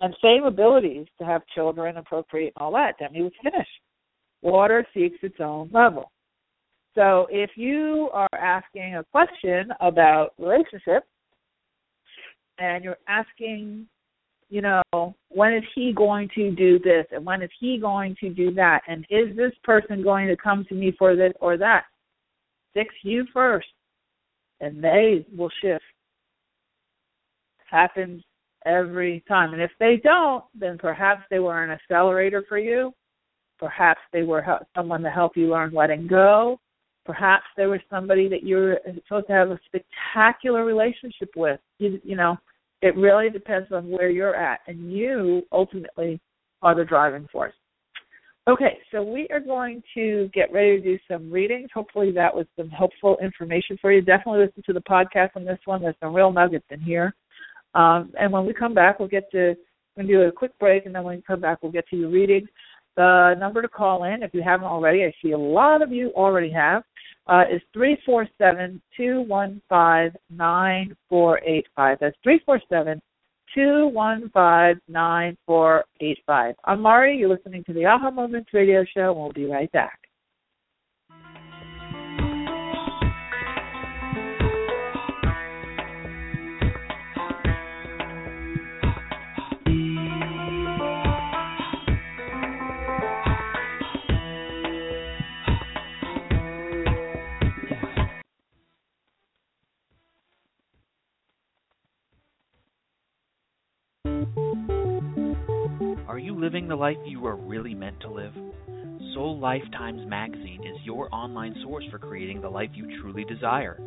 and 0.00 0.14
same 0.22 0.44
abilities 0.44 1.06
to 1.18 1.24
have 1.24 1.42
children 1.54 1.96
and 1.96 2.06
procreate 2.06 2.52
and 2.56 2.62
all 2.62 2.72
that. 2.72 2.94
He 3.12 3.22
was 3.22 3.32
finished. 3.42 3.68
Water 4.42 4.86
seeks 4.94 5.18
its 5.22 5.40
own 5.40 5.70
level. 5.72 6.10
So 6.94 7.26
if 7.30 7.50
you 7.56 8.08
are 8.12 8.28
asking 8.38 8.96
a 8.96 9.04
question 9.04 9.70
about 9.80 10.34
relationships 10.38 11.06
and 12.58 12.84
you're 12.84 12.98
asking, 13.08 13.86
you 14.48 14.62
know, 14.62 15.14
when 15.28 15.54
is 15.54 15.64
he 15.74 15.92
going 15.92 16.28
to 16.36 16.52
do 16.52 16.78
this 16.78 17.06
and 17.10 17.24
when 17.24 17.42
is 17.42 17.50
he 17.58 17.78
going 17.80 18.14
to 18.20 18.30
do 18.30 18.52
that 18.54 18.82
and 18.86 19.04
is 19.10 19.36
this 19.36 19.52
person 19.64 20.02
going 20.02 20.28
to 20.28 20.36
come 20.36 20.64
to 20.68 20.74
me 20.74 20.94
for 20.96 21.16
this 21.16 21.32
or 21.40 21.56
that? 21.56 21.84
Fix 22.74 22.94
you 23.02 23.26
first 23.32 23.66
and 24.60 24.82
they 24.82 25.26
will 25.36 25.50
shift. 25.60 25.82
Happens 27.68 28.22
every 28.64 29.24
time. 29.26 29.52
And 29.52 29.60
if 29.60 29.72
they 29.80 30.00
don't, 30.02 30.44
then 30.54 30.78
perhaps 30.78 31.22
they 31.28 31.40
were 31.40 31.64
an 31.64 31.70
accelerator 31.70 32.44
for 32.48 32.58
you. 32.58 32.92
Perhaps 33.58 34.00
they 34.12 34.22
were 34.22 34.44
someone 34.76 35.02
to 35.02 35.10
help 35.10 35.36
you 35.36 35.50
learn 35.50 35.72
letting 35.74 36.06
go. 36.06 36.60
Perhaps 37.04 37.44
there 37.56 37.68
was 37.68 37.80
somebody 37.90 38.28
that 38.28 38.44
you're 38.44 38.78
supposed 39.04 39.26
to 39.26 39.32
have 39.32 39.50
a 39.50 39.60
spectacular 39.66 40.64
relationship 40.64 41.30
with. 41.36 41.60
You, 41.78 42.00
you 42.02 42.16
know, 42.16 42.36
it 42.82 42.96
really 42.96 43.30
depends 43.30 43.70
on 43.72 43.88
where 43.88 44.10
you're 44.10 44.34
at, 44.34 44.60
and 44.66 44.92
you 44.92 45.42
ultimately 45.52 46.20
are 46.62 46.74
the 46.74 46.84
driving 46.84 47.28
force. 47.30 47.54
Okay, 48.46 48.78
so 48.92 49.02
we 49.02 49.26
are 49.30 49.40
going 49.40 49.82
to 49.94 50.28
get 50.34 50.52
ready 50.52 50.78
to 50.78 50.82
do 50.82 50.98
some 51.08 51.30
readings. 51.30 51.70
Hopefully, 51.72 52.12
that 52.12 52.34
was 52.34 52.46
some 52.58 52.68
helpful 52.68 53.16
information 53.22 53.78
for 53.80 53.90
you. 53.90 54.02
Definitely 54.02 54.44
listen 54.44 54.62
to 54.66 54.74
the 54.74 54.82
podcast 54.82 55.30
on 55.34 55.46
this 55.46 55.58
one. 55.64 55.80
There's 55.80 55.94
some 55.98 56.14
real 56.14 56.30
nuggets 56.30 56.66
in 56.70 56.80
here. 56.80 57.14
Um, 57.74 58.12
and 58.20 58.30
when 58.30 58.44
we 58.44 58.52
come 58.52 58.74
back, 58.74 58.98
we'll 58.98 59.08
get 59.08 59.30
to 59.32 59.54
we'll 59.96 60.06
do 60.06 60.22
a 60.22 60.32
quick 60.32 60.58
break, 60.58 60.84
and 60.86 60.94
then 60.94 61.04
when 61.04 61.16
we 61.16 61.22
come 61.22 61.40
back, 61.40 61.62
we'll 61.62 61.72
get 61.72 61.88
to 61.88 61.96
your 61.96 62.10
readings. 62.10 62.48
The 62.96 63.34
number 63.38 63.62
to 63.62 63.68
call 63.68 64.04
in, 64.04 64.22
if 64.22 64.32
you 64.34 64.42
haven't 64.42 64.66
already, 64.66 65.04
I 65.04 65.12
see 65.22 65.32
a 65.32 65.38
lot 65.38 65.82
of 65.82 65.90
you 65.90 66.12
already 66.14 66.50
have, 66.52 66.82
uh, 67.26 67.44
is 67.50 67.62
three 67.72 67.96
four 68.04 68.28
seven 68.38 68.80
two 68.96 69.22
one 69.22 69.60
five 69.68 70.14
nine 70.30 70.96
four 71.08 71.40
eight 71.44 71.66
five. 71.74 71.98
That's 72.00 72.16
three 72.22 72.40
four 72.44 72.60
seven 72.68 73.00
two 73.54 73.88
one 73.88 74.30
five 74.32 74.76
nine 74.88 75.36
four 75.46 75.84
eight 76.00 76.18
five. 76.26 76.54
I'm 76.64 76.80
Mari. 76.80 77.16
You're 77.16 77.28
listening 77.28 77.64
to 77.64 77.72
the 77.72 77.86
Aha 77.86 78.10
Moments 78.10 78.50
Radio 78.52 78.84
Show, 78.94 79.12
we'll 79.12 79.32
be 79.32 79.46
right 79.46 79.70
back. 79.72 80.03
Living 106.44 106.68
the 106.68 106.76
life 106.76 106.98
you 107.06 107.24
are 107.24 107.36
really 107.36 107.72
meant 107.72 107.98
to 108.02 108.10
live? 108.10 108.34
Soul 109.14 109.38
Lifetimes 109.40 110.06
Magazine 110.06 110.60
is 110.62 110.76
your 110.84 111.08
online 111.10 111.56
source 111.62 111.86
for 111.90 111.98
creating 111.98 112.42
the 112.42 112.50
life 112.50 112.68
you 112.74 112.86
truly 113.00 113.24
desire. 113.24 113.78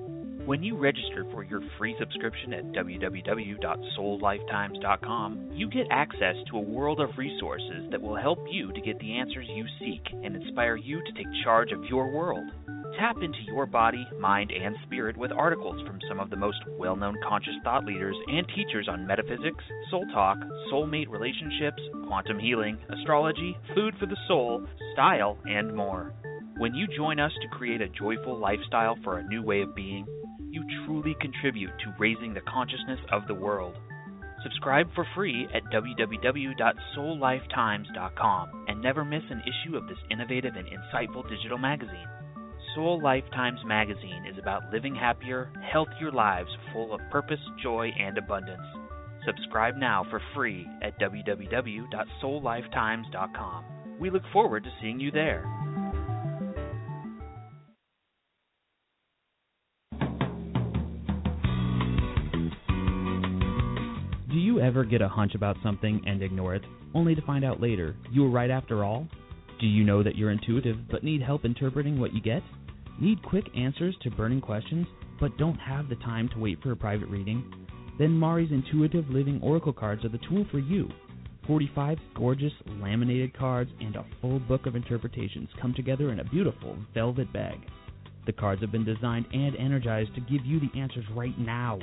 When 0.43 0.63
you 0.63 0.75
register 0.75 1.27
for 1.31 1.43
your 1.43 1.61
free 1.77 1.95
subscription 1.99 2.53
at 2.53 2.71
www.soullifetimes.com, 2.71 5.49
you 5.53 5.69
get 5.69 5.85
access 5.91 6.35
to 6.49 6.57
a 6.57 6.61
world 6.61 6.99
of 6.99 7.15
resources 7.15 7.91
that 7.91 8.01
will 8.01 8.15
help 8.15 8.39
you 8.49 8.73
to 8.73 8.81
get 8.81 8.97
the 8.97 9.19
answers 9.19 9.45
you 9.53 9.67
seek 9.79 10.01
and 10.23 10.35
inspire 10.35 10.77
you 10.77 11.03
to 11.03 11.11
take 11.11 11.27
charge 11.43 11.71
of 11.71 11.85
your 11.85 12.09
world. 12.09 12.49
Tap 12.97 13.17
into 13.21 13.37
your 13.45 13.67
body, 13.67 14.07
mind, 14.19 14.51
and 14.51 14.75
spirit 14.87 15.15
with 15.15 15.31
articles 15.31 15.79
from 15.85 15.99
some 16.09 16.19
of 16.19 16.31
the 16.31 16.35
most 16.35 16.57
well 16.79 16.95
known 16.95 17.15
conscious 17.27 17.53
thought 17.63 17.85
leaders 17.85 18.15
and 18.27 18.47
teachers 18.55 18.87
on 18.89 19.05
metaphysics, 19.05 19.63
soul 19.91 20.03
talk, 20.11 20.39
soulmate 20.71 21.07
relationships, 21.07 21.79
quantum 22.07 22.39
healing, 22.39 22.79
astrology, 22.89 23.55
food 23.75 23.93
for 23.99 24.07
the 24.07 24.17
soul, 24.27 24.65
style, 24.93 25.37
and 25.45 25.75
more. 25.75 26.11
When 26.57 26.73
you 26.73 26.87
join 26.87 27.19
us 27.19 27.31
to 27.43 27.49
create 27.55 27.81
a 27.81 27.89
joyful 27.89 28.35
lifestyle 28.35 28.97
for 29.03 29.19
a 29.19 29.27
new 29.27 29.43
way 29.43 29.61
of 29.61 29.75
being, 29.75 30.07
you 30.49 30.63
truly 30.87 31.15
contribute 31.21 31.77
to 31.83 31.93
raising 31.99 32.33
the 32.33 32.41
consciousness 32.41 32.99
of 33.11 33.27
the 33.27 33.35
world. 33.35 33.75
Subscribe 34.41 34.87
for 34.95 35.05
free 35.13 35.47
at 35.53 35.61
www.soullifetimes.com 35.71 38.65
and 38.67 38.81
never 38.81 39.05
miss 39.05 39.23
an 39.29 39.41
issue 39.41 39.77
of 39.77 39.87
this 39.87 39.99
innovative 40.09 40.55
and 40.55 40.67
insightful 40.67 41.29
digital 41.29 41.59
magazine. 41.59 42.07
Soul 42.75 43.01
Lifetimes 43.01 43.59
magazine 43.65 44.25
is 44.29 44.37
about 44.37 44.69
living 44.71 44.93
happier, 44.95 45.49
healthier 45.71 46.11
lives 46.11 46.49
full 46.73 46.93
of 46.93 46.99
purpose, 47.11 47.39
joy, 47.61 47.91
and 47.99 48.17
abundance. 48.17 48.61
Subscribe 49.25 49.77
now 49.77 50.05
for 50.09 50.21
free 50.33 50.67
at 50.81 50.99
www.soullifetimes.com. 50.99 53.63
We 53.99 54.09
look 54.09 54.23
forward 54.31 54.63
to 54.63 54.71
seeing 54.81 54.99
you 54.99 55.11
there. 55.11 55.45
Do 64.29 64.35
you 64.35 64.59
ever 64.59 64.83
get 64.83 65.01
a 65.01 65.07
hunch 65.07 65.35
about 65.35 65.55
something 65.63 66.01
and 66.05 66.21
ignore 66.21 66.53
it, 66.53 66.63
only 66.93 67.15
to 67.15 67.21
find 67.23 67.43
out 67.43 67.59
later 67.59 67.95
you 68.11 68.21
were 68.23 68.29
right 68.29 68.51
after 68.51 68.83
all? 68.83 69.07
Do 69.59 69.65
you 69.65 69.83
know 69.83 70.03
that 70.03 70.15
you're 70.15 70.31
intuitive 70.31 70.77
but 70.91 71.03
need 71.03 71.21
help 71.21 71.43
interpreting 71.43 71.99
what 71.99 72.13
you 72.13 72.21
get? 72.21 72.43
Need 72.99 73.23
quick 73.23 73.45
answers 73.55 73.95
to 74.03 74.11
burning 74.11 74.39
questions, 74.39 74.85
but 75.19 75.35
don't 75.37 75.57
have 75.57 75.89
the 75.89 75.95
time 75.95 76.29
to 76.29 76.39
wait 76.39 76.61
for 76.61 76.71
a 76.71 76.75
private 76.75 77.09
reading? 77.09 77.43
Then 77.97 78.11
Mari's 78.11 78.51
Intuitive 78.51 79.09
Living 79.09 79.39
Oracle 79.41 79.73
cards 79.73 80.05
are 80.05 80.09
the 80.09 80.19
tool 80.29 80.45
for 80.51 80.59
you. 80.59 80.89
45 81.47 81.97
gorgeous 82.13 82.51
laminated 82.67 83.35
cards 83.35 83.71
and 83.79 83.95
a 83.95 84.05
full 84.21 84.39
book 84.39 84.67
of 84.67 84.75
interpretations 84.75 85.49
come 85.59 85.73
together 85.73 86.11
in 86.11 86.19
a 86.19 86.25
beautiful 86.25 86.77
velvet 86.93 87.31
bag. 87.33 87.57
The 88.27 88.33
cards 88.33 88.61
have 88.61 88.71
been 88.71 88.85
designed 88.85 89.25
and 89.33 89.55
energized 89.55 90.13
to 90.15 90.21
give 90.21 90.45
you 90.45 90.59
the 90.59 90.79
answers 90.79 91.05
right 91.15 91.37
now. 91.39 91.79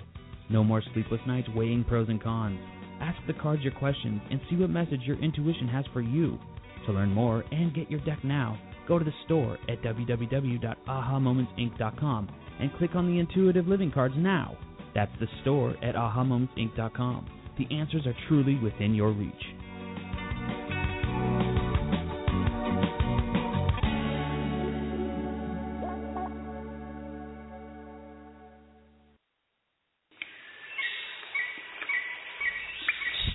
No 0.49 0.63
more 0.63 0.83
sleepless 0.93 1.23
nights 1.27 1.49
weighing 1.57 1.83
pros 1.83 2.09
and 2.09 2.23
cons. 2.23 2.61
Ask 3.01 3.19
the 3.27 3.33
cards 3.33 3.63
your 3.63 3.73
questions 3.73 4.21
and 4.31 4.41
see 4.49 4.57
what 4.57 4.71
message 4.71 5.01
your 5.05 5.19
intuition 5.19 5.67
has 5.69 5.85
for 5.93 6.03
you. 6.03 6.39
To 6.87 6.93
learn 6.93 7.11
more 7.11 7.45
and 7.51 7.75
get 7.75 7.91
your 7.91 8.01
deck 8.01 8.25
now, 8.25 8.59
Go 8.87 8.99
to 8.99 9.05
the 9.05 9.13
store 9.25 9.59
at 9.69 9.83
www.ahamomentsinc.com 9.83 12.29
and 12.61 12.73
click 12.75 12.95
on 12.95 13.07
the 13.07 13.19
intuitive 13.19 13.67
living 13.67 13.91
cards 13.91 14.15
now. 14.17 14.57
That's 14.95 15.11
the 15.21 15.29
store 15.43 15.75
at 15.83 15.95
ahamomentsinc.com. 15.95 17.27
The 17.59 17.67
answers 17.75 18.07
are 18.07 18.15
truly 18.29 18.59
within 18.59 18.95
your 18.95 19.13
reach. 19.13 19.33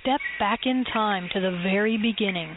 Step 0.00 0.20
back 0.38 0.60
in 0.64 0.84
time 0.92 1.28
to 1.34 1.40
the 1.40 1.58
very 1.62 1.98
beginning, 1.98 2.56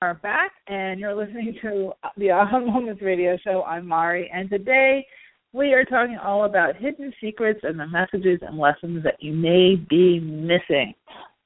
are 0.00 0.14
back, 0.14 0.52
and 0.68 0.98
you're 0.98 1.14
listening 1.14 1.56
to 1.60 1.92
the 2.16 2.30
Aha 2.30 2.60
Moments 2.60 3.02
radio 3.02 3.36
show. 3.44 3.62
I'm 3.64 3.86
Mari, 3.86 4.30
and 4.32 4.48
today 4.48 5.06
we 5.52 5.72
are 5.74 5.84
talking 5.84 6.16
all 6.16 6.44
about 6.44 6.76
hidden 6.76 7.12
secrets 7.20 7.60
and 7.62 7.78
the 7.78 7.86
messages 7.86 8.40
and 8.42 8.58
lessons 8.58 9.02
that 9.04 9.22
you 9.22 9.34
may 9.34 9.76
be 9.76 10.20
missing. 10.20 10.94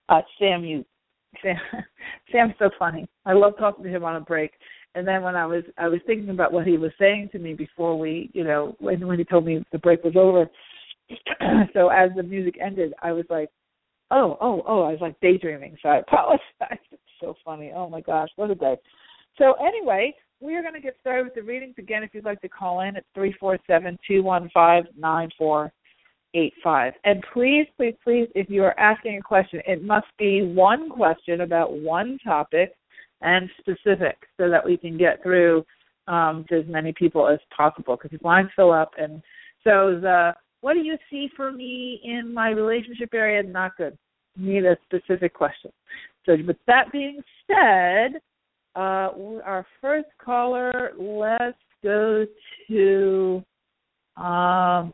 Uh, 0.08 0.20
Sam, 0.38 0.64
you, 0.64 0.84
Sam, 1.42 1.56
Sam's 2.32 2.54
so 2.58 2.70
funny. 2.78 3.08
I 3.26 3.32
love 3.32 3.54
talking 3.58 3.84
to 3.84 3.90
him 3.90 4.04
on 4.04 4.16
a 4.16 4.20
break. 4.20 4.52
And 4.94 5.06
then 5.06 5.22
when 5.22 5.34
I 5.34 5.46
was, 5.46 5.64
I 5.76 5.88
was 5.88 6.00
thinking 6.06 6.30
about 6.30 6.52
what 6.52 6.66
he 6.66 6.78
was 6.78 6.92
saying 6.98 7.30
to 7.32 7.38
me 7.38 7.54
before 7.54 7.98
we, 7.98 8.30
you 8.34 8.44
know, 8.44 8.76
when 8.78 9.06
when 9.06 9.18
he 9.18 9.24
told 9.24 9.46
me 9.46 9.64
the 9.72 9.78
break 9.78 10.04
was 10.04 10.16
over. 10.16 10.48
so 11.72 11.88
as 11.88 12.10
the 12.16 12.22
music 12.22 12.56
ended, 12.64 12.94
I 13.02 13.12
was 13.12 13.24
like, 13.30 13.50
oh, 14.10 14.38
oh, 14.40 14.62
oh, 14.66 14.82
I 14.82 14.92
was 14.92 15.00
like 15.00 15.18
daydreaming, 15.20 15.76
so 15.82 15.88
I 15.88 15.98
apologize. 16.06 16.78
So 17.20 17.34
funny. 17.44 17.72
Oh 17.74 17.88
my 17.88 18.00
gosh, 18.00 18.28
what 18.36 18.50
a 18.50 18.54
day. 18.54 18.76
So 19.36 19.54
anyway, 19.54 20.14
we 20.40 20.54
are 20.54 20.62
going 20.62 20.74
to 20.74 20.80
get 20.80 20.96
started 21.00 21.24
with 21.24 21.34
the 21.34 21.42
readings. 21.42 21.74
Again, 21.78 22.02
if 22.02 22.10
you'd 22.12 22.24
like 22.24 22.40
to 22.42 22.48
call 22.48 22.80
in, 22.80 22.96
it's 22.96 23.06
three 23.14 23.34
four 23.38 23.58
seven 23.66 23.98
two 24.06 24.22
one 24.22 24.50
five 24.54 24.84
nine 24.96 25.30
four 25.36 25.72
eight 26.34 26.52
five. 26.62 26.92
And 27.04 27.24
please, 27.32 27.66
please, 27.76 27.94
please, 28.04 28.28
if 28.34 28.48
you 28.48 28.62
are 28.64 28.78
asking 28.78 29.18
a 29.18 29.22
question, 29.22 29.60
it 29.66 29.84
must 29.84 30.06
be 30.18 30.42
one 30.42 30.90
question 30.90 31.40
about 31.40 31.72
one 31.72 32.18
topic 32.24 32.74
and 33.20 33.48
specific 33.58 34.16
so 34.36 34.48
that 34.48 34.64
we 34.64 34.76
can 34.76 34.96
get 34.96 35.22
through 35.22 35.64
um, 36.06 36.44
to 36.48 36.60
as 36.60 36.64
many 36.68 36.92
people 36.92 37.28
as 37.28 37.38
possible 37.54 37.96
because 37.96 38.10
these 38.10 38.22
lines 38.22 38.48
fill 38.54 38.72
up. 38.72 38.92
And 38.98 39.22
so 39.64 39.98
the 40.00 40.32
what 40.60 40.74
do 40.74 40.80
you 40.80 40.96
see 41.10 41.28
for 41.36 41.52
me 41.52 42.00
in 42.02 42.32
my 42.34 42.50
relationship 42.50 43.10
area? 43.14 43.42
Not 43.42 43.76
good. 43.76 43.96
Need 44.36 44.64
a 44.64 44.76
specific 44.84 45.34
question. 45.34 45.70
So, 46.28 46.36
with 46.46 46.58
that 46.66 46.92
being 46.92 47.22
said, 47.46 48.20
uh, 48.76 49.08
our 49.44 49.64
first 49.80 50.08
caller, 50.22 50.90
let's 50.98 51.56
go 51.82 52.26
to 52.68 53.42
um, 54.22 54.92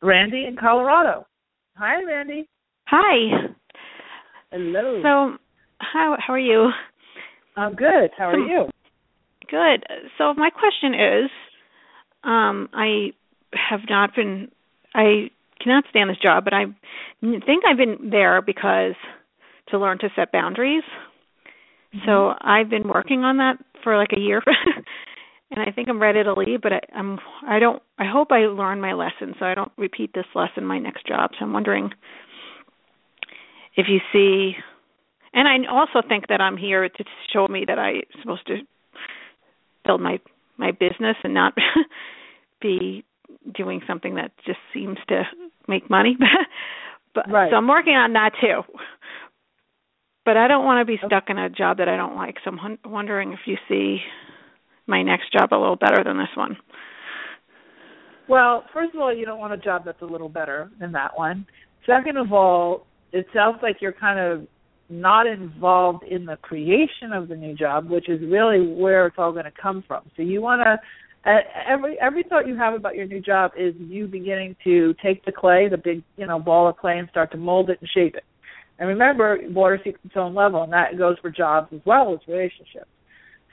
Randy 0.00 0.46
in 0.46 0.56
Colorado. 0.58 1.26
Hi, 1.76 2.02
Randy. 2.02 2.48
Hi. 2.86 3.50
Hello. 4.50 5.02
So, 5.02 5.36
how 5.80 6.16
how 6.18 6.32
are 6.32 6.38
you? 6.38 6.70
I'm 7.54 7.74
good. 7.74 8.10
How 8.16 8.30
are 8.30 8.38
you? 8.38 8.70
Good. 9.50 9.84
So, 10.16 10.32
my 10.32 10.48
question 10.48 10.94
is, 10.94 11.30
um, 12.24 12.70
I 12.72 13.12
have 13.52 13.80
not 13.90 14.16
been. 14.16 14.50
I 14.94 15.30
cannot 15.62 15.84
stand 15.90 16.08
this 16.08 16.16
job, 16.22 16.44
but 16.44 16.54
I 16.54 16.64
think 17.20 17.64
I've 17.68 17.76
been 17.76 18.08
there 18.10 18.40
because 18.40 18.94
to 19.72 19.78
learn 19.78 19.98
to 19.98 20.08
set 20.14 20.32
boundaries. 20.32 20.84
Mm-hmm. 21.94 22.06
So 22.06 22.34
I've 22.40 22.70
been 22.70 22.88
working 22.88 23.20
on 23.24 23.38
that 23.38 23.56
for 23.82 23.96
like 23.96 24.12
a 24.16 24.20
year, 24.20 24.40
and 25.50 25.60
I 25.60 25.72
think 25.72 25.88
I'm 25.88 26.00
ready 26.00 26.22
to 26.22 26.32
leave. 26.32 26.62
But 26.62 26.72
I, 26.72 26.80
I'm 26.94 27.18
I 27.46 27.58
don't. 27.58 27.82
I 27.98 28.04
hope 28.10 28.28
I 28.30 28.46
learn 28.46 28.80
my 28.80 28.92
lesson 28.92 29.34
so 29.38 29.44
I 29.44 29.54
don't 29.54 29.72
repeat 29.76 30.12
this 30.14 30.26
lesson 30.34 30.64
my 30.64 30.78
next 30.78 31.06
job. 31.06 31.30
So 31.38 31.44
I'm 31.44 31.52
wondering 31.52 31.90
if 33.76 33.86
you 33.88 33.98
see, 34.12 34.56
and 35.34 35.48
I 35.48 35.70
also 35.70 36.06
think 36.06 36.28
that 36.28 36.40
I'm 36.40 36.56
here 36.56 36.88
to 36.88 37.04
show 37.32 37.48
me 37.48 37.64
that 37.66 37.78
I'm 37.78 38.02
supposed 38.20 38.46
to 38.46 38.58
build 39.84 40.00
my 40.00 40.18
my 40.56 40.70
business 40.70 41.16
and 41.24 41.34
not 41.34 41.54
be 42.62 43.04
doing 43.54 43.80
something 43.86 44.14
that 44.14 44.30
just 44.46 44.58
seems 44.72 44.98
to 45.08 45.24
make 45.68 45.90
money. 45.90 46.16
but 47.14 47.30
right. 47.30 47.50
so 47.50 47.56
I'm 47.56 47.68
working 47.68 47.94
on 47.94 48.12
that 48.12 48.32
too. 48.40 48.62
But 50.24 50.36
I 50.36 50.46
don't 50.46 50.64
want 50.64 50.86
to 50.86 50.90
be 50.90 51.00
stuck 51.04 51.24
in 51.28 51.38
a 51.38 51.50
job 51.50 51.78
that 51.78 51.88
I 51.88 51.96
don't 51.96 52.16
like. 52.16 52.36
So 52.44 52.50
I'm 52.50 52.78
wondering 52.84 53.32
if 53.32 53.40
you 53.46 53.56
see 53.68 53.98
my 54.86 55.02
next 55.02 55.32
job 55.32 55.52
a 55.52 55.56
little 55.56 55.76
better 55.76 56.04
than 56.04 56.16
this 56.16 56.28
one. 56.36 56.56
Well, 58.28 58.64
first 58.72 58.94
of 58.94 59.00
all, 59.00 59.14
you 59.14 59.26
don't 59.26 59.40
want 59.40 59.52
a 59.52 59.56
job 59.56 59.82
that's 59.84 60.00
a 60.00 60.06
little 60.06 60.28
better 60.28 60.70
than 60.78 60.92
that 60.92 61.16
one. 61.16 61.44
Second 61.86 62.16
of 62.16 62.32
all, 62.32 62.86
it 63.12 63.26
sounds 63.34 63.58
like 63.62 63.76
you're 63.80 63.92
kind 63.92 64.18
of 64.18 64.46
not 64.88 65.26
involved 65.26 66.04
in 66.04 66.24
the 66.24 66.36
creation 66.36 67.12
of 67.12 67.28
the 67.28 67.34
new 67.34 67.54
job, 67.54 67.90
which 67.90 68.08
is 68.08 68.20
really 68.22 68.74
where 68.74 69.06
it's 69.06 69.16
all 69.18 69.32
going 69.32 69.44
to 69.44 69.52
come 69.60 69.82
from. 69.86 70.04
So 70.16 70.22
you 70.22 70.40
want 70.40 70.62
to 70.62 70.78
every 71.68 71.98
every 72.00 72.24
thought 72.24 72.46
you 72.46 72.56
have 72.56 72.74
about 72.74 72.96
your 72.96 73.06
new 73.06 73.20
job 73.20 73.52
is 73.56 73.74
you 73.78 74.06
beginning 74.06 74.56
to 74.64 74.94
take 75.02 75.24
the 75.24 75.32
clay, 75.32 75.68
the 75.68 75.76
big 75.76 76.02
you 76.16 76.26
know 76.26 76.38
ball 76.38 76.68
of 76.68 76.76
clay, 76.76 76.98
and 76.98 77.08
start 77.10 77.30
to 77.32 77.38
mold 77.38 77.70
it 77.70 77.78
and 77.80 77.88
shape 77.94 78.14
it. 78.14 78.24
And 78.78 78.88
remember, 78.88 79.38
water 79.50 79.80
seeks 79.84 80.00
its 80.04 80.14
own 80.16 80.34
level, 80.34 80.62
and 80.62 80.72
that 80.72 80.98
goes 80.98 81.16
for 81.20 81.30
jobs 81.30 81.68
as 81.72 81.80
well 81.84 82.12
as 82.12 82.20
relationships. 82.26 82.88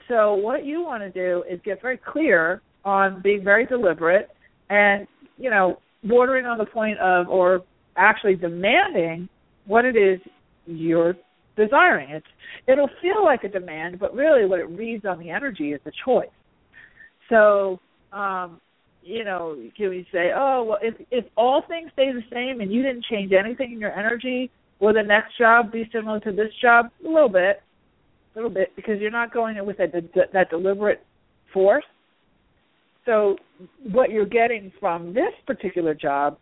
So 0.08 0.34
what 0.34 0.64
you 0.64 0.82
want 0.82 1.02
to 1.02 1.10
do 1.10 1.44
is 1.48 1.60
get 1.64 1.80
very 1.80 1.98
clear 1.98 2.62
on 2.84 3.20
being 3.22 3.44
very 3.44 3.66
deliberate, 3.66 4.30
and 4.70 5.06
you 5.38 5.50
know, 5.50 5.78
bordering 6.04 6.46
on 6.46 6.58
the 6.58 6.66
point 6.66 6.98
of, 6.98 7.28
or 7.28 7.62
actually 7.96 8.34
demanding 8.34 9.28
what 9.66 9.84
it 9.84 9.96
is 9.96 10.20
you're 10.66 11.14
desiring. 11.56 12.10
It's 12.10 12.26
it'll 12.66 12.90
feel 13.00 13.24
like 13.24 13.44
a 13.44 13.48
demand, 13.48 13.98
but 13.98 14.14
really 14.14 14.46
what 14.46 14.60
it 14.60 14.68
reads 14.68 15.04
on 15.04 15.18
the 15.18 15.30
energy 15.30 15.72
is 15.72 15.80
a 15.86 15.92
choice. 16.04 16.28
So, 17.28 17.80
um, 18.12 18.60
you 19.02 19.24
know, 19.24 19.56
can 19.76 19.90
we 19.90 20.06
say, 20.12 20.30
oh, 20.34 20.64
well, 20.68 20.78
if 20.82 20.94
if 21.10 21.24
all 21.36 21.62
things 21.68 21.90
stay 21.92 22.12
the 22.12 22.24
same 22.32 22.60
and 22.60 22.72
you 22.72 22.82
didn't 22.82 23.04
change 23.04 23.32
anything 23.32 23.72
in 23.72 23.80
your 23.80 23.96
energy, 23.96 24.50
will 24.80 24.94
the 24.94 25.02
next 25.02 25.38
job 25.38 25.70
be 25.72 25.88
similar 25.92 26.20
to 26.20 26.32
this 26.32 26.52
job? 26.60 26.86
A 27.04 27.08
little 27.08 27.28
bit, 27.28 27.62
a 28.34 28.38
little 28.38 28.50
bit, 28.50 28.74
because 28.76 29.00
you're 29.00 29.10
not 29.10 29.32
going 29.32 29.56
in 29.56 29.66
with 29.66 29.78
that 29.78 29.92
that 30.32 30.50
deliberate 30.50 31.04
force. 31.52 31.84
So, 33.06 33.36
what 33.90 34.10
you're 34.10 34.26
getting 34.26 34.72
from 34.78 35.14
this 35.14 35.32
particular 35.46 35.94
job 35.94 36.38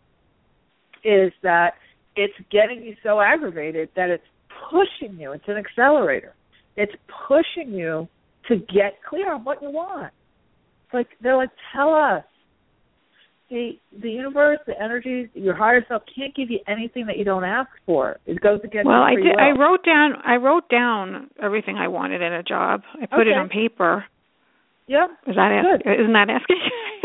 is 1.04 1.32
that 1.42 1.74
it's 2.16 2.34
getting 2.50 2.82
you 2.82 2.94
so 3.02 3.20
aggravated 3.20 3.90
that 3.94 4.10
it's 4.10 4.24
pushing 4.70 5.18
you. 5.18 5.32
It's 5.32 5.44
an 5.46 5.56
accelerator. 5.56 6.34
It's 6.76 6.92
pushing 7.28 7.72
you 7.72 8.08
to 8.48 8.56
get 8.56 8.98
clear 9.08 9.32
on 9.32 9.44
what 9.44 9.62
you 9.62 9.70
want. 9.70 10.12
It's 10.86 10.94
like 10.94 11.08
they're 11.20 11.36
like, 11.36 11.50
tell 11.74 11.94
us. 11.94 12.24
The 13.50 13.72
the 14.02 14.10
universe, 14.10 14.58
the 14.66 14.80
energies, 14.80 15.28
your 15.32 15.54
higher 15.54 15.84
self 15.88 16.02
can't 16.14 16.34
give 16.34 16.50
you 16.50 16.58
anything 16.68 17.06
that 17.06 17.16
you 17.16 17.24
don't 17.24 17.44
ask 17.44 17.70
for. 17.86 18.18
It 18.26 18.40
goes 18.40 18.60
against. 18.62 18.86
Well, 18.86 19.02
I 19.02 19.14
did. 19.14 19.38
I 19.38 19.58
wrote 19.58 19.84
down. 19.84 20.12
I 20.24 20.36
wrote 20.36 20.68
down 20.68 21.30
everything 21.42 21.76
I 21.76 21.88
wanted 21.88 22.20
in 22.20 22.32
a 22.32 22.42
job. 22.42 22.82
I 22.94 23.06
put 23.06 23.20
okay. 23.20 23.30
it 23.30 23.38
on 23.38 23.48
paper. 23.48 24.04
Yep. 24.88 25.10
Is 25.28 25.36
that 25.36 25.52
ask, 25.52 25.86
isn't 25.86 26.12
that 26.14 26.30
asking? 26.30 26.56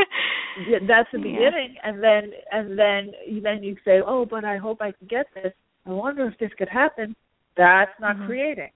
yeah, 0.70 0.80
that's 0.88 1.10
the 1.12 1.18
beginning, 1.20 1.76
yeah. 1.76 1.90
and 1.90 2.04
then 2.04 2.32
and 2.52 2.80
then 2.80 3.42
then 3.44 3.64
you 3.64 3.76
say, 3.86 4.00
oh, 4.06 4.26
but 4.26 4.46
I 4.46 4.58
hope 4.58 4.82
I 4.82 4.92
can 4.92 5.08
get 5.08 5.28
this. 5.36 5.54
I 5.86 5.92
wonder 5.92 6.26
if 6.28 6.38
this 6.40 6.52
could 6.58 6.70
happen. 6.70 7.16
That's 7.58 7.92
not 8.00 8.16
mm-hmm. 8.16 8.26
creating. 8.26 8.70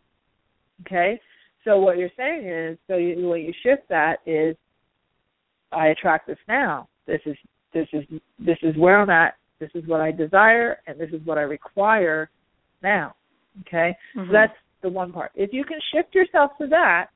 Okay, 0.86 1.20
so 1.64 1.80
what 1.80 1.98
you're 1.98 2.10
saying 2.16 2.48
is, 2.48 2.78
so 2.88 2.96
you, 2.98 3.16
the 3.16 3.34
you 3.34 3.54
shift 3.64 3.90
that 3.90 4.18
is, 4.26 4.56
I 5.72 5.88
attract 5.88 6.28
this 6.28 6.38
now. 6.48 6.88
This 7.08 7.22
is 7.26 7.36
this 7.74 7.88
is 7.94 8.04
this 8.40 8.58
is 8.62 8.76
where 8.78 9.00
I'm 9.00 9.10
at. 9.10 9.36
This 9.60 9.70
is 9.74 9.88
what 9.88 10.02
I 10.02 10.12
desire, 10.12 10.78
and 10.88 11.00
this 11.00 11.10
is 11.12 11.26
what 11.26 11.38
I 11.38 11.42
require 11.42 12.30
now. 12.84 13.16
Okay, 13.62 13.96
mm-hmm. 14.16 14.28
so 14.28 14.34
that's 14.34 14.54
the 14.84 14.90
one 14.90 15.12
part. 15.12 15.32
If 15.36 15.52
you 15.52 15.64
can 15.64 15.80
shift 15.94 16.14
yourself 16.14 16.52
to 16.62 16.68
that, 16.68 17.08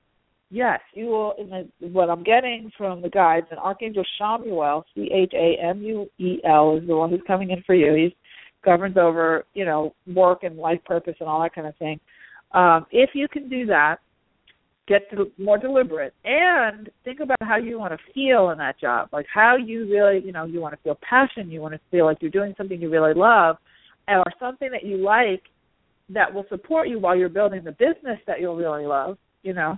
yes, 0.50 0.80
you 0.94 1.06
will. 1.06 1.34
In 1.38 1.50
the, 1.50 1.88
what 1.88 2.10
I'm 2.10 2.24
getting 2.24 2.72
from 2.78 3.02
the 3.02 3.10
guides, 3.10 3.48
and 3.52 3.60
Archangel 3.60 4.04
Chamuel, 4.20 4.84
C 4.96 5.10
H 5.14 5.34
A 5.36 5.64
M 5.64 5.82
U 5.84 6.10
E 6.18 6.40
L, 6.46 6.78
is 6.78 6.88
the 6.88 6.96
one 6.96 7.10
who's 7.10 7.22
coming 7.28 7.52
in 7.52 7.62
for 7.66 7.76
you. 7.76 7.94
He's 7.94 8.14
governs 8.64 8.98
over, 8.98 9.46
you 9.54 9.66
know, 9.66 9.94
work 10.14 10.44
and 10.44 10.58
life 10.58 10.80
purpose 10.86 11.16
and 11.20 11.28
all 11.28 11.42
that 11.42 11.54
kind 11.54 11.68
of 11.68 11.76
thing. 11.78 12.00
Um, 12.54 12.86
if 12.92 13.12
you 13.14 13.28
can 13.28 13.50
do 13.50 13.66
that, 13.68 13.98
get 14.92 15.10
to, 15.12 15.32
more 15.38 15.58
deliberate 15.58 16.14
and 16.26 16.90
think 17.06 17.20
about 17.22 17.38
how 17.42 17.58
you 17.58 17.80
want 17.80 17.94
to 17.94 18.14
feel 18.14 18.50
in 18.50 18.58
that 18.58 18.80
job. 18.80 19.10
Like 19.14 19.26
how 19.34 19.56
you 19.56 19.90
really, 19.90 20.22
you 20.26 20.32
know, 20.32 20.46
you 20.46 20.60
want 20.60 20.74
to 20.74 20.82
feel 20.84 20.98
passion, 21.08 21.50
you 21.50 21.62
want 21.62 21.74
to 21.74 21.80
feel 21.90 22.06
like 22.06 22.18
you're 22.22 22.32
doing 22.32 22.54
something 22.58 22.82
you 22.82 22.90
really 22.90 23.14
love, 23.14 23.56
or 24.08 24.24
something 24.40 24.70
that 24.72 24.84
you 24.84 24.98
like 24.98 25.44
that 26.10 26.34
will 26.34 26.46
support 26.50 26.90
you 26.90 27.00
while 27.00 27.16
you're 27.16 27.30
building 27.30 27.64
the 27.64 27.72
business 27.72 28.20
that 28.28 28.42
you'll 28.42 28.58
really 28.58 28.86
love. 28.86 29.18
You 29.44 29.54
know, 29.54 29.78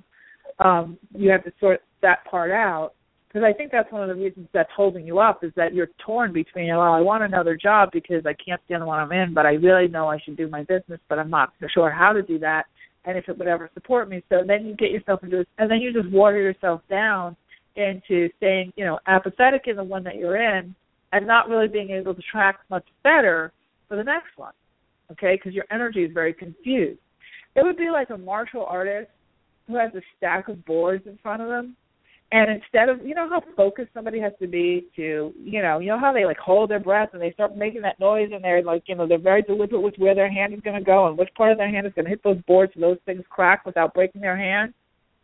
um, 0.59 0.97
you 1.15 1.29
have 1.29 1.43
to 1.43 1.51
sort 1.59 1.81
that 2.01 2.25
part 2.29 2.51
out 2.51 2.93
because 3.27 3.45
I 3.47 3.53
think 3.53 3.71
that's 3.71 3.91
one 3.91 4.03
of 4.03 4.15
the 4.15 4.21
reasons 4.21 4.47
that's 4.53 4.69
holding 4.75 5.07
you 5.07 5.19
up 5.19 5.43
is 5.43 5.51
that 5.55 5.73
you're 5.73 5.89
torn 6.05 6.33
between, 6.33 6.67
well, 6.69 6.81
I 6.81 7.01
want 7.01 7.23
another 7.23 7.55
job 7.55 7.89
because 7.91 8.25
I 8.27 8.33
can't 8.33 8.61
stand 8.65 8.83
the 8.83 8.85
one 8.85 8.99
I'm 8.99 9.11
in, 9.11 9.33
but 9.33 9.47
I 9.47 9.53
really 9.53 9.87
know 9.87 10.07
I 10.07 10.19
should 10.23 10.37
do 10.37 10.47
my 10.47 10.61
business, 10.61 10.99
but 11.09 11.17
I'm 11.17 11.31
not 11.31 11.51
sure 11.73 11.89
how 11.89 12.13
to 12.13 12.21
do 12.21 12.37
that, 12.39 12.65
and 13.05 13.17
if 13.17 13.27
it 13.27 13.37
would 13.37 13.47
ever 13.47 13.69
support 13.73 14.09
me. 14.09 14.23
So 14.29 14.43
then 14.45 14.65
you 14.65 14.75
get 14.75 14.91
yourself 14.91 15.23
into, 15.23 15.45
and 15.57 15.69
then 15.69 15.79
you 15.79 15.93
just 15.93 16.11
water 16.11 16.41
yourself 16.41 16.81
down 16.89 17.35
into 17.75 18.29
staying, 18.37 18.71
you 18.75 18.85
know, 18.85 18.99
apathetic 19.07 19.63
in 19.67 19.75
the 19.75 19.83
one 19.83 20.03
that 20.03 20.15
you're 20.15 20.37
in, 20.37 20.75
and 21.11 21.27
not 21.27 21.49
really 21.49 21.67
being 21.67 21.89
able 21.89 22.13
to 22.13 22.21
track 22.31 22.59
much 22.69 22.85
better 23.03 23.51
for 23.87 23.97
the 23.97 24.03
next 24.03 24.37
one, 24.37 24.53
okay? 25.11 25.35
Because 25.35 25.53
your 25.53 25.65
energy 25.71 26.03
is 26.03 26.11
very 26.13 26.33
confused. 26.33 26.99
It 27.55 27.63
would 27.63 27.77
be 27.77 27.89
like 27.91 28.09
a 28.09 28.17
martial 28.17 28.65
artist 28.65 29.11
who 29.67 29.77
has 29.77 29.93
a 29.95 30.01
stack 30.17 30.49
of 30.49 30.63
boards 30.65 31.05
in 31.05 31.17
front 31.21 31.41
of 31.41 31.49
them 31.49 31.75
and 32.33 32.49
instead 32.49 32.89
of 32.89 33.05
you 33.05 33.13
know 33.13 33.29
how 33.29 33.41
focused 33.55 33.91
somebody 33.93 34.19
has 34.19 34.33
to 34.41 34.47
be 34.47 34.87
to 34.95 35.31
you 35.39 35.61
know 35.61 35.79
you 35.79 35.87
know 35.87 35.99
how 35.99 36.11
they 36.11 36.25
like 36.25 36.37
hold 36.37 36.69
their 36.69 36.79
breath 36.79 37.09
and 37.13 37.21
they 37.21 37.31
start 37.31 37.55
making 37.55 37.83
that 37.83 37.99
noise 37.99 38.29
and 38.33 38.43
they're 38.43 38.63
like 38.63 38.83
you 38.87 38.95
know 38.95 39.07
they're 39.07 39.19
very 39.19 39.43
deliberate 39.43 39.81
with 39.81 39.93
where 39.97 40.15
their 40.15 40.31
hand 40.31 40.53
is 40.53 40.59
going 40.61 40.77
to 40.77 40.83
go 40.83 41.07
and 41.07 41.17
which 41.17 41.29
part 41.37 41.51
of 41.51 41.57
their 41.57 41.69
hand 41.69 41.85
is 41.85 41.93
going 41.93 42.05
to 42.05 42.09
hit 42.09 42.23
those 42.23 42.41
boards 42.47 42.73
so 42.73 42.81
those 42.81 42.97
things 43.05 43.23
crack 43.29 43.65
without 43.65 43.93
breaking 43.93 44.19
their 44.19 44.35
hand 44.35 44.73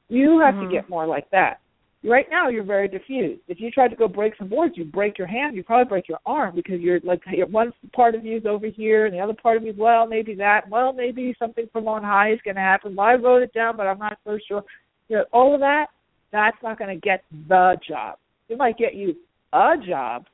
you 0.08 0.40
have 0.40 0.54
mm-hmm. 0.54 0.70
to 0.70 0.72
get 0.72 0.90
more 0.90 1.06
like 1.06 1.30
that. 1.32 1.60
Right 2.04 2.28
now 2.32 2.48
you're 2.48 2.64
very 2.64 2.88
diffused. 2.88 3.42
If 3.48 3.60
you 3.60 3.70
tried 3.72 3.90
to 3.90 3.96
go 3.96 4.08
break 4.08 4.34
some 4.38 4.48
boards 4.48 4.76
you 4.78 4.86
break 4.86 5.18
your 5.18 5.28
hand 5.28 5.56
you 5.56 5.64
probably 5.64 5.90
break 5.90 6.08
your 6.08 6.20
arm 6.28 6.56
because 6.56 6.80
you're 6.80 7.00
like 7.04 7.22
one 7.50 7.74
part 7.92 8.14
of 8.14 8.24
you 8.24 8.38
is 8.38 8.46
over 8.46 8.68
here 8.68 9.08
and 9.08 9.16
the 9.16 9.20
other 9.20 9.34
part 9.34 9.58
of 9.58 9.64
you 9.64 9.72
is 9.72 9.78
well 9.78 10.06
maybe 10.06 10.36
that 10.36 10.70
well 10.70 10.94
maybe 10.94 11.36
something 11.40 11.68
from 11.74 11.88
on 11.88 12.04
high 12.04 12.32
is 12.32 12.40
going 12.46 12.56
to 12.56 12.62
happen. 12.62 12.96
Well 12.96 13.08
i 13.08 13.16
wrote 13.16 13.42
it 13.42 13.54
down 13.54 13.78
but 13.78 13.88
i'm 13.88 13.98
not 13.98 14.20
so 14.24 14.38
sure. 14.48 14.64
You 15.08 15.18
know 15.18 15.26
all 15.34 15.56
of 15.56 15.60
that 15.62 15.88
that's 16.32 16.58
not 16.64 16.78
going 16.78 16.96
to 16.96 17.02
get 17.02 17.24
the 17.48 17.78
job. 17.88 18.18
It 18.50 18.58
might 18.58 18.78
get 18.78 18.96
you 18.96 19.16
a 19.54 19.74
job, 19.88 20.26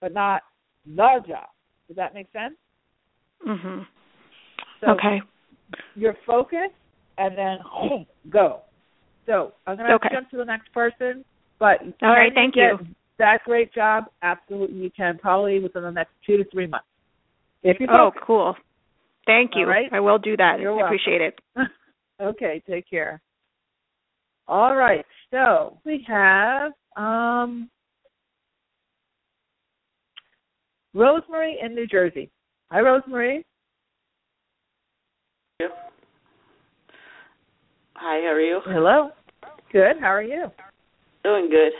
but 0.00 0.12
not 0.12 0.42
the 0.86 1.20
job. 1.26 1.48
Does 1.88 1.96
that 1.96 2.14
make 2.14 2.30
sense? 2.32 2.54
Mhm. 3.46 3.86
So 4.80 4.90
okay. 4.92 5.22
Your 5.94 6.14
focus, 6.26 6.70
and 7.18 7.36
then 7.36 7.58
go. 8.30 8.62
So 9.26 9.52
I'm 9.66 9.76
going 9.76 9.88
to 9.88 9.94
okay. 9.96 10.08
jump 10.12 10.30
to 10.30 10.36
the 10.38 10.44
next 10.44 10.72
person, 10.72 11.24
but 11.58 11.80
all 12.02 12.10
right. 12.10 12.32
Thank 12.34 12.56
you. 12.56 12.78
That 13.18 13.40
great 13.44 13.72
job, 13.74 14.04
absolutely 14.22 14.78
you 14.78 14.90
can. 14.96 15.18
Probably 15.18 15.60
within 15.60 15.82
the 15.82 15.90
next 15.90 16.12
two 16.26 16.38
to 16.38 16.44
three 16.50 16.66
months. 16.66 16.86
If 17.62 17.78
you 17.78 17.86
oh, 17.90 18.10
cool. 18.26 18.56
Thank 19.26 19.52
you. 19.54 19.66
Right? 19.66 19.92
I 19.92 20.00
will 20.00 20.18
do 20.18 20.36
that. 20.38 20.58
You're 20.60 20.72
I 20.72 20.76
welcome. 20.76 20.86
appreciate 20.86 21.20
it. 21.20 21.38
okay. 22.20 22.62
Take 22.68 22.88
care. 22.88 23.20
All 24.50 24.74
right. 24.74 25.06
So 25.30 25.78
we 25.84 26.04
have 26.08 26.72
um, 26.96 27.70
Rosemary 30.92 31.58
in 31.62 31.72
New 31.72 31.86
Jersey. 31.86 32.32
Hi, 32.72 32.80
Rosemary. 32.80 33.46
Hi, 35.62 35.68
how 37.94 38.32
are 38.32 38.40
you? 38.40 38.60
Hello. 38.64 39.10
Good. 39.72 40.00
How 40.00 40.08
are 40.08 40.22
you? 40.22 40.46
Doing 41.22 41.48
good. 41.48 41.70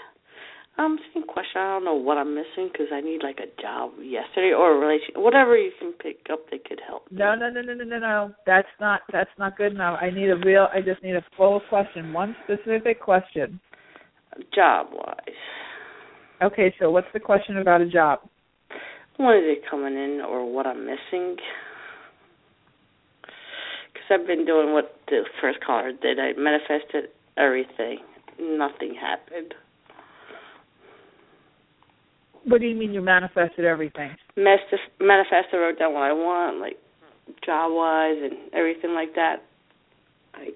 Um, 0.80 0.98
same 1.12 1.24
question. 1.24 1.60
I 1.60 1.74
don't 1.74 1.84
know 1.84 1.94
what 1.94 2.16
I'm 2.16 2.34
missing 2.34 2.70
because 2.72 2.86
I 2.90 3.02
need 3.02 3.22
like 3.22 3.38
a 3.38 3.60
job 3.60 3.90
yesterday 4.00 4.54
or 4.56 4.72
a 4.74 4.78
relation, 4.78 5.14
whatever 5.16 5.54
you 5.54 5.72
can 5.78 5.92
pick 5.92 6.26
up 6.32 6.48
that 6.50 6.64
could 6.64 6.80
help. 6.86 7.02
No, 7.10 7.34
no, 7.34 7.50
no, 7.50 7.60
no, 7.60 7.74
no, 7.74 7.84
no, 7.84 7.98
no. 7.98 8.34
That's 8.46 8.68
not 8.80 9.02
that's 9.12 9.30
not 9.38 9.58
good 9.58 9.72
enough. 9.72 9.98
I 10.00 10.08
need 10.08 10.30
a 10.30 10.36
real. 10.36 10.68
I 10.72 10.80
just 10.80 11.02
need 11.02 11.16
a 11.16 11.24
full 11.36 11.60
question, 11.68 12.14
one 12.14 12.34
specific 12.44 12.98
question. 12.98 13.60
Job 14.54 14.86
wise. 14.92 15.34
Okay, 16.42 16.74
so 16.80 16.90
what's 16.90 17.08
the 17.12 17.20
question 17.20 17.58
about 17.58 17.82
a 17.82 17.88
job? 17.88 18.20
When 19.18 19.36
is 19.36 19.44
it 19.44 19.62
coming 19.70 19.92
in, 19.92 20.22
or 20.26 20.50
what 20.50 20.66
I'm 20.66 20.86
missing? 20.86 21.36
Because 23.92 24.08
I've 24.10 24.26
been 24.26 24.46
doing 24.46 24.72
what 24.72 24.96
the 25.08 25.24
first 25.42 25.58
caller 25.62 25.92
did. 25.92 26.18
I 26.18 26.32
manifested 26.38 27.10
everything. 27.36 27.98
Nothing 28.40 28.94
happened. 28.98 29.52
What 32.45 32.61
do 32.61 32.66
you 32.66 32.76
mean 32.76 32.93
you 32.93 33.03
manifested 33.03 33.64
everything? 33.64 34.11
Manifested, 34.36 34.80
wrote 35.53 35.78
down 35.78 35.93
what 35.93 36.03
I 36.03 36.12
want, 36.12 36.59
like 36.61 36.76
job 37.45 37.72
wise 37.72 38.16
and 38.22 38.53
everything 38.55 38.93
like 38.95 39.14
that. 39.14 39.36
I 40.34 40.49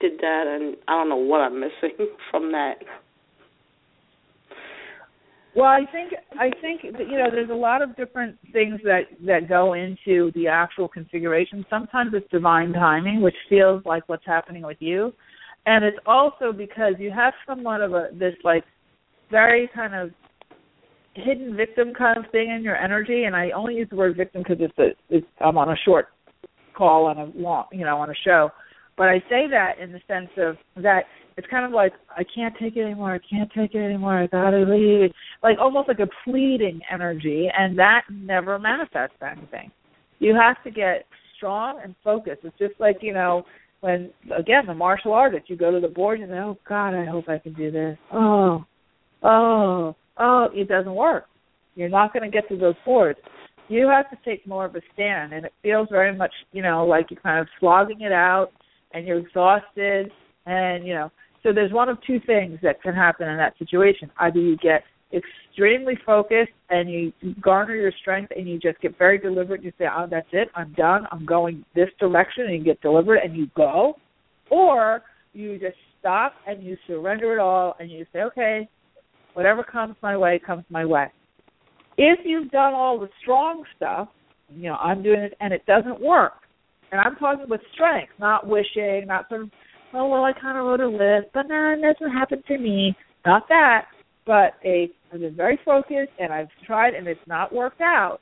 did 0.00 0.18
that, 0.20 0.44
and 0.46 0.76
I 0.88 0.92
don't 0.92 1.08
know 1.08 1.16
what 1.16 1.40
I'm 1.40 1.58
missing 1.58 1.96
from 2.30 2.52
that. 2.52 2.76
Well, 5.54 5.66
I 5.66 5.84
think 5.92 6.12
I 6.38 6.50
think 6.62 6.80
that, 6.96 7.08
you 7.10 7.18
know 7.18 7.28
there's 7.30 7.50
a 7.50 7.54
lot 7.54 7.82
of 7.82 7.94
different 7.94 8.38
things 8.52 8.80
that 8.84 9.02
that 9.26 9.48
go 9.48 9.74
into 9.74 10.32
the 10.34 10.48
actual 10.48 10.88
configuration. 10.88 11.66
Sometimes 11.68 12.12
it's 12.14 12.30
divine 12.30 12.72
timing, 12.72 13.20
which 13.20 13.34
feels 13.50 13.84
like 13.84 14.08
what's 14.08 14.24
happening 14.24 14.62
with 14.62 14.78
you, 14.80 15.12
and 15.66 15.84
it's 15.84 15.98
also 16.06 16.52
because 16.56 16.94
you 16.98 17.10
have 17.10 17.34
somewhat 17.46 17.82
of 17.82 17.92
a 17.92 18.08
this 18.14 18.34
like 18.44 18.64
very 19.30 19.68
kind 19.74 19.94
of 19.94 20.10
hidden 21.14 21.56
victim 21.56 21.92
kind 21.96 22.18
of 22.18 22.30
thing 22.30 22.50
in 22.50 22.62
your 22.62 22.76
energy. 22.76 23.24
And 23.24 23.36
I 23.36 23.50
only 23.50 23.74
use 23.74 23.88
the 23.90 23.96
word 23.96 24.16
victim 24.16 24.42
because 24.42 24.58
it's 24.60 24.78
a 24.78 25.14
it's 25.14 25.26
I'm 25.40 25.58
on 25.58 25.70
a 25.70 25.76
short 25.84 26.08
call 26.76 27.06
on 27.06 27.18
a 27.18 27.24
long 27.36 27.64
you 27.72 27.84
know 27.84 27.98
on 27.98 28.10
a 28.10 28.14
show, 28.24 28.50
but 28.96 29.08
I 29.08 29.18
say 29.28 29.46
that 29.50 29.78
in 29.80 29.92
the 29.92 30.00
sense 30.08 30.30
of 30.38 30.56
that 30.82 31.02
it's 31.36 31.46
kind 31.48 31.64
of 31.64 31.72
like 31.72 31.92
I 32.10 32.24
can't 32.34 32.54
take 32.60 32.76
it 32.76 32.82
anymore. 32.82 33.14
I 33.14 33.20
can't 33.30 33.50
take 33.56 33.74
it 33.74 33.84
anymore. 33.84 34.18
I 34.18 34.26
gotta 34.26 34.64
leave. 34.68 35.10
Like 35.42 35.58
almost 35.60 35.88
like 35.88 35.98
a 35.98 36.08
pleading 36.24 36.80
energy, 36.90 37.48
and 37.56 37.78
that 37.78 38.02
never 38.10 38.58
manifests 38.58 39.16
anything. 39.22 39.70
You 40.18 40.34
have 40.34 40.62
to 40.64 40.70
get 40.70 41.06
strong 41.36 41.80
and 41.82 41.94
focused. 42.04 42.40
It's 42.44 42.58
just 42.58 42.74
like 42.78 42.98
you 43.00 43.14
know 43.14 43.44
when 43.80 44.10
again 44.36 44.66
the 44.66 44.74
martial 44.74 45.12
artist. 45.12 45.48
You 45.48 45.56
go 45.56 45.70
to 45.70 45.80
the 45.80 45.92
board 45.92 46.20
and 46.20 46.30
say, 46.30 46.38
"Oh 46.38 46.58
God, 46.68 46.94
I 46.94 47.04
hope 47.04 47.28
I 47.28 47.38
can 47.38 47.54
do 47.54 47.70
this." 47.70 47.96
Oh, 48.12 48.64
oh, 49.22 49.96
oh. 50.22 50.48
It 50.54 50.68
doesn't 50.68 50.94
work. 50.94 51.26
You're 51.74 51.88
not 51.88 52.12
going 52.12 52.30
to 52.30 52.34
get 52.34 52.48
to 52.48 52.56
those 52.56 52.74
boards. 52.84 53.18
You 53.68 53.88
have 53.88 54.10
to 54.10 54.18
take 54.24 54.46
more 54.46 54.66
of 54.66 54.74
a 54.76 54.80
stand, 54.92 55.32
and 55.32 55.46
it 55.46 55.52
feels 55.62 55.88
very 55.90 56.14
much 56.14 56.32
you 56.52 56.62
know 56.62 56.86
like 56.86 57.10
you're 57.10 57.20
kind 57.20 57.40
of 57.40 57.48
slogging 57.60 58.02
it 58.02 58.12
out, 58.12 58.50
and 58.92 59.06
you're 59.06 59.18
exhausted, 59.18 60.10
and 60.46 60.86
you 60.86 60.94
know 60.94 61.10
so 61.42 61.52
there's 61.52 61.72
one 61.72 61.88
of 61.88 61.98
two 62.06 62.20
things 62.24 62.58
that 62.62 62.80
can 62.82 62.94
happen 62.94 63.28
in 63.28 63.36
that 63.36 63.58
situation. 63.58 64.10
Either 64.18 64.38
you 64.38 64.56
get 64.56 64.84
extremely 65.12 65.94
focused 66.06 66.52
and 66.70 66.90
you 66.90 67.12
garner 67.40 67.74
your 67.74 67.92
strength 68.00 68.32
and 68.34 68.48
you 68.48 68.58
just 68.58 68.80
get 68.80 68.96
very 68.96 69.18
deliberate 69.18 69.60
and 69.60 69.64
you 69.64 69.72
say, 69.78 69.84
Oh, 69.94 70.06
that's 70.10 70.28
it, 70.32 70.48
I'm 70.54 70.72
done, 70.72 71.06
I'm 71.10 71.26
going 71.26 71.64
this 71.74 71.88
direction 72.00 72.44
and 72.44 72.54
you 72.54 72.64
get 72.64 72.80
deliberate 72.80 73.24
and 73.24 73.36
you 73.36 73.48
go 73.54 73.94
or 74.50 75.02
you 75.32 75.58
just 75.58 75.76
stop 76.00 76.34
and 76.46 76.62
you 76.62 76.76
surrender 76.86 77.34
it 77.34 77.38
all 77.40 77.74
and 77.78 77.90
you 77.90 78.06
say, 78.12 78.20
Okay, 78.20 78.68
whatever 79.34 79.62
comes 79.62 79.96
my 80.02 80.16
way 80.16 80.40
comes 80.44 80.64
my 80.70 80.84
way. 80.84 81.06
If 81.96 82.20
you've 82.24 82.50
done 82.50 82.74
all 82.74 82.98
the 82.98 83.08
strong 83.20 83.64
stuff, 83.76 84.08
you 84.48 84.64
know, 84.64 84.76
I'm 84.76 85.02
doing 85.02 85.20
it 85.20 85.34
and 85.40 85.52
it 85.52 85.64
doesn't 85.66 86.00
work. 86.00 86.32
And 86.90 87.00
I'm 87.00 87.16
talking 87.16 87.48
with 87.48 87.60
strength, 87.74 88.12
not 88.18 88.46
wishing, 88.46 89.04
not 89.06 89.28
sort 89.28 89.42
of, 89.42 89.50
oh 89.94 90.08
well 90.08 90.24
I 90.24 90.32
kinda 90.32 90.60
wrote 90.60 90.80
a 90.80 90.88
list, 90.88 91.32
but 91.34 91.48
no, 91.48 91.74
it 91.76 91.82
doesn't 91.82 92.12
happen 92.12 92.42
to 92.48 92.58
me. 92.58 92.94
Not 93.24 93.48
that 93.48 93.86
but 94.26 94.54
a 94.64 94.88
I've 95.12 95.20
been 95.20 95.36
very 95.36 95.58
focused 95.64 96.12
and 96.18 96.32
I've 96.32 96.48
tried 96.66 96.94
and 96.94 97.06
it's 97.06 97.20
not 97.26 97.52
worked 97.52 97.80
out, 97.80 98.20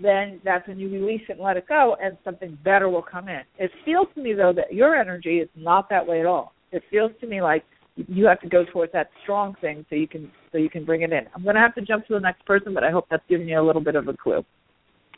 then 0.00 0.40
that's 0.44 0.66
when 0.68 0.78
you 0.78 0.90
release 0.90 1.22
it 1.28 1.32
and 1.32 1.40
let 1.40 1.56
it 1.56 1.66
go 1.68 1.96
and 2.02 2.18
something 2.24 2.58
better 2.64 2.88
will 2.88 3.02
come 3.02 3.28
in. 3.28 3.40
It 3.58 3.70
feels 3.84 4.08
to 4.14 4.22
me 4.22 4.34
though 4.34 4.52
that 4.54 4.74
your 4.74 4.94
energy 4.94 5.38
is 5.38 5.48
not 5.56 5.88
that 5.90 6.06
way 6.06 6.20
at 6.20 6.26
all. 6.26 6.52
It 6.72 6.82
feels 6.90 7.12
to 7.20 7.26
me 7.26 7.40
like 7.40 7.64
you 7.96 8.26
have 8.26 8.40
to 8.40 8.48
go 8.48 8.64
towards 8.64 8.92
that 8.92 9.10
strong 9.22 9.54
thing 9.60 9.86
so 9.88 9.94
you 9.94 10.08
can 10.08 10.30
so 10.50 10.58
you 10.58 10.70
can 10.70 10.84
bring 10.84 11.02
it 11.02 11.12
in. 11.12 11.26
I'm 11.34 11.42
going 11.42 11.54
to 11.54 11.60
have 11.60 11.74
to 11.76 11.80
jump 11.80 12.06
to 12.06 12.14
the 12.14 12.20
next 12.20 12.44
person, 12.44 12.74
but 12.74 12.84
I 12.84 12.90
hope 12.90 13.06
that's 13.10 13.22
giving 13.28 13.48
you 13.48 13.60
a 13.60 13.62
little 13.62 13.82
bit 13.82 13.94
of 13.94 14.08
a 14.08 14.16
clue. 14.16 14.44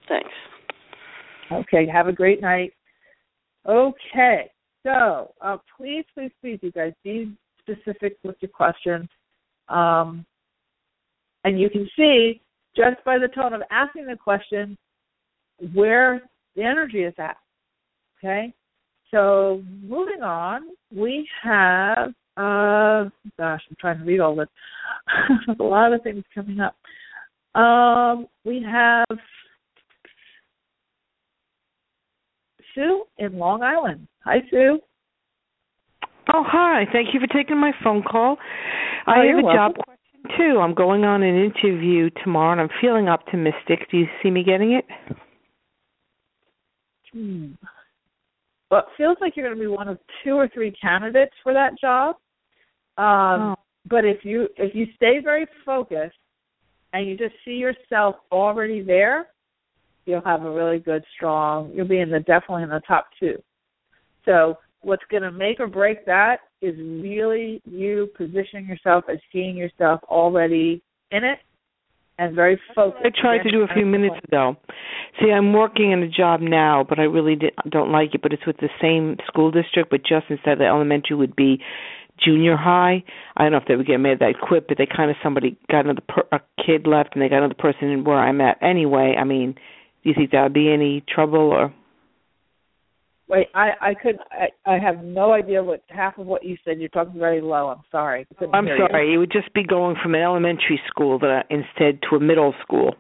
Thanks. 0.08 0.30
Okay, 1.50 1.86
have 1.86 2.08
a 2.08 2.12
great 2.12 2.40
night. 2.40 2.72
Okay, 3.66 4.50
so 4.82 5.32
uh, 5.40 5.56
please, 5.76 6.04
please, 6.14 6.30
please, 6.40 6.58
you 6.62 6.70
guys, 6.70 6.92
be 7.02 7.34
specific 7.60 8.16
with 8.22 8.36
your 8.40 8.50
questions. 8.50 9.08
Um, 9.68 10.24
and 11.44 11.58
you 11.58 11.70
can 11.70 11.88
see 11.96 12.40
just 12.76 13.02
by 13.04 13.18
the 13.18 13.28
tone 13.28 13.52
of 13.52 13.62
asking 13.70 14.06
the 14.06 14.16
question 14.16 14.76
where 15.72 16.22
the 16.54 16.62
energy 16.62 17.02
is 17.02 17.14
at. 17.18 17.36
Okay? 18.18 18.52
So 19.10 19.62
moving 19.82 20.22
on, 20.22 20.62
we 20.94 21.28
have 21.42 22.12
uh 22.36 23.08
gosh, 23.38 23.62
I'm 23.68 23.76
trying 23.80 23.98
to 23.98 24.04
read 24.04 24.20
all 24.20 24.36
this. 24.36 24.48
a 25.58 25.62
lot 25.62 25.92
of 25.92 26.02
things 26.02 26.24
coming 26.34 26.60
up. 26.60 26.76
Um 27.60 28.26
we 28.44 28.62
have 28.62 29.06
Sue 32.74 33.04
in 33.18 33.38
Long 33.38 33.62
Island. 33.62 34.06
Hi 34.24 34.38
Sue. 34.50 34.78
Oh 36.34 36.44
hi, 36.46 36.84
thank 36.92 37.14
you 37.14 37.20
for 37.20 37.26
taking 37.28 37.58
my 37.58 37.72
phone 37.82 38.02
call. 38.02 38.36
Oh, 39.06 39.12
I 39.12 39.26
have 39.26 39.38
a 39.38 39.42
welcome. 39.42 39.56
job 39.56 39.74
question 39.84 40.36
too. 40.36 40.58
I'm 40.60 40.74
going 40.74 41.04
on 41.04 41.22
an 41.22 41.36
interview 41.36 42.10
tomorrow 42.22 42.52
and 42.52 42.60
I'm 42.60 42.76
feeling 42.80 43.08
optimistic. 43.08 43.88
Do 43.90 43.98
you 43.98 44.06
see 44.22 44.30
me 44.30 44.42
getting 44.42 44.72
it? 44.72 44.84
Hmm. 47.12 47.52
Well, 48.70 48.80
it 48.80 48.86
feels 48.96 49.16
like 49.20 49.36
you're 49.36 49.46
going 49.46 49.56
to 49.56 49.60
be 49.60 49.68
one 49.68 49.88
of 49.88 49.98
two 50.24 50.32
or 50.32 50.48
three 50.52 50.72
candidates 50.72 51.32
for 51.42 51.54
that 51.54 51.78
job. 51.80 52.16
Um, 52.98 53.06
Oh. 53.06 53.54
But 53.88 54.04
if 54.04 54.24
you 54.24 54.48
if 54.56 54.74
you 54.74 54.86
stay 54.96 55.20
very 55.22 55.46
focused 55.64 56.16
and 56.92 57.06
you 57.06 57.16
just 57.16 57.34
see 57.44 57.52
yourself 57.52 58.16
already 58.32 58.82
there, 58.82 59.28
you'll 60.06 60.24
have 60.24 60.42
a 60.42 60.50
really 60.50 60.78
good, 60.78 61.04
strong. 61.14 61.70
You'll 61.74 61.88
be 61.88 62.00
in 62.00 62.10
the 62.10 62.20
definitely 62.20 62.64
in 62.64 62.68
the 62.68 62.82
top 62.86 63.06
two. 63.20 63.40
So 64.24 64.58
what's 64.80 65.04
going 65.10 65.22
to 65.22 65.30
make 65.30 65.60
or 65.60 65.66
break 65.66 66.04
that 66.06 66.38
is 66.62 66.74
really 66.78 67.62
you 67.64 68.08
positioning 68.16 68.66
yourself 68.66 69.04
as 69.10 69.18
seeing 69.32 69.56
yourself 69.56 70.00
already 70.08 70.82
in 71.12 71.22
it 71.22 71.38
and 72.18 72.34
very 72.34 72.58
focused. 72.74 73.04
I 73.04 73.10
tried 73.20 73.42
to 73.42 73.50
do 73.50 73.62
a 73.62 73.74
few 73.74 73.86
minutes 73.86 74.16
ago. 74.26 74.56
See, 75.20 75.30
I'm 75.30 75.52
working 75.52 75.92
in 75.92 76.02
a 76.02 76.08
job 76.08 76.40
now, 76.40 76.84
but 76.88 76.98
I 76.98 77.02
really 77.02 77.36
di- 77.36 77.52
don't 77.70 77.92
like 77.92 78.14
it. 78.14 78.22
But 78.22 78.32
it's 78.32 78.46
with 78.46 78.56
the 78.56 78.70
same 78.80 79.16
school 79.28 79.50
district, 79.50 79.90
but 79.90 80.00
just 80.00 80.26
instead 80.28 80.54
of 80.54 80.58
the 80.58 80.66
elementary 80.66 81.16
would 81.16 81.36
be 81.36 81.60
junior 82.22 82.56
high. 82.56 83.02
I 83.36 83.42
don't 83.42 83.52
know 83.52 83.58
if 83.58 83.64
they 83.68 83.76
would 83.76 83.86
get 83.86 83.98
made 83.98 84.18
that 84.20 84.34
quit, 84.42 84.68
but 84.68 84.78
they 84.78 84.86
kind 84.86 85.10
of 85.10 85.16
somebody 85.22 85.56
got 85.70 85.84
another 85.84 86.02
per- 86.08 86.28
a 86.32 86.40
kid 86.64 86.86
left, 86.86 87.10
and 87.14 87.22
they 87.22 87.28
got 87.28 87.38
another 87.38 87.54
person 87.54 87.88
in 87.90 88.04
where 88.04 88.18
I'm 88.18 88.40
at 88.40 88.62
anyway. 88.62 89.14
I 89.18 89.24
mean, 89.24 89.52
do 89.52 90.08
you 90.10 90.14
think 90.14 90.30
that 90.30 90.42
would 90.42 90.52
be 90.54 90.70
any 90.72 91.02
trouble 91.08 91.40
or? 91.50 91.72
Wait, 93.28 93.48
I 93.54 93.70
I 93.80 93.94
could 93.94 94.18
I, 94.30 94.46
I 94.74 94.78
have 94.78 95.02
no 95.02 95.32
idea 95.32 95.62
what 95.62 95.82
half 95.88 96.16
of 96.16 96.26
what 96.26 96.44
you 96.44 96.56
said. 96.64 96.78
You're 96.78 96.88
talking 96.90 97.18
very 97.18 97.40
low. 97.40 97.68
I'm 97.68 97.82
sorry. 97.90 98.24
I 98.30 98.34
couldn't 98.34 98.54
oh, 98.54 98.58
I'm 98.58 98.66
hear 98.66 98.76
you. 98.76 98.86
sorry. 98.88 99.14
It 99.14 99.18
would 99.18 99.32
just 99.32 99.52
be 99.52 99.64
going 99.64 99.96
from 100.00 100.14
an 100.14 100.22
elementary 100.22 100.80
school 100.88 101.18
that 101.18 101.44
I, 101.50 101.54
instead 101.54 102.00
to 102.08 102.16
a 102.16 102.20
middle 102.20 102.54
school, 102.62 102.94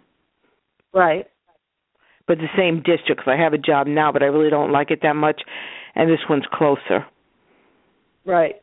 Right. 0.92 1.26
but 2.26 2.38
the 2.38 2.48
same 2.56 2.78
district. 2.82 3.20
'cause 3.24 3.28
I 3.32 3.36
have 3.40 3.52
a 3.52 3.58
job 3.58 3.86
now, 3.86 4.10
but 4.10 4.24
I 4.24 4.26
really 4.26 4.50
don't 4.50 4.72
like 4.72 4.90
it 4.90 5.00
that 5.02 5.14
much, 5.14 5.40
and 5.94 6.10
this 6.10 6.28
one's 6.28 6.46
closer. 6.52 7.06
Right. 8.24 8.56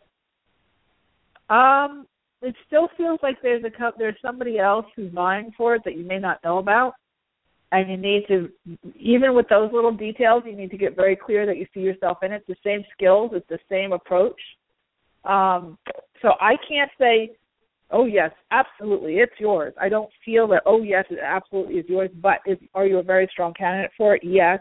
Um, 1.54 2.08
it 2.42 2.56
still 2.68 2.90
feels 2.98 3.20
like 3.22 3.38
there's 3.42 3.64
a 3.64 3.70
there's 3.98 4.16
somebody 4.22 4.60
else 4.60 4.86
who's 4.96 5.12
vying 5.14 5.52
for 5.56 5.76
it 5.76 5.84
that 5.86 5.96
you 5.96 6.04
may 6.04 6.20
not 6.20 6.44
know 6.44 6.58
about, 6.58 6.94
and 7.72 7.90
you 7.90 7.98
need 7.98 8.24
to 8.28 8.50
even 8.96 9.36
with 9.36 9.48
those 9.50 9.72
little 9.72 9.94
details, 9.94 10.44
you 10.46 10.56
need 10.56 10.72
to 10.72 10.78
get 10.78 10.96
very 10.96 11.16
clear 11.16 11.46
that 11.46 11.58
you 11.58 11.68
see 11.74 11.82
yourself 11.82 12.18
in 12.24 12.32
it. 12.32 12.44
It's 12.48 12.60
the 12.60 12.70
same 12.70 12.84
skills, 12.92 13.32
it's 13.34 13.48
the 13.50 13.60
same 13.70 13.94
approach. 13.94 14.40
Um, 15.26 15.78
so 16.22 16.32
I 16.42 16.56
can't 16.68 16.92
say, 17.00 17.32
oh 17.92 18.06
yes, 18.06 18.32
absolutely, 18.52 19.16
it's 19.20 19.40
yours. 19.40 19.74
I 19.80 19.88
don't 19.90 20.10
feel 20.26 20.48
that. 20.50 20.64
Oh 20.66 20.82
yes, 20.82 21.06
it 21.10 21.20
absolutely 21.24 21.76
is 21.76 21.86
yours. 21.88 22.10
But 22.22 22.40
is, 22.46 22.58
are 22.74 22.88
you 22.88 22.98
a 22.98 23.04
very 23.04 23.30
strong 23.32 23.54
candidate 23.54 23.92
for 23.96 24.16
it? 24.16 24.24
Yes. 24.24 24.60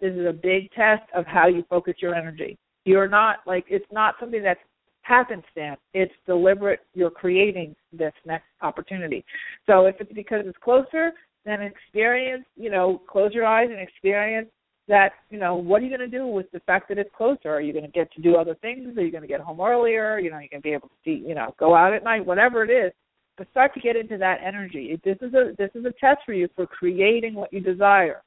This 0.00 0.12
is 0.12 0.26
a 0.26 0.32
big 0.32 0.70
test 0.72 1.04
of 1.14 1.24
how 1.26 1.46
you 1.46 1.64
focus 1.70 1.94
your 2.02 2.14
energy. 2.14 2.58
You're 2.84 3.08
not 3.08 3.38
like 3.46 3.64
it's 3.68 3.90
not 3.90 4.16
something 4.20 4.42
that's 4.42 4.60
happenstance. 5.04 5.78
It's 5.92 6.12
deliberate. 6.26 6.80
You're 6.94 7.10
creating 7.10 7.76
this 7.92 8.12
next 8.26 8.46
opportunity. 8.62 9.24
So 9.66 9.86
if 9.86 9.96
it's 10.00 10.12
because 10.12 10.42
it's 10.46 10.58
closer, 10.58 11.12
then 11.44 11.62
experience, 11.62 12.44
you 12.56 12.70
know, 12.70 13.00
close 13.08 13.32
your 13.32 13.46
eyes 13.46 13.68
and 13.70 13.78
experience 13.78 14.48
that, 14.88 15.12
you 15.30 15.38
know, 15.38 15.54
what 15.54 15.80
are 15.80 15.84
you 15.84 15.96
going 15.96 16.10
to 16.10 16.18
do 16.18 16.26
with 16.26 16.50
the 16.52 16.60
fact 16.60 16.88
that 16.88 16.98
it's 16.98 17.10
closer? 17.16 17.50
Are 17.50 17.60
you 17.60 17.72
going 17.72 17.84
to 17.84 17.90
get 17.90 18.12
to 18.12 18.22
do 18.22 18.36
other 18.36 18.54
things? 18.56 18.96
Are 18.96 19.04
you 19.04 19.12
going 19.12 19.22
to 19.22 19.28
get 19.28 19.40
home 19.40 19.60
earlier? 19.60 20.18
You 20.18 20.30
know, 20.30 20.38
you're 20.38 20.48
going 20.48 20.62
to 20.62 20.68
be 20.68 20.72
able 20.72 20.88
to 20.88 20.94
see, 21.04 21.22
you 21.26 21.34
know, 21.34 21.54
go 21.58 21.74
out 21.74 21.92
at 21.94 22.04
night, 22.04 22.24
whatever 22.24 22.64
it 22.64 22.70
is. 22.70 22.92
But 23.36 23.48
start 23.50 23.74
to 23.74 23.80
get 23.80 23.96
into 23.96 24.16
that 24.18 24.38
energy. 24.44 25.00
This 25.04 25.16
is 25.20 25.34
a 25.34 25.54
this 25.58 25.70
is 25.74 25.84
a 25.84 25.92
test 26.00 26.20
for 26.24 26.32
you 26.32 26.48
for 26.54 26.66
creating 26.66 27.34
what 27.34 27.52
you 27.52 27.60
desire. 27.60 28.22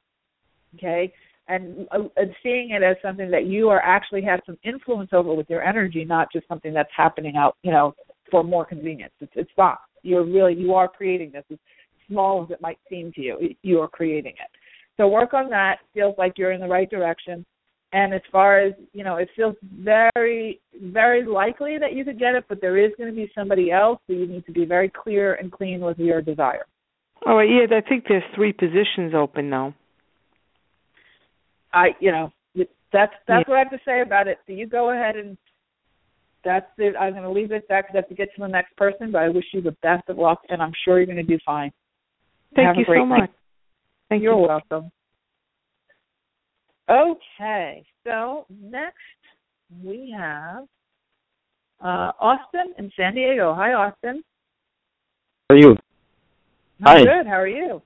Okay? 0.74 1.14
And, 1.48 1.88
uh, 1.90 2.04
and 2.16 2.34
seeing 2.42 2.70
it 2.70 2.82
as 2.82 2.96
something 3.02 3.30
that 3.30 3.46
you 3.46 3.68
are 3.68 3.80
actually 3.80 4.22
have 4.22 4.40
some 4.46 4.58
influence 4.64 5.10
over 5.12 5.34
with 5.34 5.48
your 5.48 5.62
energy, 5.62 6.04
not 6.04 6.28
just 6.32 6.46
something 6.48 6.72
that's 6.72 6.90
happening 6.94 7.36
out, 7.36 7.56
you 7.62 7.70
know, 7.70 7.94
for 8.30 8.44
more 8.44 8.64
convenience. 8.64 9.12
It's 9.20 9.32
it's 9.34 9.50
not. 9.56 9.78
You're 10.02 10.24
really 10.24 10.54
you 10.54 10.74
are 10.74 10.88
creating 10.88 11.32
this. 11.32 11.44
As 11.50 11.58
small 12.08 12.44
as 12.44 12.50
it 12.50 12.60
might 12.60 12.78
seem 12.88 13.12
to 13.12 13.20
you, 13.20 13.38
you 13.62 13.80
are 13.80 13.88
creating 13.88 14.32
it. 14.32 14.50
So 14.96 15.08
work 15.08 15.34
on 15.34 15.48
that. 15.50 15.78
Feels 15.94 16.14
like 16.18 16.34
you're 16.36 16.52
in 16.52 16.60
the 16.60 16.68
right 16.68 16.90
direction. 16.90 17.44
And 17.92 18.12
as 18.12 18.20
far 18.30 18.60
as 18.60 18.74
you 18.92 19.02
know, 19.02 19.16
it 19.16 19.30
feels 19.34 19.56
very, 19.62 20.60
very 20.82 21.24
likely 21.24 21.78
that 21.78 21.94
you 21.94 22.04
could 22.04 22.18
get 22.18 22.34
it, 22.34 22.44
but 22.48 22.60
there 22.60 22.76
is 22.76 22.92
going 22.98 23.08
to 23.08 23.16
be 23.16 23.30
somebody 23.34 23.72
else, 23.72 23.98
so 24.06 24.12
you 24.12 24.26
need 24.26 24.44
to 24.44 24.52
be 24.52 24.66
very 24.66 24.90
clear 24.90 25.34
and 25.34 25.50
clean 25.50 25.80
with 25.80 25.98
your 25.98 26.20
desire. 26.20 26.66
All 27.26 27.36
right, 27.36 27.48
yeah, 27.48 27.76
I 27.76 27.80
think 27.88 28.04
there's 28.06 28.22
three 28.34 28.52
positions 28.52 29.14
open 29.14 29.48
now. 29.48 29.74
I, 31.72 31.88
you 32.00 32.12
know, 32.12 32.32
that's 32.92 33.12
that's 33.26 33.46
Yeah. 33.46 33.50
what 33.52 33.56
I 33.56 33.58
have 33.58 33.70
to 33.70 33.80
say 33.84 34.00
about 34.00 34.28
it. 34.28 34.38
So 34.46 34.52
you 34.52 34.66
go 34.66 34.90
ahead 34.90 35.16
and 35.16 35.36
that's 36.44 36.70
it. 36.78 36.94
I'm 36.98 37.12
going 37.12 37.24
to 37.24 37.30
leave 37.30 37.52
it 37.52 37.56
at 37.56 37.68
that 37.68 37.82
because 37.82 37.94
I 37.94 37.98
have 37.98 38.08
to 38.08 38.14
get 38.14 38.34
to 38.36 38.40
the 38.42 38.48
next 38.48 38.76
person. 38.76 39.12
But 39.12 39.22
I 39.22 39.28
wish 39.28 39.44
you 39.52 39.60
the 39.60 39.76
best 39.82 40.08
of 40.08 40.18
luck, 40.18 40.40
and 40.48 40.62
I'm 40.62 40.72
sure 40.84 40.98
you're 40.98 41.06
going 41.06 41.16
to 41.16 41.22
do 41.22 41.38
fine. 41.44 41.72
Thank 42.54 42.68
Have 42.68 42.76
you 42.76 42.84
great 42.84 43.00
so 43.00 43.06
night. 43.06 43.20
much. 43.20 43.30
Thank 44.08 44.22
You're 44.22 44.36
you. 44.36 44.46
welcome. 44.46 44.90
Okay, 46.88 47.84
so 48.04 48.46
next 48.48 48.96
we 49.84 50.14
have 50.16 50.64
uh, 51.84 52.12
Austin 52.18 52.72
in 52.78 52.90
San 52.96 53.14
Diego. 53.14 53.52
Hi, 53.54 53.74
Austin. 53.74 54.22
How 55.50 55.56
are 55.56 55.58
you? 55.58 55.76
I'm 56.82 56.96
Hi. 56.96 57.02
good. 57.04 57.26
How 57.26 57.38
are 57.38 57.48
you? 57.48 57.82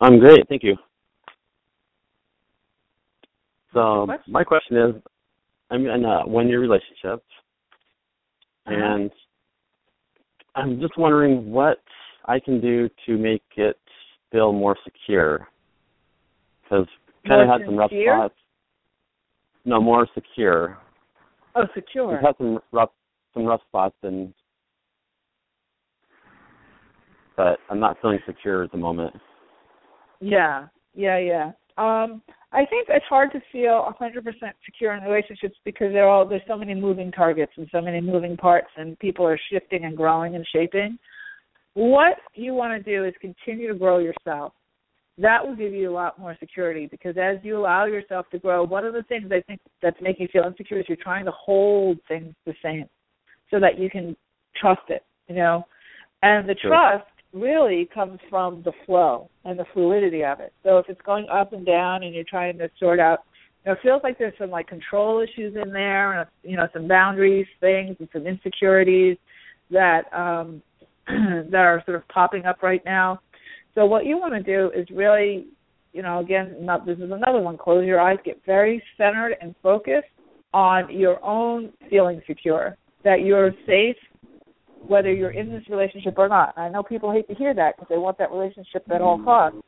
I'm 0.00 0.18
great, 0.18 0.48
thank 0.48 0.64
you. 0.64 0.76
So 3.76 3.82
um, 3.82 4.06
Question? 4.06 4.32
my 4.32 4.42
question 4.42 4.76
is, 4.78 5.02
I'm 5.70 5.86
in 5.86 6.04
a 6.06 6.08
uh, 6.08 6.26
one-year 6.26 6.60
relationship, 6.60 7.22
and 8.64 9.10
I'm 10.54 10.80
just 10.80 10.96
wondering 10.96 11.50
what 11.50 11.82
I 12.24 12.40
can 12.40 12.58
do 12.58 12.88
to 13.04 13.18
make 13.18 13.42
it 13.56 13.78
feel 14.32 14.54
more 14.54 14.78
secure. 14.82 15.46
Because 16.62 16.86
kind 17.28 17.42
of 17.42 17.48
had 17.48 17.66
some 17.66 17.76
rough 17.76 17.90
spots. 17.90 18.34
No, 19.66 19.78
more 19.78 20.08
secure. 20.14 20.78
Oh, 21.54 21.64
secure. 21.74 22.12
We've 22.12 22.20
had 22.20 22.36
some 22.38 22.58
rough 22.72 22.90
some 23.34 23.44
rough 23.44 23.60
spots, 23.68 23.96
and 24.02 24.32
but 27.36 27.58
I'm 27.68 27.78
not 27.78 27.98
feeling 28.00 28.20
secure 28.26 28.62
at 28.62 28.72
the 28.72 28.78
moment. 28.78 29.14
Yeah, 30.20 30.68
yeah, 30.94 31.18
yeah. 31.18 31.52
Um, 31.76 32.22
I 32.56 32.64
think 32.64 32.88
it's 32.88 33.04
hard 33.06 33.32
to 33.32 33.40
feel 33.52 33.86
100% 34.00 34.24
secure 34.64 34.94
in 34.94 35.02
relationships 35.02 35.56
because 35.66 35.92
there 35.92 36.04
are 36.04 36.08
all 36.08 36.26
there's 36.26 36.40
so 36.48 36.56
many 36.56 36.74
moving 36.74 37.12
targets 37.12 37.52
and 37.58 37.68
so 37.70 37.82
many 37.82 38.00
moving 38.00 38.34
parts, 38.34 38.68
and 38.78 38.98
people 38.98 39.26
are 39.26 39.38
shifting 39.52 39.84
and 39.84 39.94
growing 39.94 40.36
and 40.36 40.46
shaping. 40.54 40.98
What 41.74 42.16
you 42.34 42.54
want 42.54 42.82
to 42.82 42.90
do 42.90 43.04
is 43.04 43.12
continue 43.20 43.68
to 43.68 43.78
grow 43.78 43.98
yourself. 43.98 44.54
That 45.18 45.46
will 45.46 45.54
give 45.54 45.74
you 45.74 45.90
a 45.90 45.92
lot 45.92 46.18
more 46.18 46.34
security 46.40 46.88
because 46.90 47.16
as 47.18 47.36
you 47.42 47.58
allow 47.58 47.84
yourself 47.84 48.24
to 48.30 48.38
grow, 48.38 48.64
one 48.64 48.86
of 48.86 48.94
the 48.94 49.02
things 49.02 49.30
I 49.30 49.42
think 49.42 49.60
that's 49.82 50.00
making 50.00 50.22
you 50.22 50.28
feel 50.32 50.48
insecure 50.48 50.78
is 50.78 50.86
you're 50.88 50.96
trying 50.96 51.26
to 51.26 51.32
hold 51.32 51.98
things 52.08 52.34
the 52.46 52.54
same 52.62 52.86
so 53.50 53.60
that 53.60 53.78
you 53.78 53.90
can 53.90 54.16
trust 54.58 54.88
it, 54.88 55.04
you 55.28 55.34
know. 55.34 55.66
And 56.22 56.48
the 56.48 56.56
Sure. 56.58 56.70
trust 56.70 57.15
really 57.40 57.88
comes 57.92 58.18
from 58.28 58.62
the 58.64 58.72
flow 58.84 59.28
and 59.44 59.58
the 59.58 59.64
fluidity 59.72 60.24
of 60.24 60.40
it. 60.40 60.52
So 60.62 60.78
if 60.78 60.86
it's 60.88 61.00
going 61.02 61.26
up 61.28 61.52
and 61.52 61.64
down 61.64 62.02
and 62.02 62.14
you're 62.14 62.24
trying 62.28 62.58
to 62.58 62.70
sort 62.78 63.00
out 63.00 63.20
you 63.64 63.70
know, 63.70 63.72
it 63.72 63.82
feels 63.82 64.00
like 64.04 64.18
there's 64.18 64.34
some 64.38 64.50
like 64.50 64.68
control 64.68 65.20
issues 65.20 65.56
in 65.60 65.72
there 65.72 66.20
and 66.20 66.28
you 66.42 66.56
know, 66.56 66.68
some 66.72 66.86
boundaries 66.86 67.46
things 67.60 67.96
and 67.98 68.08
some 68.12 68.26
insecurities 68.26 69.16
that 69.70 70.02
um 70.12 70.62
that 71.06 71.54
are 71.54 71.82
sort 71.84 71.96
of 71.96 72.06
popping 72.08 72.44
up 72.46 72.62
right 72.62 72.84
now. 72.84 73.20
So 73.76 73.84
what 73.86 74.06
you 74.06 74.16
want 74.18 74.34
to 74.34 74.42
do 74.42 74.72
is 74.74 74.88
really, 74.90 75.46
you 75.92 76.02
know, 76.02 76.18
again, 76.18 76.56
not, 76.60 76.86
this 76.86 76.96
is 76.98 77.12
another 77.12 77.40
one. 77.40 77.56
Close 77.58 77.86
your 77.86 78.00
eyes, 78.00 78.18
get 78.24 78.40
very 78.44 78.82
centered 78.96 79.36
and 79.40 79.54
focused 79.62 80.08
on 80.52 80.90
your 80.90 81.22
own 81.24 81.72
feeling 81.90 82.22
secure, 82.26 82.76
that 83.04 83.20
you're 83.20 83.52
safe, 83.66 83.96
whether 84.86 85.12
you're 85.12 85.30
in 85.30 85.50
this 85.50 85.62
relationship 85.68 86.14
or 86.16 86.28
not. 86.28 86.56
I 86.56 86.68
know 86.68 86.82
people 86.82 87.12
hate 87.12 87.28
to 87.28 87.34
hear 87.34 87.54
that 87.54 87.76
because 87.76 87.88
they 87.88 87.98
want 87.98 88.18
that 88.18 88.30
relationship 88.30 88.84
at 88.90 89.00
all 89.00 89.18
costs, 89.22 89.58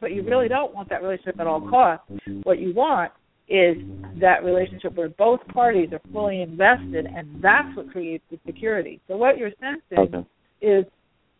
but 0.00 0.12
you 0.12 0.22
really 0.22 0.48
don't 0.48 0.74
want 0.74 0.88
that 0.90 1.02
relationship 1.02 1.38
at 1.40 1.46
all 1.46 1.60
costs. 1.60 2.06
What 2.44 2.58
you 2.58 2.74
want 2.74 3.12
is 3.48 3.76
that 4.20 4.42
relationship 4.42 4.94
where 4.94 5.10
both 5.10 5.40
parties 5.48 5.90
are 5.92 6.00
fully 6.12 6.40
invested, 6.40 7.06
and 7.06 7.42
that's 7.42 7.76
what 7.76 7.90
creates 7.90 8.24
the 8.30 8.38
security. 8.46 9.00
So 9.08 9.16
what 9.16 9.36
you're 9.36 9.52
sensing 9.60 10.14
Okay. 10.14 10.26
is 10.62 10.84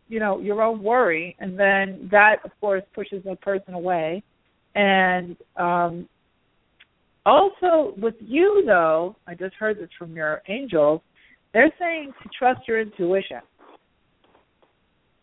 you 0.07 0.19
know 0.19 0.39
your 0.39 0.61
own 0.61 0.83
worry 0.83 1.35
and 1.39 1.57
then 1.57 2.07
that 2.11 2.37
of 2.43 2.51
course 2.59 2.83
pushes 2.93 3.23
the 3.23 3.35
person 3.37 3.73
away 3.73 4.21
and 4.75 5.35
um 5.57 6.07
also 7.25 7.95
with 7.97 8.15
you 8.19 8.63
though 8.65 9.15
i 9.27 9.33
just 9.33 9.55
heard 9.55 9.77
this 9.77 9.89
from 9.97 10.15
your 10.15 10.41
angels 10.47 11.01
they're 11.55 11.71
saying 11.79 12.11
to 12.21 12.29
trust 12.37 12.67
your 12.67 12.81
intuition. 12.81 13.39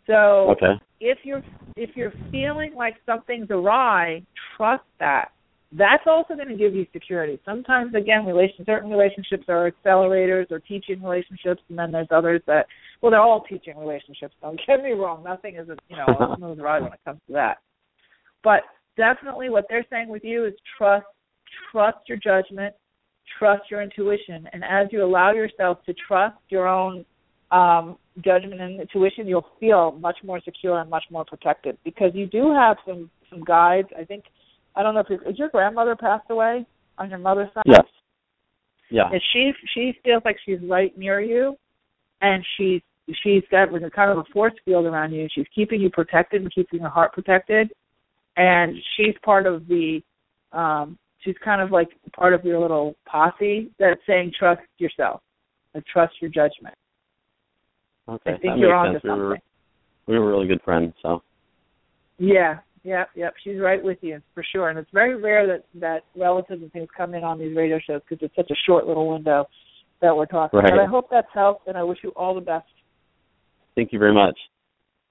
So 0.07 0.51
Okay. 0.51 0.81
if 0.99 1.19
you're 1.25 1.43
if 1.77 1.95
you're 1.95 2.13
feeling 2.31 2.75
like 2.75 2.97
something's 3.07 3.51
awry 3.51 4.23
trust 4.57 4.85
that. 4.99 5.31
That's 5.75 6.07
also 6.07 6.35
going 6.35 6.49
to 6.49 6.57
give 6.57 6.75
you 6.75 6.87
security. 6.93 7.39
Sometimes 7.45 7.95
again 7.95 8.25
relation 8.25 8.65
certain 8.65 8.91
relationships 8.91 9.45
are 9.49 9.71
accelerators 9.71 10.51
or 10.51 10.59
teaching 10.59 11.03
relationships 11.03 11.63
and 11.69 11.79
then 11.79 11.93
there's 11.93 12.09
others 12.11 12.41
that 12.47 12.67
well 13.03 13.11
they're 13.11 13.21
all 13.21 13.43
teaching 13.43 13.77
relationships 13.79 14.35
don't 14.41 14.61
get 14.67 14.83
me 14.83 14.93
wrong. 14.93 15.23
Nothing 15.23 15.57
is 15.57 15.69
a 15.69 15.77
you 15.89 15.97
know 15.97 16.07
a 16.07 16.35
smooth 16.39 16.59
ride 16.61 16.83
when 16.83 16.95
it 16.95 17.01
comes 17.05 17.21
to 17.27 17.35
that. 17.35 17.59
But 18.43 18.63
definitely 18.97 19.51
what 19.51 19.67
they're 19.69 19.87
saying 19.91 20.09
with 20.09 20.25
you 20.25 20.47
is 20.47 20.55
trust 20.79 21.07
trust 21.71 21.99
your 22.09 22.17
judgment 22.17 22.75
trust 23.39 23.71
your 23.71 23.83
intuition. 23.83 24.49
And 24.53 24.63
as 24.65 24.89
you 24.91 25.05
allow 25.05 25.33
yourself 25.33 25.79
to 25.87 25.95
trust 26.07 26.39
your 26.49 26.67
own 26.69 27.05
um 27.51 27.99
judgment 28.25 28.61
and 28.61 28.81
intuition 28.81 29.27
you'll 29.27 29.47
feel 29.61 29.93
much 29.93 30.17
more 30.25 30.41
secure 30.43 30.81
and 30.81 30.89
much 30.89 31.05
more 31.11 31.25
protected. 31.25 31.77
Because 31.85 32.11
you 32.15 32.27
do 32.27 32.53
have 32.53 32.77
some 32.87 33.11
some 33.31 33.43
guides. 33.45 33.89
I 33.99 34.05
think 34.05 34.25
i 34.75 34.83
don't 34.83 34.95
know 34.95 35.01
if 35.01 35.11
your, 35.11 35.23
is 35.29 35.39
your 35.39 35.51
grandmother 35.51 35.95
passed 35.97 36.31
away 36.31 36.67
on 36.99 37.11
your 37.11 37.19
mother's 37.19 37.49
side? 37.55 37.65
Yes. 37.67 37.85
Yeah. 38.91 39.09
and 39.11 39.21
she 39.33 39.53
she 39.75 39.93
feels 40.05 40.23
like 40.25 40.37
she's 40.45 40.59
right 40.69 40.97
near 40.97 41.21
you. 41.21 41.57
And 42.21 42.45
she's 42.57 42.81
she's 43.23 43.43
got 43.51 43.73
like 43.73 43.83
a 43.83 43.91
kind 43.91 44.11
of 44.11 44.19
a 44.19 44.25
force 44.33 44.55
field 44.65 44.87
around 44.87 45.13
you. 45.13 45.29
She's 45.35 45.47
keeping 45.55 45.81
you 45.81 45.91
protected 45.91 46.43
and 46.43 46.55
keeping 46.55 46.81
your 46.81 46.91
heart 46.91 47.13
protected. 47.13 47.73
And 48.37 48.77
she's 48.97 49.15
part 49.25 49.47
of 49.47 49.67
the 49.67 50.01
um 50.53 50.99
she's 51.23 51.37
kind 51.45 51.61
of 51.61 51.71
like 51.71 51.89
part 52.15 52.35
of 52.35 52.45
your 52.45 52.61
little 52.61 52.95
posse 53.07 53.71
that's 53.79 54.01
saying 54.07 54.33
trust 54.39 54.61
yourself 54.79 55.21
and 55.75 55.85
trust 55.87 56.15
your 56.21 56.31
judgment 56.31 56.75
Okay. 58.09 58.33
i 58.35 58.37
think 58.39 58.43
that 58.55 58.59
you're 58.59 58.83
makes 58.83 58.97
onto 58.97 59.01
sense. 59.01 59.05
We 59.05 59.11
were 59.11 59.31
something 59.31 59.43
we 60.07 60.19
were 60.19 60.29
really 60.29 60.47
good 60.49 60.63
friends, 60.65 60.93
so 61.03 61.23
yeah 62.19 62.59
Yep, 62.85 63.11
yep. 63.15 63.35
She's 63.45 63.61
right 63.61 63.83
with 63.83 63.99
you 64.01 64.21
for 64.35 64.45
sure, 64.53 64.69
and 64.69 64.79
it's 64.79 64.91
very 64.93 65.15
rare 65.15 65.47
that 65.47 65.65
that 65.81 66.03
relatives 66.17 66.63
and 66.63 66.73
things 66.73 66.89
come 66.97 67.15
in 67.15 67.23
on 67.23 67.39
these 67.39 67.57
radio 67.57 67.79
shows 67.79 68.01
because 68.09 68.25
it's 68.25 68.35
such 68.35 68.51
a 68.51 68.57
short 68.67 68.87
little 68.87 69.09
window 69.09 69.47
that 70.01 70.17
we're 70.17 70.27
talking. 70.27 70.59
Right. 70.59 70.73
But 70.73 70.81
I 70.81 70.87
hope 70.87 71.07
that's 71.09 71.29
helped, 71.33 71.69
and 71.69 71.77
I 71.77 71.85
wish 71.85 71.99
you 72.03 72.11
all 72.17 72.35
the 72.35 72.41
best. 72.41 72.67
thank 73.77 73.93
you 73.93 74.01
very 74.01 74.13
much. 74.13 74.37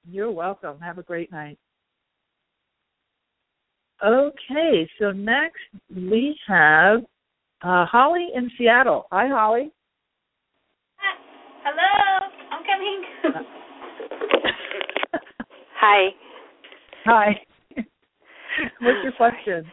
You're 0.10 0.32
welcome. 0.32 0.80
Have 0.82 0.98
a 0.98 1.04
great 1.04 1.32
night. 1.32 1.58
Okay, 4.04 4.90
so 5.00 5.12
next 5.12 5.60
we 5.96 6.36
have 6.48 7.02
uh, 7.62 7.86
Holly 7.86 8.30
in 8.34 8.50
Seattle. 8.58 9.06
Hi, 9.12 9.28
Holly. 9.28 9.72
Hello, 11.64 12.28
I'm 12.52 12.64
coming. 12.66 13.04
Hi. 15.80 16.10
Hi. 17.06 17.42
What's 18.82 19.04
your 19.04 19.12
question? 19.14 19.72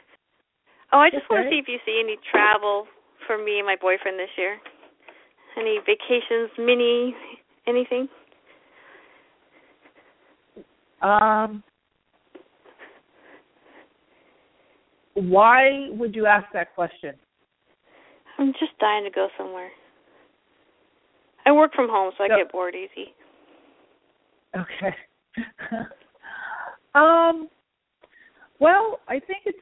Oh, 0.93 0.99
I 0.99 1.11
just 1.11 1.24
want 1.31 1.45
to 1.45 1.51
see 1.51 1.59
if 1.59 1.68
you 1.68 1.79
see 1.87 2.01
any 2.03 2.16
travel 2.31 2.87
for 3.26 3.43
me 3.43 3.59
and 3.59 3.66
my 3.66 3.76
boyfriend 3.81 4.18
this 4.18 4.29
year. 4.37 4.59
Any 5.59 5.79
vacations, 5.87 6.51
mini, 6.59 7.14
anything? 7.66 8.09
Um, 11.03 11.62
why 15.23 15.89
would 15.91 16.14
you 16.14 16.27
ask 16.27 16.47
that 16.53 16.75
question? 16.75 17.14
I'm 18.39 18.53
just 18.53 18.79
dying 18.79 19.05
to 19.05 19.11
go 19.11 19.29
somewhere. 19.37 19.71
I 21.45 21.53
work 21.53 21.73
from 21.75 21.89
home, 21.89 22.12
so 22.16 22.25
I 22.25 22.29
So- 22.29 22.37
get 22.37 22.53
bored 22.53 22.75
easy. 22.75 23.14
Okay. 24.57 24.95
um. 26.95 27.49
Well, 28.61 28.99
I 29.09 29.21
think 29.21 29.43
it's. 29.45 29.59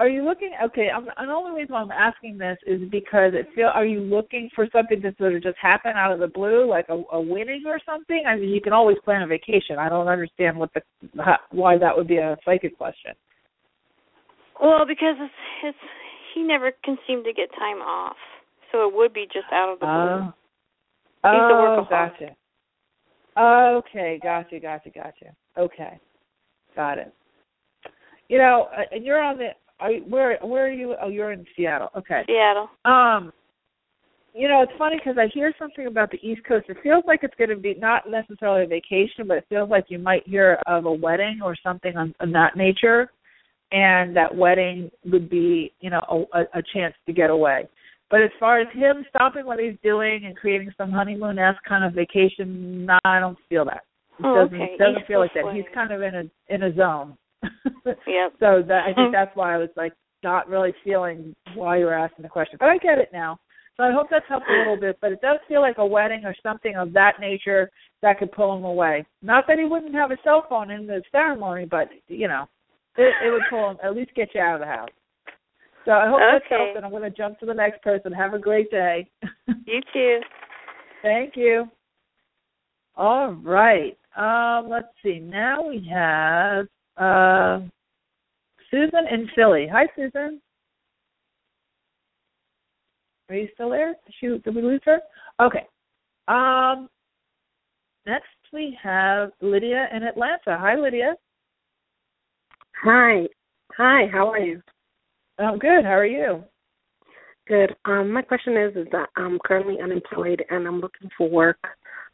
Are 0.00 0.08
you 0.08 0.24
looking? 0.24 0.52
Okay, 0.64 0.88
I'm, 0.94 1.08
and 1.16 1.28
the 1.28 1.32
only 1.32 1.60
reason 1.60 1.74
why 1.74 1.80
I'm 1.80 1.90
asking 1.90 2.38
this 2.38 2.56
is 2.66 2.80
because 2.90 3.32
it 3.34 3.48
feel. 3.54 3.66
Are 3.66 3.84
you 3.84 4.00
looking 4.00 4.48
for 4.54 4.68
something 4.72 5.02
to 5.02 5.12
sort 5.18 5.34
of 5.34 5.42
just 5.42 5.56
happen 5.60 5.92
out 5.96 6.12
of 6.12 6.20
the 6.20 6.28
blue, 6.28 6.68
like 6.68 6.86
a, 6.88 7.02
a 7.12 7.20
winning 7.20 7.64
or 7.66 7.80
something? 7.84 8.22
I 8.26 8.36
mean, 8.36 8.50
you 8.50 8.60
can 8.60 8.72
always 8.72 8.96
plan 9.04 9.22
a 9.22 9.26
vacation. 9.26 9.76
I 9.78 9.88
don't 9.88 10.06
understand 10.06 10.56
what 10.56 10.70
the 10.74 10.82
why 11.50 11.78
that 11.78 11.96
would 11.96 12.06
be 12.06 12.18
a 12.18 12.36
psychic 12.44 12.78
question. 12.78 13.12
Well, 14.62 14.86
because 14.86 15.16
it's 15.18 15.34
it's 15.64 15.78
he 16.34 16.42
never 16.42 16.70
can 16.84 16.96
seem 17.06 17.24
to 17.24 17.32
get 17.32 17.50
time 17.58 17.78
off, 17.78 18.16
so 18.70 18.88
it 18.88 18.94
would 18.94 19.12
be 19.12 19.26
just 19.26 19.46
out 19.52 19.72
of 19.72 19.80
the 19.80 19.86
blue. 19.86 19.92
Oh, 19.94 20.32
He's 21.24 21.34
a 21.34 21.52
oh, 21.52 21.86
workaholic. 21.90 21.90
gotcha. 21.90 22.36
Okay, 23.38 24.20
gotcha, 24.22 24.60
gotcha, 24.60 24.90
gotcha. 24.90 25.34
Okay, 25.56 26.00
got 26.76 26.98
it. 26.98 27.12
You 28.28 28.38
know, 28.38 28.68
uh, 28.76 28.82
and 28.92 29.04
you're 29.04 29.20
on 29.20 29.38
the. 29.38 29.48
Are 29.80 29.92
you, 29.92 30.02
where 30.08 30.38
where 30.42 30.66
are 30.66 30.72
you? 30.72 30.94
Oh, 31.00 31.08
you're 31.08 31.32
in 31.32 31.44
Seattle. 31.56 31.88
Okay. 31.96 32.22
Seattle. 32.26 32.68
Um, 32.84 33.32
you 34.34 34.48
know, 34.48 34.62
it's 34.62 34.72
funny 34.78 34.96
because 34.96 35.18
I 35.18 35.26
hear 35.32 35.52
something 35.58 35.86
about 35.86 36.10
the 36.10 36.18
East 36.22 36.42
Coast. 36.46 36.66
It 36.68 36.76
feels 36.82 37.04
like 37.06 37.20
it's 37.22 37.34
going 37.36 37.50
to 37.50 37.56
be 37.56 37.74
not 37.74 38.08
necessarily 38.08 38.64
a 38.64 38.66
vacation, 38.68 39.26
but 39.26 39.38
it 39.38 39.46
feels 39.48 39.70
like 39.70 39.86
you 39.88 39.98
might 39.98 40.26
hear 40.26 40.58
of 40.66 40.84
a 40.84 40.92
wedding 40.92 41.40
or 41.42 41.56
something 41.62 41.96
on, 41.96 42.14
on 42.20 42.30
that 42.32 42.56
nature, 42.56 43.10
and 43.72 44.14
that 44.16 44.34
wedding 44.34 44.90
would 45.06 45.28
be, 45.30 45.72
you 45.80 45.90
know, 45.90 46.28
a, 46.32 46.40
a 46.58 46.62
chance 46.74 46.94
to 47.06 47.12
get 47.12 47.30
away. 47.30 47.68
But 48.10 48.22
as 48.22 48.30
far 48.38 48.60
as 48.60 48.68
him 48.74 49.04
stopping 49.10 49.44
what 49.44 49.58
he's 49.58 49.76
doing 49.82 50.24
and 50.24 50.36
creating 50.36 50.72
some 50.78 50.90
honeymoon 50.90 51.38
esque 51.38 51.62
kind 51.68 51.84
of 51.84 51.92
vacation, 51.92 52.86
nah, 52.86 52.98
I 53.04 53.20
don't 53.20 53.38
feel 53.48 53.64
that. 53.66 53.82
It 54.18 54.24
Oh, 54.24 54.44
doesn't 54.44 54.60
okay. 54.60 54.76
doesn't 54.78 54.98
East 55.00 55.06
feel 55.06 55.20
like 55.20 55.34
that. 55.34 55.52
He's 55.54 55.64
kind 55.74 55.92
of 55.92 56.02
in 56.02 56.14
a 56.14 56.54
in 56.54 56.62
a 56.62 56.74
zone. 56.74 57.16
Yep. 57.42 58.32
So 58.40 58.62
that 58.66 58.84
I 58.86 58.94
think 58.94 59.12
that's 59.12 59.34
why 59.34 59.54
I 59.54 59.58
was 59.58 59.70
like 59.76 59.92
not 60.22 60.48
really 60.48 60.72
feeling 60.84 61.34
why 61.54 61.78
you 61.78 61.84
were 61.84 61.94
asking 61.94 62.22
the 62.22 62.28
question. 62.28 62.56
But 62.58 62.68
I 62.68 62.78
get 62.78 62.98
it 62.98 63.10
now. 63.12 63.38
So 63.76 63.84
I 63.84 63.92
hope 63.92 64.08
that's 64.10 64.26
helped 64.28 64.50
a 64.50 64.58
little 64.58 64.76
bit. 64.76 64.98
But 65.00 65.12
it 65.12 65.20
does 65.20 65.38
feel 65.46 65.60
like 65.60 65.78
a 65.78 65.86
wedding 65.86 66.24
or 66.24 66.34
something 66.42 66.74
of 66.76 66.92
that 66.94 67.20
nature 67.20 67.70
that 68.02 68.18
could 68.18 68.32
pull 68.32 68.56
him 68.56 68.64
away. 68.64 69.06
Not 69.22 69.46
that 69.46 69.58
he 69.58 69.64
wouldn't 69.64 69.94
have 69.94 70.10
a 70.10 70.18
cell 70.24 70.44
phone 70.48 70.70
in 70.70 70.86
the 70.86 71.02
ceremony, 71.12 71.64
but 71.64 71.88
you 72.08 72.28
know, 72.28 72.48
it, 72.96 73.14
it 73.24 73.30
would 73.30 73.44
pull 73.48 73.70
him 73.70 73.76
at 73.82 73.94
least 73.94 74.14
get 74.14 74.34
you 74.34 74.40
out 74.40 74.54
of 74.54 74.60
the 74.60 74.66
house. 74.66 74.90
So 75.84 75.92
I 75.92 76.08
hope 76.08 76.20
that's 76.20 76.44
Okay. 76.46 76.56
helped, 76.56 76.76
and 76.76 76.84
I'm 76.84 76.90
going 76.90 77.02
to 77.02 77.16
jump 77.16 77.38
to 77.38 77.46
the 77.46 77.54
next 77.54 77.82
person. 77.82 78.12
Have 78.12 78.34
a 78.34 78.38
great 78.38 78.70
day. 78.70 79.08
You 79.64 79.82
too. 79.92 80.20
Thank 81.02 81.36
you. 81.36 81.66
All 82.96 83.32
right. 83.32 83.98
Um, 84.16 84.70
let's 84.70 84.88
see. 85.02 85.18
Now 85.18 85.68
we 85.68 85.86
have 85.92 86.66
uh, 86.98 87.60
Susan 88.70 89.06
in 89.10 89.28
Philly. 89.34 89.68
Hi, 89.70 89.86
Susan. 89.96 90.40
Are 93.28 93.36
you 93.36 93.48
still 93.54 93.70
there? 93.70 93.94
Did, 94.06 94.14
she, 94.20 94.26
did 94.26 94.54
we 94.54 94.62
lose 94.62 94.80
her? 94.84 95.00
Okay. 95.40 95.66
Um, 96.28 96.88
next 98.06 98.26
we 98.52 98.76
have 98.82 99.30
Lydia 99.40 99.88
in 99.94 100.02
Atlanta. 100.02 100.58
Hi, 100.58 100.76
Lydia. 100.76 101.14
Hi. 102.82 103.26
Hi, 103.76 104.06
how 104.12 104.28
are 104.28 104.38
you? 104.38 104.62
I'm 105.38 105.58
good. 105.58 105.84
How 105.84 105.92
are 105.92 106.06
you? 106.06 106.42
Good. 107.46 107.74
Um, 107.84 108.12
my 108.12 108.22
question 108.22 108.56
is 108.56 108.76
is 108.76 108.86
that 108.92 109.08
I'm 109.16 109.38
currently 109.44 109.76
unemployed 109.82 110.44
and 110.50 110.66
I'm 110.66 110.80
looking 110.80 111.08
for 111.16 111.28
work. 111.28 111.58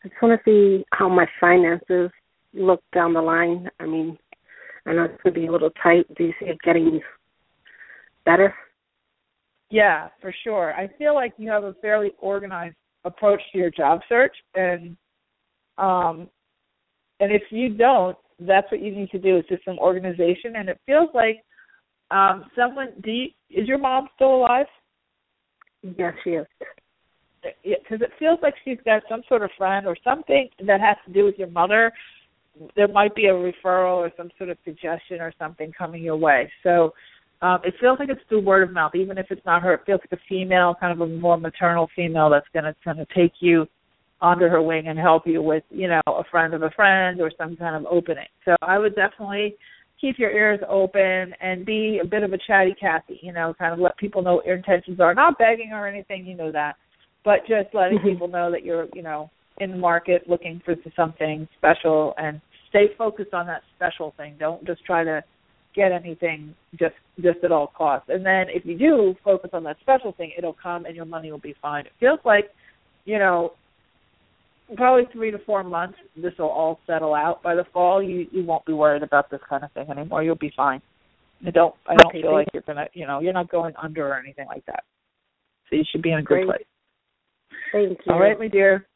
I 0.04 0.08
just 0.08 0.20
want 0.22 0.38
to 0.38 0.44
see 0.44 0.84
how 0.92 1.08
my 1.08 1.26
finances 1.40 2.10
look 2.52 2.82
down 2.94 3.14
the 3.14 3.22
line. 3.22 3.68
I 3.80 3.86
mean, 3.86 4.18
I 4.86 4.92
know 4.92 5.04
it's 5.04 5.22
going 5.22 5.34
to 5.34 5.40
be 5.40 5.46
a 5.46 5.52
little 5.52 5.70
tight. 5.82 6.06
Do 6.16 6.24
you 6.24 6.32
see 6.38 6.46
it 6.46 6.58
getting 6.62 7.00
better? 8.24 8.54
Yeah, 9.70 10.08
for 10.20 10.34
sure. 10.44 10.74
I 10.74 10.88
feel 10.98 11.14
like 11.14 11.34
you 11.36 11.50
have 11.50 11.64
a 11.64 11.74
fairly 11.74 12.12
organized 12.18 12.76
approach 13.04 13.40
to 13.52 13.58
your 13.58 13.70
job 13.70 14.00
search 14.08 14.34
and 14.54 14.96
um 15.76 16.28
and 17.20 17.30
if 17.30 17.42
you 17.50 17.68
don't, 17.70 18.16
that's 18.40 18.70
what 18.72 18.82
you 18.82 18.94
need 18.94 19.10
to 19.10 19.18
do 19.18 19.38
is 19.38 19.44
just 19.48 19.64
some 19.64 19.78
organization 19.78 20.56
and 20.56 20.68
it 20.68 20.80
feels 20.86 21.08
like 21.14 21.42
um 22.10 22.44
someone 22.56 22.88
do 23.02 23.10
you, 23.10 23.28
is 23.50 23.66
your 23.66 23.78
mom 23.78 24.08
still 24.14 24.36
alive? 24.36 24.66
Yes, 25.82 26.14
she 26.22 26.30
is. 26.30 26.46
Because 27.42 28.00
it 28.00 28.10
feels 28.18 28.38
like 28.42 28.54
she's 28.64 28.78
got 28.84 29.02
some 29.08 29.22
sort 29.28 29.42
of 29.42 29.50
friend 29.58 29.86
or 29.86 29.96
something 30.02 30.48
that 30.66 30.80
has 30.80 30.96
to 31.06 31.12
do 31.12 31.24
with 31.24 31.36
your 31.36 31.50
mother. 31.50 31.92
There 32.76 32.88
might 32.88 33.14
be 33.14 33.26
a 33.26 33.32
referral 33.32 33.96
or 33.96 34.10
some 34.16 34.30
sort 34.38 34.50
of 34.50 34.58
suggestion 34.64 35.20
or 35.20 35.32
something 35.38 35.72
coming 35.76 36.02
your 36.02 36.16
way. 36.16 36.50
So 36.62 36.92
um, 37.42 37.58
it 37.64 37.74
feels 37.80 37.98
like 37.98 38.08
it's 38.08 38.20
through 38.28 38.44
word 38.44 38.62
of 38.62 38.72
mouth, 38.72 38.94
even 38.94 39.18
if 39.18 39.26
it's 39.30 39.44
not 39.44 39.62
her. 39.62 39.74
It 39.74 39.80
feels 39.84 40.00
like 40.00 40.18
a 40.18 40.22
female, 40.28 40.74
kind 40.78 40.92
of 40.92 41.00
a 41.00 41.12
more 41.12 41.36
maternal 41.36 41.88
female 41.94 42.30
that's 42.30 42.46
going 42.52 42.64
to 42.64 42.74
kind 42.84 43.00
of 43.00 43.08
take 43.10 43.32
you 43.40 43.66
under 44.22 44.48
her 44.48 44.62
wing 44.62 44.88
and 44.88 44.98
help 44.98 45.26
you 45.26 45.42
with, 45.42 45.64
you 45.70 45.88
know, 45.88 46.00
a 46.06 46.24
friend 46.30 46.54
of 46.54 46.62
a 46.62 46.70
friend 46.70 47.20
or 47.20 47.30
some 47.36 47.56
kind 47.56 47.76
of 47.76 47.90
opening. 47.90 48.26
So 48.44 48.56
I 48.62 48.78
would 48.78 48.94
definitely 48.94 49.56
keep 50.00 50.18
your 50.18 50.30
ears 50.30 50.60
open 50.68 51.34
and 51.40 51.66
be 51.66 52.00
a 52.02 52.06
bit 52.06 52.22
of 52.22 52.32
a 52.32 52.38
chatty 52.38 52.74
Cathy, 52.78 53.20
you 53.22 53.32
know, 53.32 53.54
kind 53.58 53.72
of 53.72 53.78
let 53.78 53.96
people 53.98 54.22
know 54.22 54.36
what 54.36 54.46
your 54.46 54.56
intentions 54.56 55.00
are. 55.00 55.14
Not 55.14 55.38
begging 55.38 55.72
or 55.72 55.86
anything, 55.86 56.24
you 56.24 56.36
know 56.36 56.52
that, 56.52 56.76
but 57.24 57.40
just 57.48 57.74
letting 57.74 57.98
Mm-hmm. 57.98 58.08
people 58.08 58.28
know 58.28 58.50
that 58.50 58.64
you're, 58.64 58.86
you 58.94 59.02
know, 59.02 59.30
in 59.58 59.70
the 59.70 59.76
market 59.76 60.28
looking 60.28 60.60
for 60.64 60.74
something 60.96 61.48
special 61.56 62.14
and 62.18 62.40
stay 62.68 62.86
focused 62.98 63.32
on 63.32 63.46
that 63.46 63.62
special 63.76 64.12
thing. 64.16 64.36
Don't 64.38 64.64
just 64.66 64.84
try 64.84 65.04
to 65.04 65.22
get 65.74 65.92
anything 65.92 66.54
just 66.78 66.94
just 67.20 67.38
at 67.44 67.52
all 67.52 67.72
costs. 67.76 68.08
And 68.08 68.24
then 68.24 68.46
if 68.48 68.64
you 68.64 68.78
do 68.78 69.14
focus 69.24 69.50
on 69.52 69.64
that 69.64 69.76
special 69.80 70.12
thing, 70.12 70.32
it'll 70.36 70.56
come 70.60 70.84
and 70.84 70.96
your 70.96 71.04
money 71.04 71.30
will 71.30 71.38
be 71.38 71.54
fine. 71.62 71.86
It 71.86 71.92
feels 72.00 72.20
like, 72.24 72.50
you 73.04 73.18
know, 73.18 73.52
probably 74.76 75.04
three 75.12 75.30
to 75.30 75.38
four 75.44 75.62
months 75.62 75.98
this 76.16 76.32
will 76.38 76.48
all 76.48 76.80
settle 76.86 77.14
out. 77.14 77.42
By 77.42 77.54
the 77.54 77.64
fall 77.72 78.02
you 78.02 78.26
you 78.32 78.44
won't 78.44 78.66
be 78.66 78.72
worried 78.72 79.02
about 79.02 79.30
this 79.30 79.40
kind 79.48 79.62
of 79.62 79.70
thing 79.72 79.90
anymore. 79.90 80.22
You'll 80.22 80.34
be 80.36 80.52
fine. 80.56 80.82
I 81.46 81.50
don't 81.50 81.74
I 81.86 81.94
don't 81.96 82.10
Okay, 82.10 82.22
feel 82.22 82.32
like 82.32 82.48
you're 82.52 82.62
gonna 82.66 82.86
you 82.92 83.06
know, 83.06 83.20
you're 83.20 83.32
not 83.32 83.50
going 83.50 83.74
under 83.80 84.08
or 84.08 84.18
anything 84.18 84.46
like 84.48 84.66
that. 84.66 84.84
So 85.70 85.76
you 85.76 85.84
should 85.90 86.02
be 86.02 86.10
in 86.10 86.18
a 86.18 86.22
good 86.22 86.34
Great. 86.34 86.46
place. 86.46 86.64
Thank 87.72 87.98
you. 88.06 88.12
All 88.12 88.20
right, 88.20 88.38
my 88.38 88.48
dear. 88.48 88.86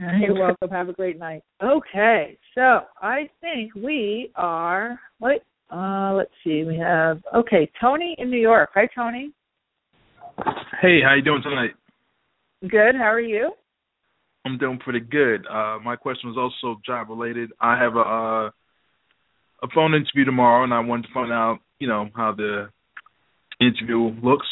You're 0.00 0.38
welcome. 0.38 0.70
Have 0.70 0.88
a 0.88 0.92
great 0.92 1.18
night. 1.18 1.42
Okay, 1.62 2.38
so 2.54 2.80
I 3.00 3.28
think 3.40 3.74
we 3.74 4.30
are. 4.34 4.98
Wait, 5.20 5.42
uh, 5.70 6.12
let's 6.14 6.32
see. 6.42 6.64
We 6.64 6.76
have 6.78 7.22
okay, 7.34 7.70
Tony 7.80 8.16
in 8.18 8.30
New 8.30 8.40
York. 8.40 8.70
Hi, 8.74 8.88
Tony. 8.94 9.32
Hey, 10.80 11.00
how 11.02 11.14
you 11.14 11.22
doing 11.22 11.42
tonight? 11.42 11.70
Good. 12.62 12.94
How 12.96 13.04
are 13.04 13.20
you? 13.20 13.52
I'm 14.44 14.58
doing 14.58 14.78
pretty 14.78 15.00
good. 15.00 15.46
Uh, 15.46 15.78
my 15.82 15.96
question 15.96 16.30
was 16.30 16.36
also 16.36 16.80
job 16.84 17.08
related. 17.08 17.50
I 17.60 17.78
have 17.78 17.94
a 17.96 18.00
uh, 18.00 18.50
a 19.62 19.68
phone 19.74 19.94
interview 19.94 20.24
tomorrow, 20.24 20.64
and 20.64 20.74
I 20.74 20.80
wanted 20.80 21.06
to 21.06 21.14
find 21.14 21.32
out, 21.32 21.58
you 21.78 21.88
know, 21.88 22.08
how 22.14 22.34
the 22.36 22.68
interview 23.60 24.10
looks. 24.22 24.46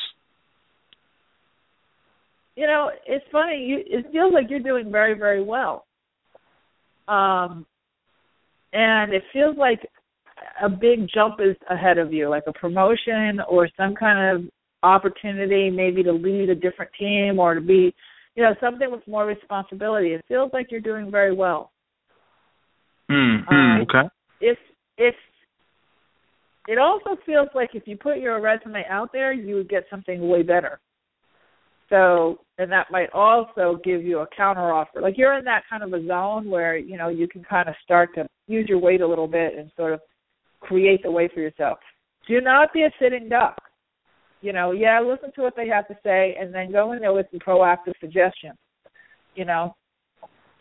You 2.57 2.66
know, 2.66 2.90
it's 3.07 3.24
funny. 3.32 3.64
You 3.64 3.78
it 3.86 4.07
feels 4.12 4.32
like 4.32 4.46
you're 4.50 4.61
doing 4.61 4.90
very, 4.90 5.14
very 5.18 5.42
well. 5.42 5.86
Um, 7.09 7.66
and 8.72 9.12
it 9.12 9.22
feels 9.32 9.57
like 9.57 9.80
a 10.62 10.68
big 10.68 11.09
jump 11.12 11.36
is 11.40 11.57
ahead 11.70 11.98
of 11.98 12.12
you, 12.12 12.28
like 12.28 12.44
a 12.46 12.53
promotion 12.53 13.40
or 13.48 13.68
some 13.76 13.94
kind 13.94 14.36
of 14.36 14.50
opportunity, 14.82 15.70
maybe 15.70 16.03
to 16.03 16.12
lead 16.12 16.50
a 16.50 16.55
different 16.55 16.90
team 16.98 17.38
or 17.38 17.55
to 17.55 17.61
be, 17.61 17.94
you 18.34 18.42
know, 18.42 18.55
something 18.61 18.90
with 18.90 19.07
more 19.07 19.26
responsibility. 19.26 20.12
It 20.12 20.24
feels 20.28 20.50
like 20.53 20.70
you're 20.70 20.80
doing 20.80 21.11
very 21.11 21.34
well. 21.34 21.70
Mm, 23.11 23.44
Uh, 23.48 23.82
okay. 23.82 24.09
If 24.40 24.59
if 24.98 25.14
it 26.68 26.78
also 26.78 27.16
feels 27.26 27.48
like 27.55 27.70
if 27.74 27.86
you 27.86 27.96
put 27.96 28.18
your 28.18 28.40
resume 28.40 28.84
out 28.88 29.12
there, 29.12 29.32
you 29.32 29.57
would 29.57 29.68
get 29.68 29.84
something 29.90 30.28
way 30.28 30.42
better. 30.42 30.80
So, 31.93 32.38
and 32.57 32.72
that 32.72 32.90
might 32.90 33.11
also 33.12 33.78
give 33.84 34.03
you 34.03 34.20
a 34.20 34.26
counter 34.34 34.72
offer. 34.72 35.03
Like 35.03 35.18
you're 35.18 35.36
in 35.36 35.45
that 35.45 35.64
kind 35.68 35.82
of 35.82 35.93
a 35.93 36.07
zone 36.07 36.49
where, 36.49 36.78
you 36.78 36.97
know, 36.97 37.11
you 37.11 37.28
can 37.28 37.45
kind 37.45 37.68
of 37.68 37.74
start 37.84 38.14
to 38.14 38.26
use 38.47 38.66
your 38.66 38.78
weight 38.78 39.03
a 39.03 39.07
little 39.07 39.28
bit 39.28 39.59
and 39.59 39.70
sort 39.76 39.93
of 39.93 40.01
create 40.61 41.03
the 41.03 41.11
way 41.11 41.28
for 41.32 41.40
yourself. 41.40 41.78
Do 42.26 42.40
not 42.40 42.72
be 42.72 42.84
a 42.84 42.90
sitting 42.99 43.28
duck. 43.28 43.59
You 44.40 44.55
know, 44.55 44.72
yeah, 44.72 45.01
listen 45.01 45.32
to 45.34 45.43
what 45.43 45.55
they 45.55 45.68
have 45.68 45.86
to 45.88 45.95
say 46.03 46.34
and 46.40 46.53
then 46.53 46.72
go 46.72 46.93
in 46.93 47.01
there 47.01 47.12
with 47.12 47.26
some 47.30 47.40
proactive 47.40 47.93
suggestions. 48.01 48.57
You 49.34 49.45
know, 49.45 49.76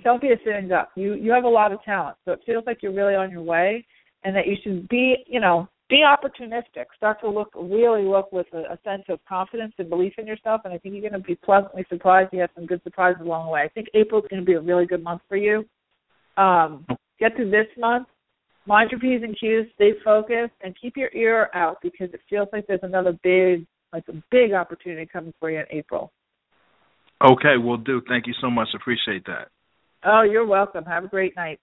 don't 0.03 0.21
be 0.21 0.33
a 0.33 0.37
sitting 0.45 0.67
duck. 0.67 0.89
You 0.95 1.13
you 1.13 1.31
have 1.31 1.45
a 1.45 1.49
lot 1.49 1.71
of 1.71 1.81
talent, 1.83 2.17
so 2.25 2.33
it 2.33 2.41
feels 2.45 2.65
like 2.67 2.79
you're 2.81 2.93
really 2.93 3.15
on 3.15 3.31
your 3.31 3.41
way, 3.41 3.85
and 4.25 4.35
that 4.35 4.47
you 4.47 4.55
should 4.63 4.87
be, 4.89 5.23
you 5.27 5.39
know, 5.39 5.67
be 5.91 6.03
opportunistic. 6.05 6.85
Start 6.95 7.19
to 7.19 7.29
look, 7.29 7.51
really 7.53 8.03
look 8.03 8.31
with 8.31 8.47
a, 8.53 8.59
a 8.59 8.79
sense 8.83 9.03
of 9.09 9.19
confidence 9.27 9.73
and 9.77 9.89
belief 9.89 10.13
in 10.17 10.25
yourself, 10.25 10.61
and 10.63 10.73
I 10.73 10.77
think 10.77 10.95
you're 10.95 11.07
going 11.07 11.21
to 11.21 11.27
be 11.27 11.35
pleasantly 11.35 11.85
surprised. 11.89 12.29
You 12.31 12.39
have 12.39 12.49
some 12.55 12.65
good 12.65 12.81
surprises 12.83 13.21
along 13.21 13.45
the 13.45 13.51
way. 13.51 13.61
I 13.61 13.67
think 13.67 13.89
April's 13.93 14.23
going 14.29 14.41
to 14.41 14.45
be 14.45 14.53
a 14.53 14.61
really 14.61 14.85
good 14.85 15.03
month 15.03 15.21
for 15.27 15.35
you. 15.35 15.65
Um, 16.37 16.85
get 17.19 17.35
through 17.35 17.51
this 17.51 17.67
month. 17.77 18.07
Mind 18.65 18.89
your 18.91 19.01
p's 19.01 19.21
and 19.21 19.37
q's. 19.37 19.65
Stay 19.75 19.91
focused, 20.03 20.53
and 20.63 20.73
keep 20.81 20.95
your 20.95 21.09
ear 21.13 21.49
out 21.53 21.77
because 21.83 22.09
it 22.13 22.21
feels 22.29 22.47
like 22.53 22.65
there's 22.67 22.79
another 22.83 23.11
big, 23.21 23.65
like 23.91 24.05
a 24.07 24.13
big 24.31 24.53
opportunity 24.53 25.05
coming 25.05 25.33
for 25.39 25.51
you 25.51 25.59
in 25.59 25.65
April. 25.71 26.13
Okay, 27.23 27.57
we'll 27.57 27.77
do. 27.77 28.01
Thank 28.07 28.27
you 28.27 28.33
so 28.39 28.49
much. 28.49 28.69
Appreciate 28.73 29.25
that. 29.25 29.49
Oh, 30.05 30.21
you're 30.23 30.45
welcome. 30.45 30.85
Have 30.85 31.03
a 31.03 31.07
great 31.07 31.35
night. 31.35 31.59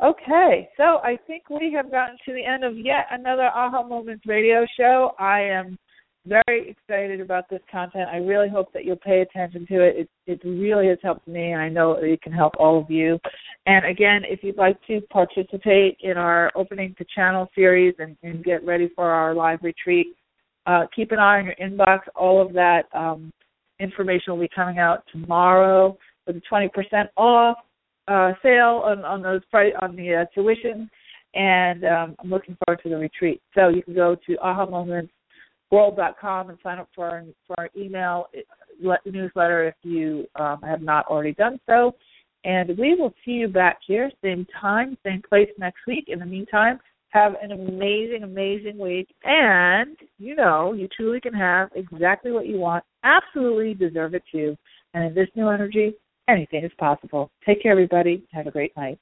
Okay, 0.00 0.68
so 0.76 0.98
I 1.02 1.18
think 1.26 1.50
we 1.50 1.72
have 1.74 1.90
gotten 1.90 2.16
to 2.24 2.32
the 2.32 2.44
end 2.44 2.62
of 2.62 2.78
yet 2.78 3.06
another 3.10 3.46
Aha 3.46 3.82
Moments 3.82 4.24
radio 4.26 4.64
show. 4.78 5.10
I 5.18 5.40
am 5.40 5.76
very 6.24 6.70
excited 6.70 7.20
about 7.20 7.50
this 7.50 7.62
content. 7.70 8.08
I 8.08 8.18
really 8.18 8.48
hope 8.48 8.72
that 8.74 8.84
you'll 8.84 8.94
pay 8.94 9.22
attention 9.22 9.66
to 9.66 9.82
it. 9.82 9.96
It 9.96 10.10
it 10.26 10.40
really 10.48 10.86
has 10.86 10.98
helped 11.02 11.26
me, 11.26 11.50
and 11.50 11.60
I 11.60 11.68
know 11.68 11.94
it 11.94 12.22
can 12.22 12.32
help 12.32 12.52
all 12.60 12.80
of 12.80 12.88
you. 12.88 13.18
And 13.66 13.86
again, 13.86 14.22
if 14.24 14.44
you'd 14.44 14.56
like 14.56 14.78
to 14.86 15.00
participate 15.10 15.96
in 16.00 16.16
our 16.16 16.52
opening 16.54 16.94
to 16.98 17.04
channel 17.12 17.48
series 17.56 17.94
and, 17.98 18.16
and 18.22 18.44
get 18.44 18.64
ready 18.64 18.88
for 18.94 19.10
our 19.10 19.34
live 19.34 19.58
retreat, 19.64 20.14
uh, 20.66 20.86
keep 20.94 21.10
an 21.10 21.18
eye 21.18 21.40
on 21.40 21.46
your 21.46 21.56
inbox. 21.56 22.00
All 22.14 22.40
of 22.40 22.52
that 22.52 22.84
um, 22.94 23.32
information 23.80 24.32
will 24.32 24.40
be 24.40 24.50
coming 24.54 24.78
out 24.78 25.02
tomorrow 25.10 25.98
with 26.24 26.36
a 26.36 26.42
20% 26.52 26.68
off 27.16 27.56
uh, 28.08 28.32
sale 28.42 28.82
on, 28.84 29.04
on 29.04 29.22
those 29.22 29.42
on 29.82 29.96
the 29.96 30.14
uh, 30.14 30.24
tuition, 30.34 30.88
and 31.34 31.84
um, 31.84 32.16
I'm 32.18 32.30
looking 32.30 32.56
forward 32.64 32.80
to 32.82 32.88
the 32.88 32.96
retreat. 32.96 33.42
So 33.54 33.68
you 33.68 33.82
can 33.82 33.94
go 33.94 34.16
to 34.26 34.36
ahamomentsworld.com 34.36 36.50
and 36.50 36.58
sign 36.62 36.78
up 36.78 36.88
for 36.94 37.08
our, 37.08 37.24
for 37.46 37.58
our 37.58 37.68
email 37.76 38.28
newsletter 39.04 39.68
if 39.68 39.74
you 39.82 40.26
um, 40.36 40.62
have 40.62 40.80
not 40.82 41.06
already 41.06 41.34
done 41.34 41.60
so. 41.66 41.94
And 42.44 42.78
we 42.78 42.94
will 42.94 43.12
see 43.24 43.32
you 43.32 43.48
back 43.48 43.78
here, 43.86 44.10
same 44.22 44.46
time, 44.60 44.96
same 45.04 45.22
place 45.28 45.48
next 45.58 45.80
week. 45.86 46.04
In 46.08 46.20
the 46.20 46.26
meantime, 46.26 46.78
have 47.10 47.34
an 47.42 47.52
amazing, 47.52 48.22
amazing 48.22 48.78
week. 48.78 49.08
And 49.24 49.96
you 50.18 50.34
know, 50.34 50.72
you 50.72 50.88
truly 50.96 51.20
can 51.20 51.34
have 51.34 51.68
exactly 51.74 52.32
what 52.32 52.46
you 52.46 52.58
want. 52.58 52.84
Absolutely 53.02 53.74
deserve 53.74 54.14
it 54.14 54.22
too. 54.30 54.56
And 54.94 55.04
in 55.04 55.14
this 55.14 55.28
new 55.34 55.48
energy, 55.48 55.94
anything 56.28 56.64
is 56.64 56.72
possible. 56.78 57.30
Take 57.46 57.62
care, 57.62 57.72
everybody. 57.72 58.24
Have 58.32 58.46
a 58.46 58.50
great 58.50 58.76
night. 58.76 58.98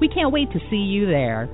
We 0.00 0.08
can't 0.08 0.32
wait 0.32 0.52
to 0.52 0.60
see 0.70 0.76
you 0.76 1.06
there. 1.06 1.48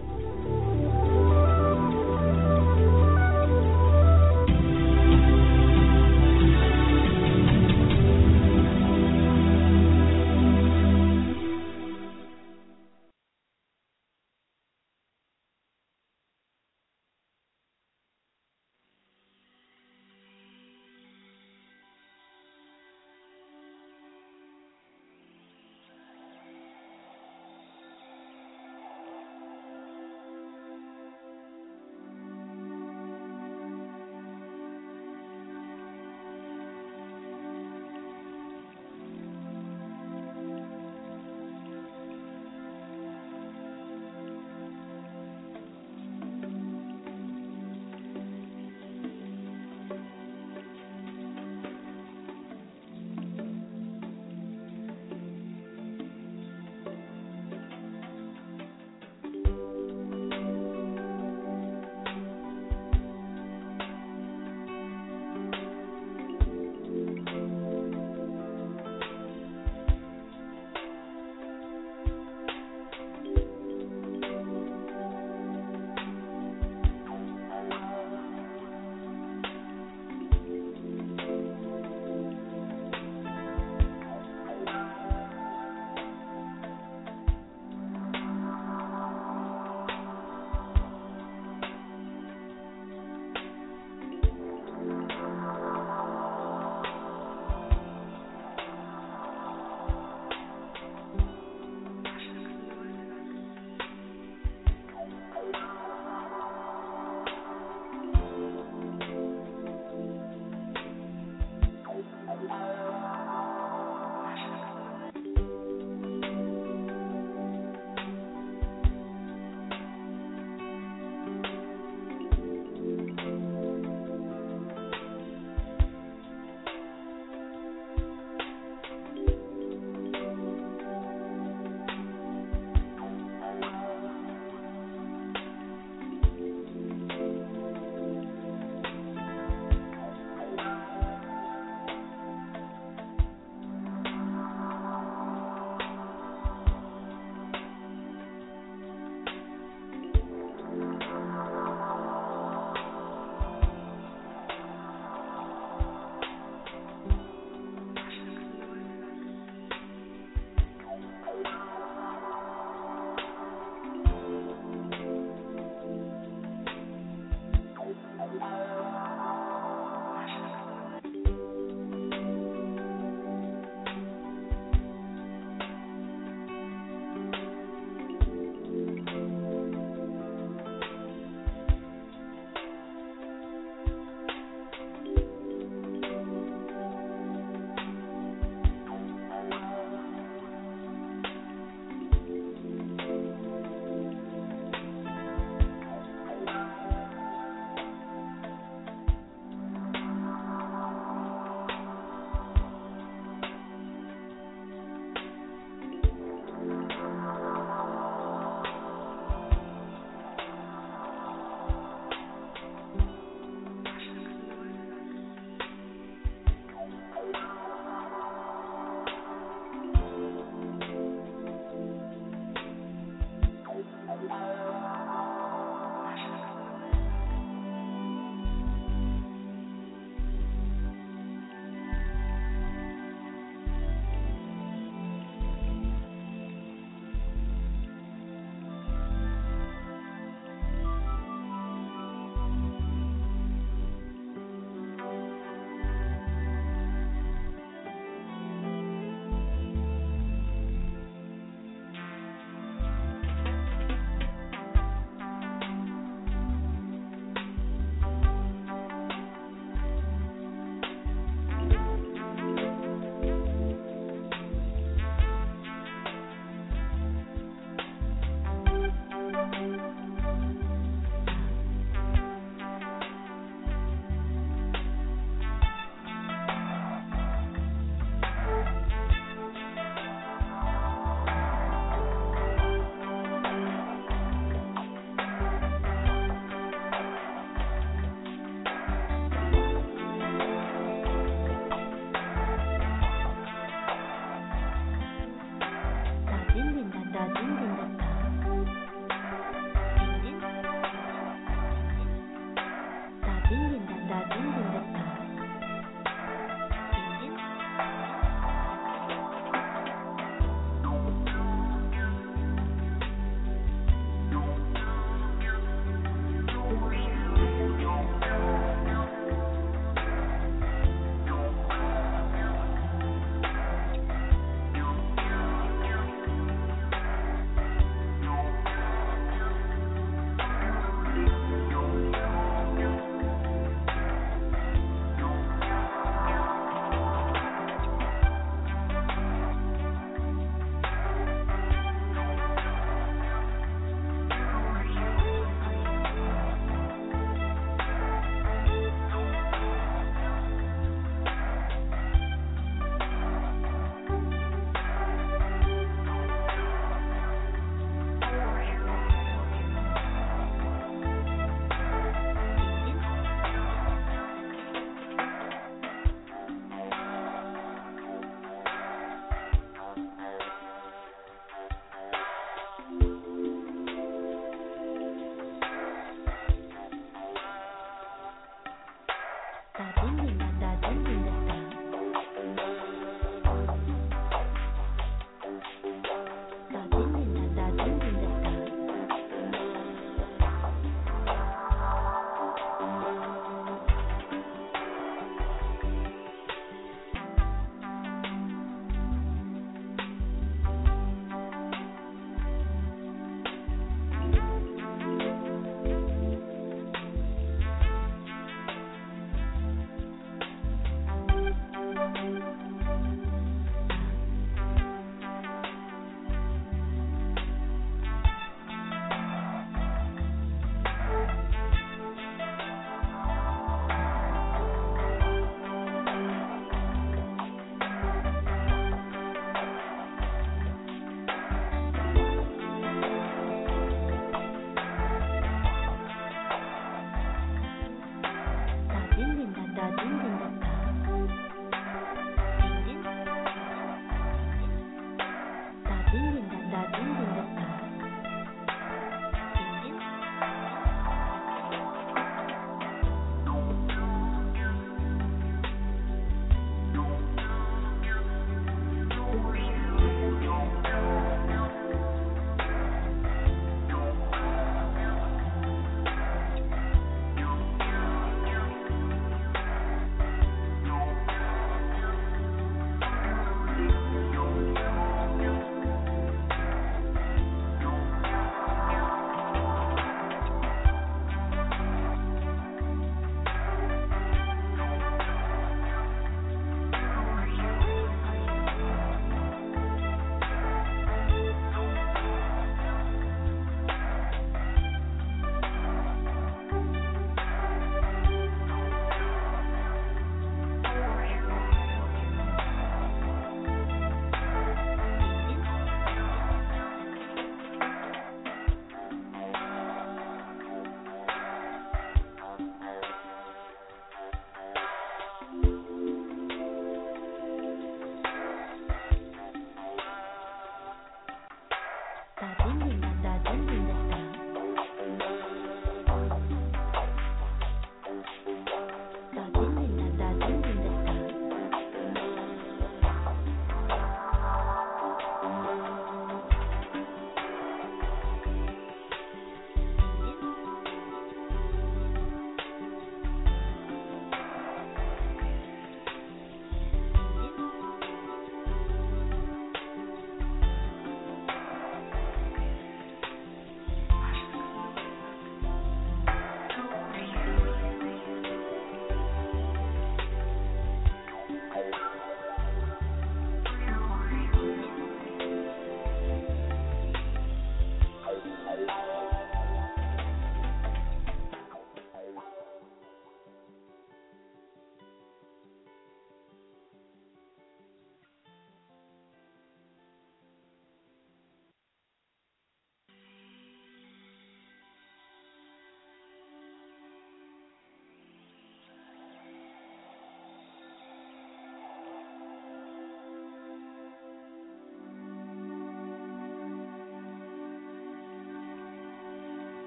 that 304.12 304.28
you 304.38 304.52
will 304.52 305.01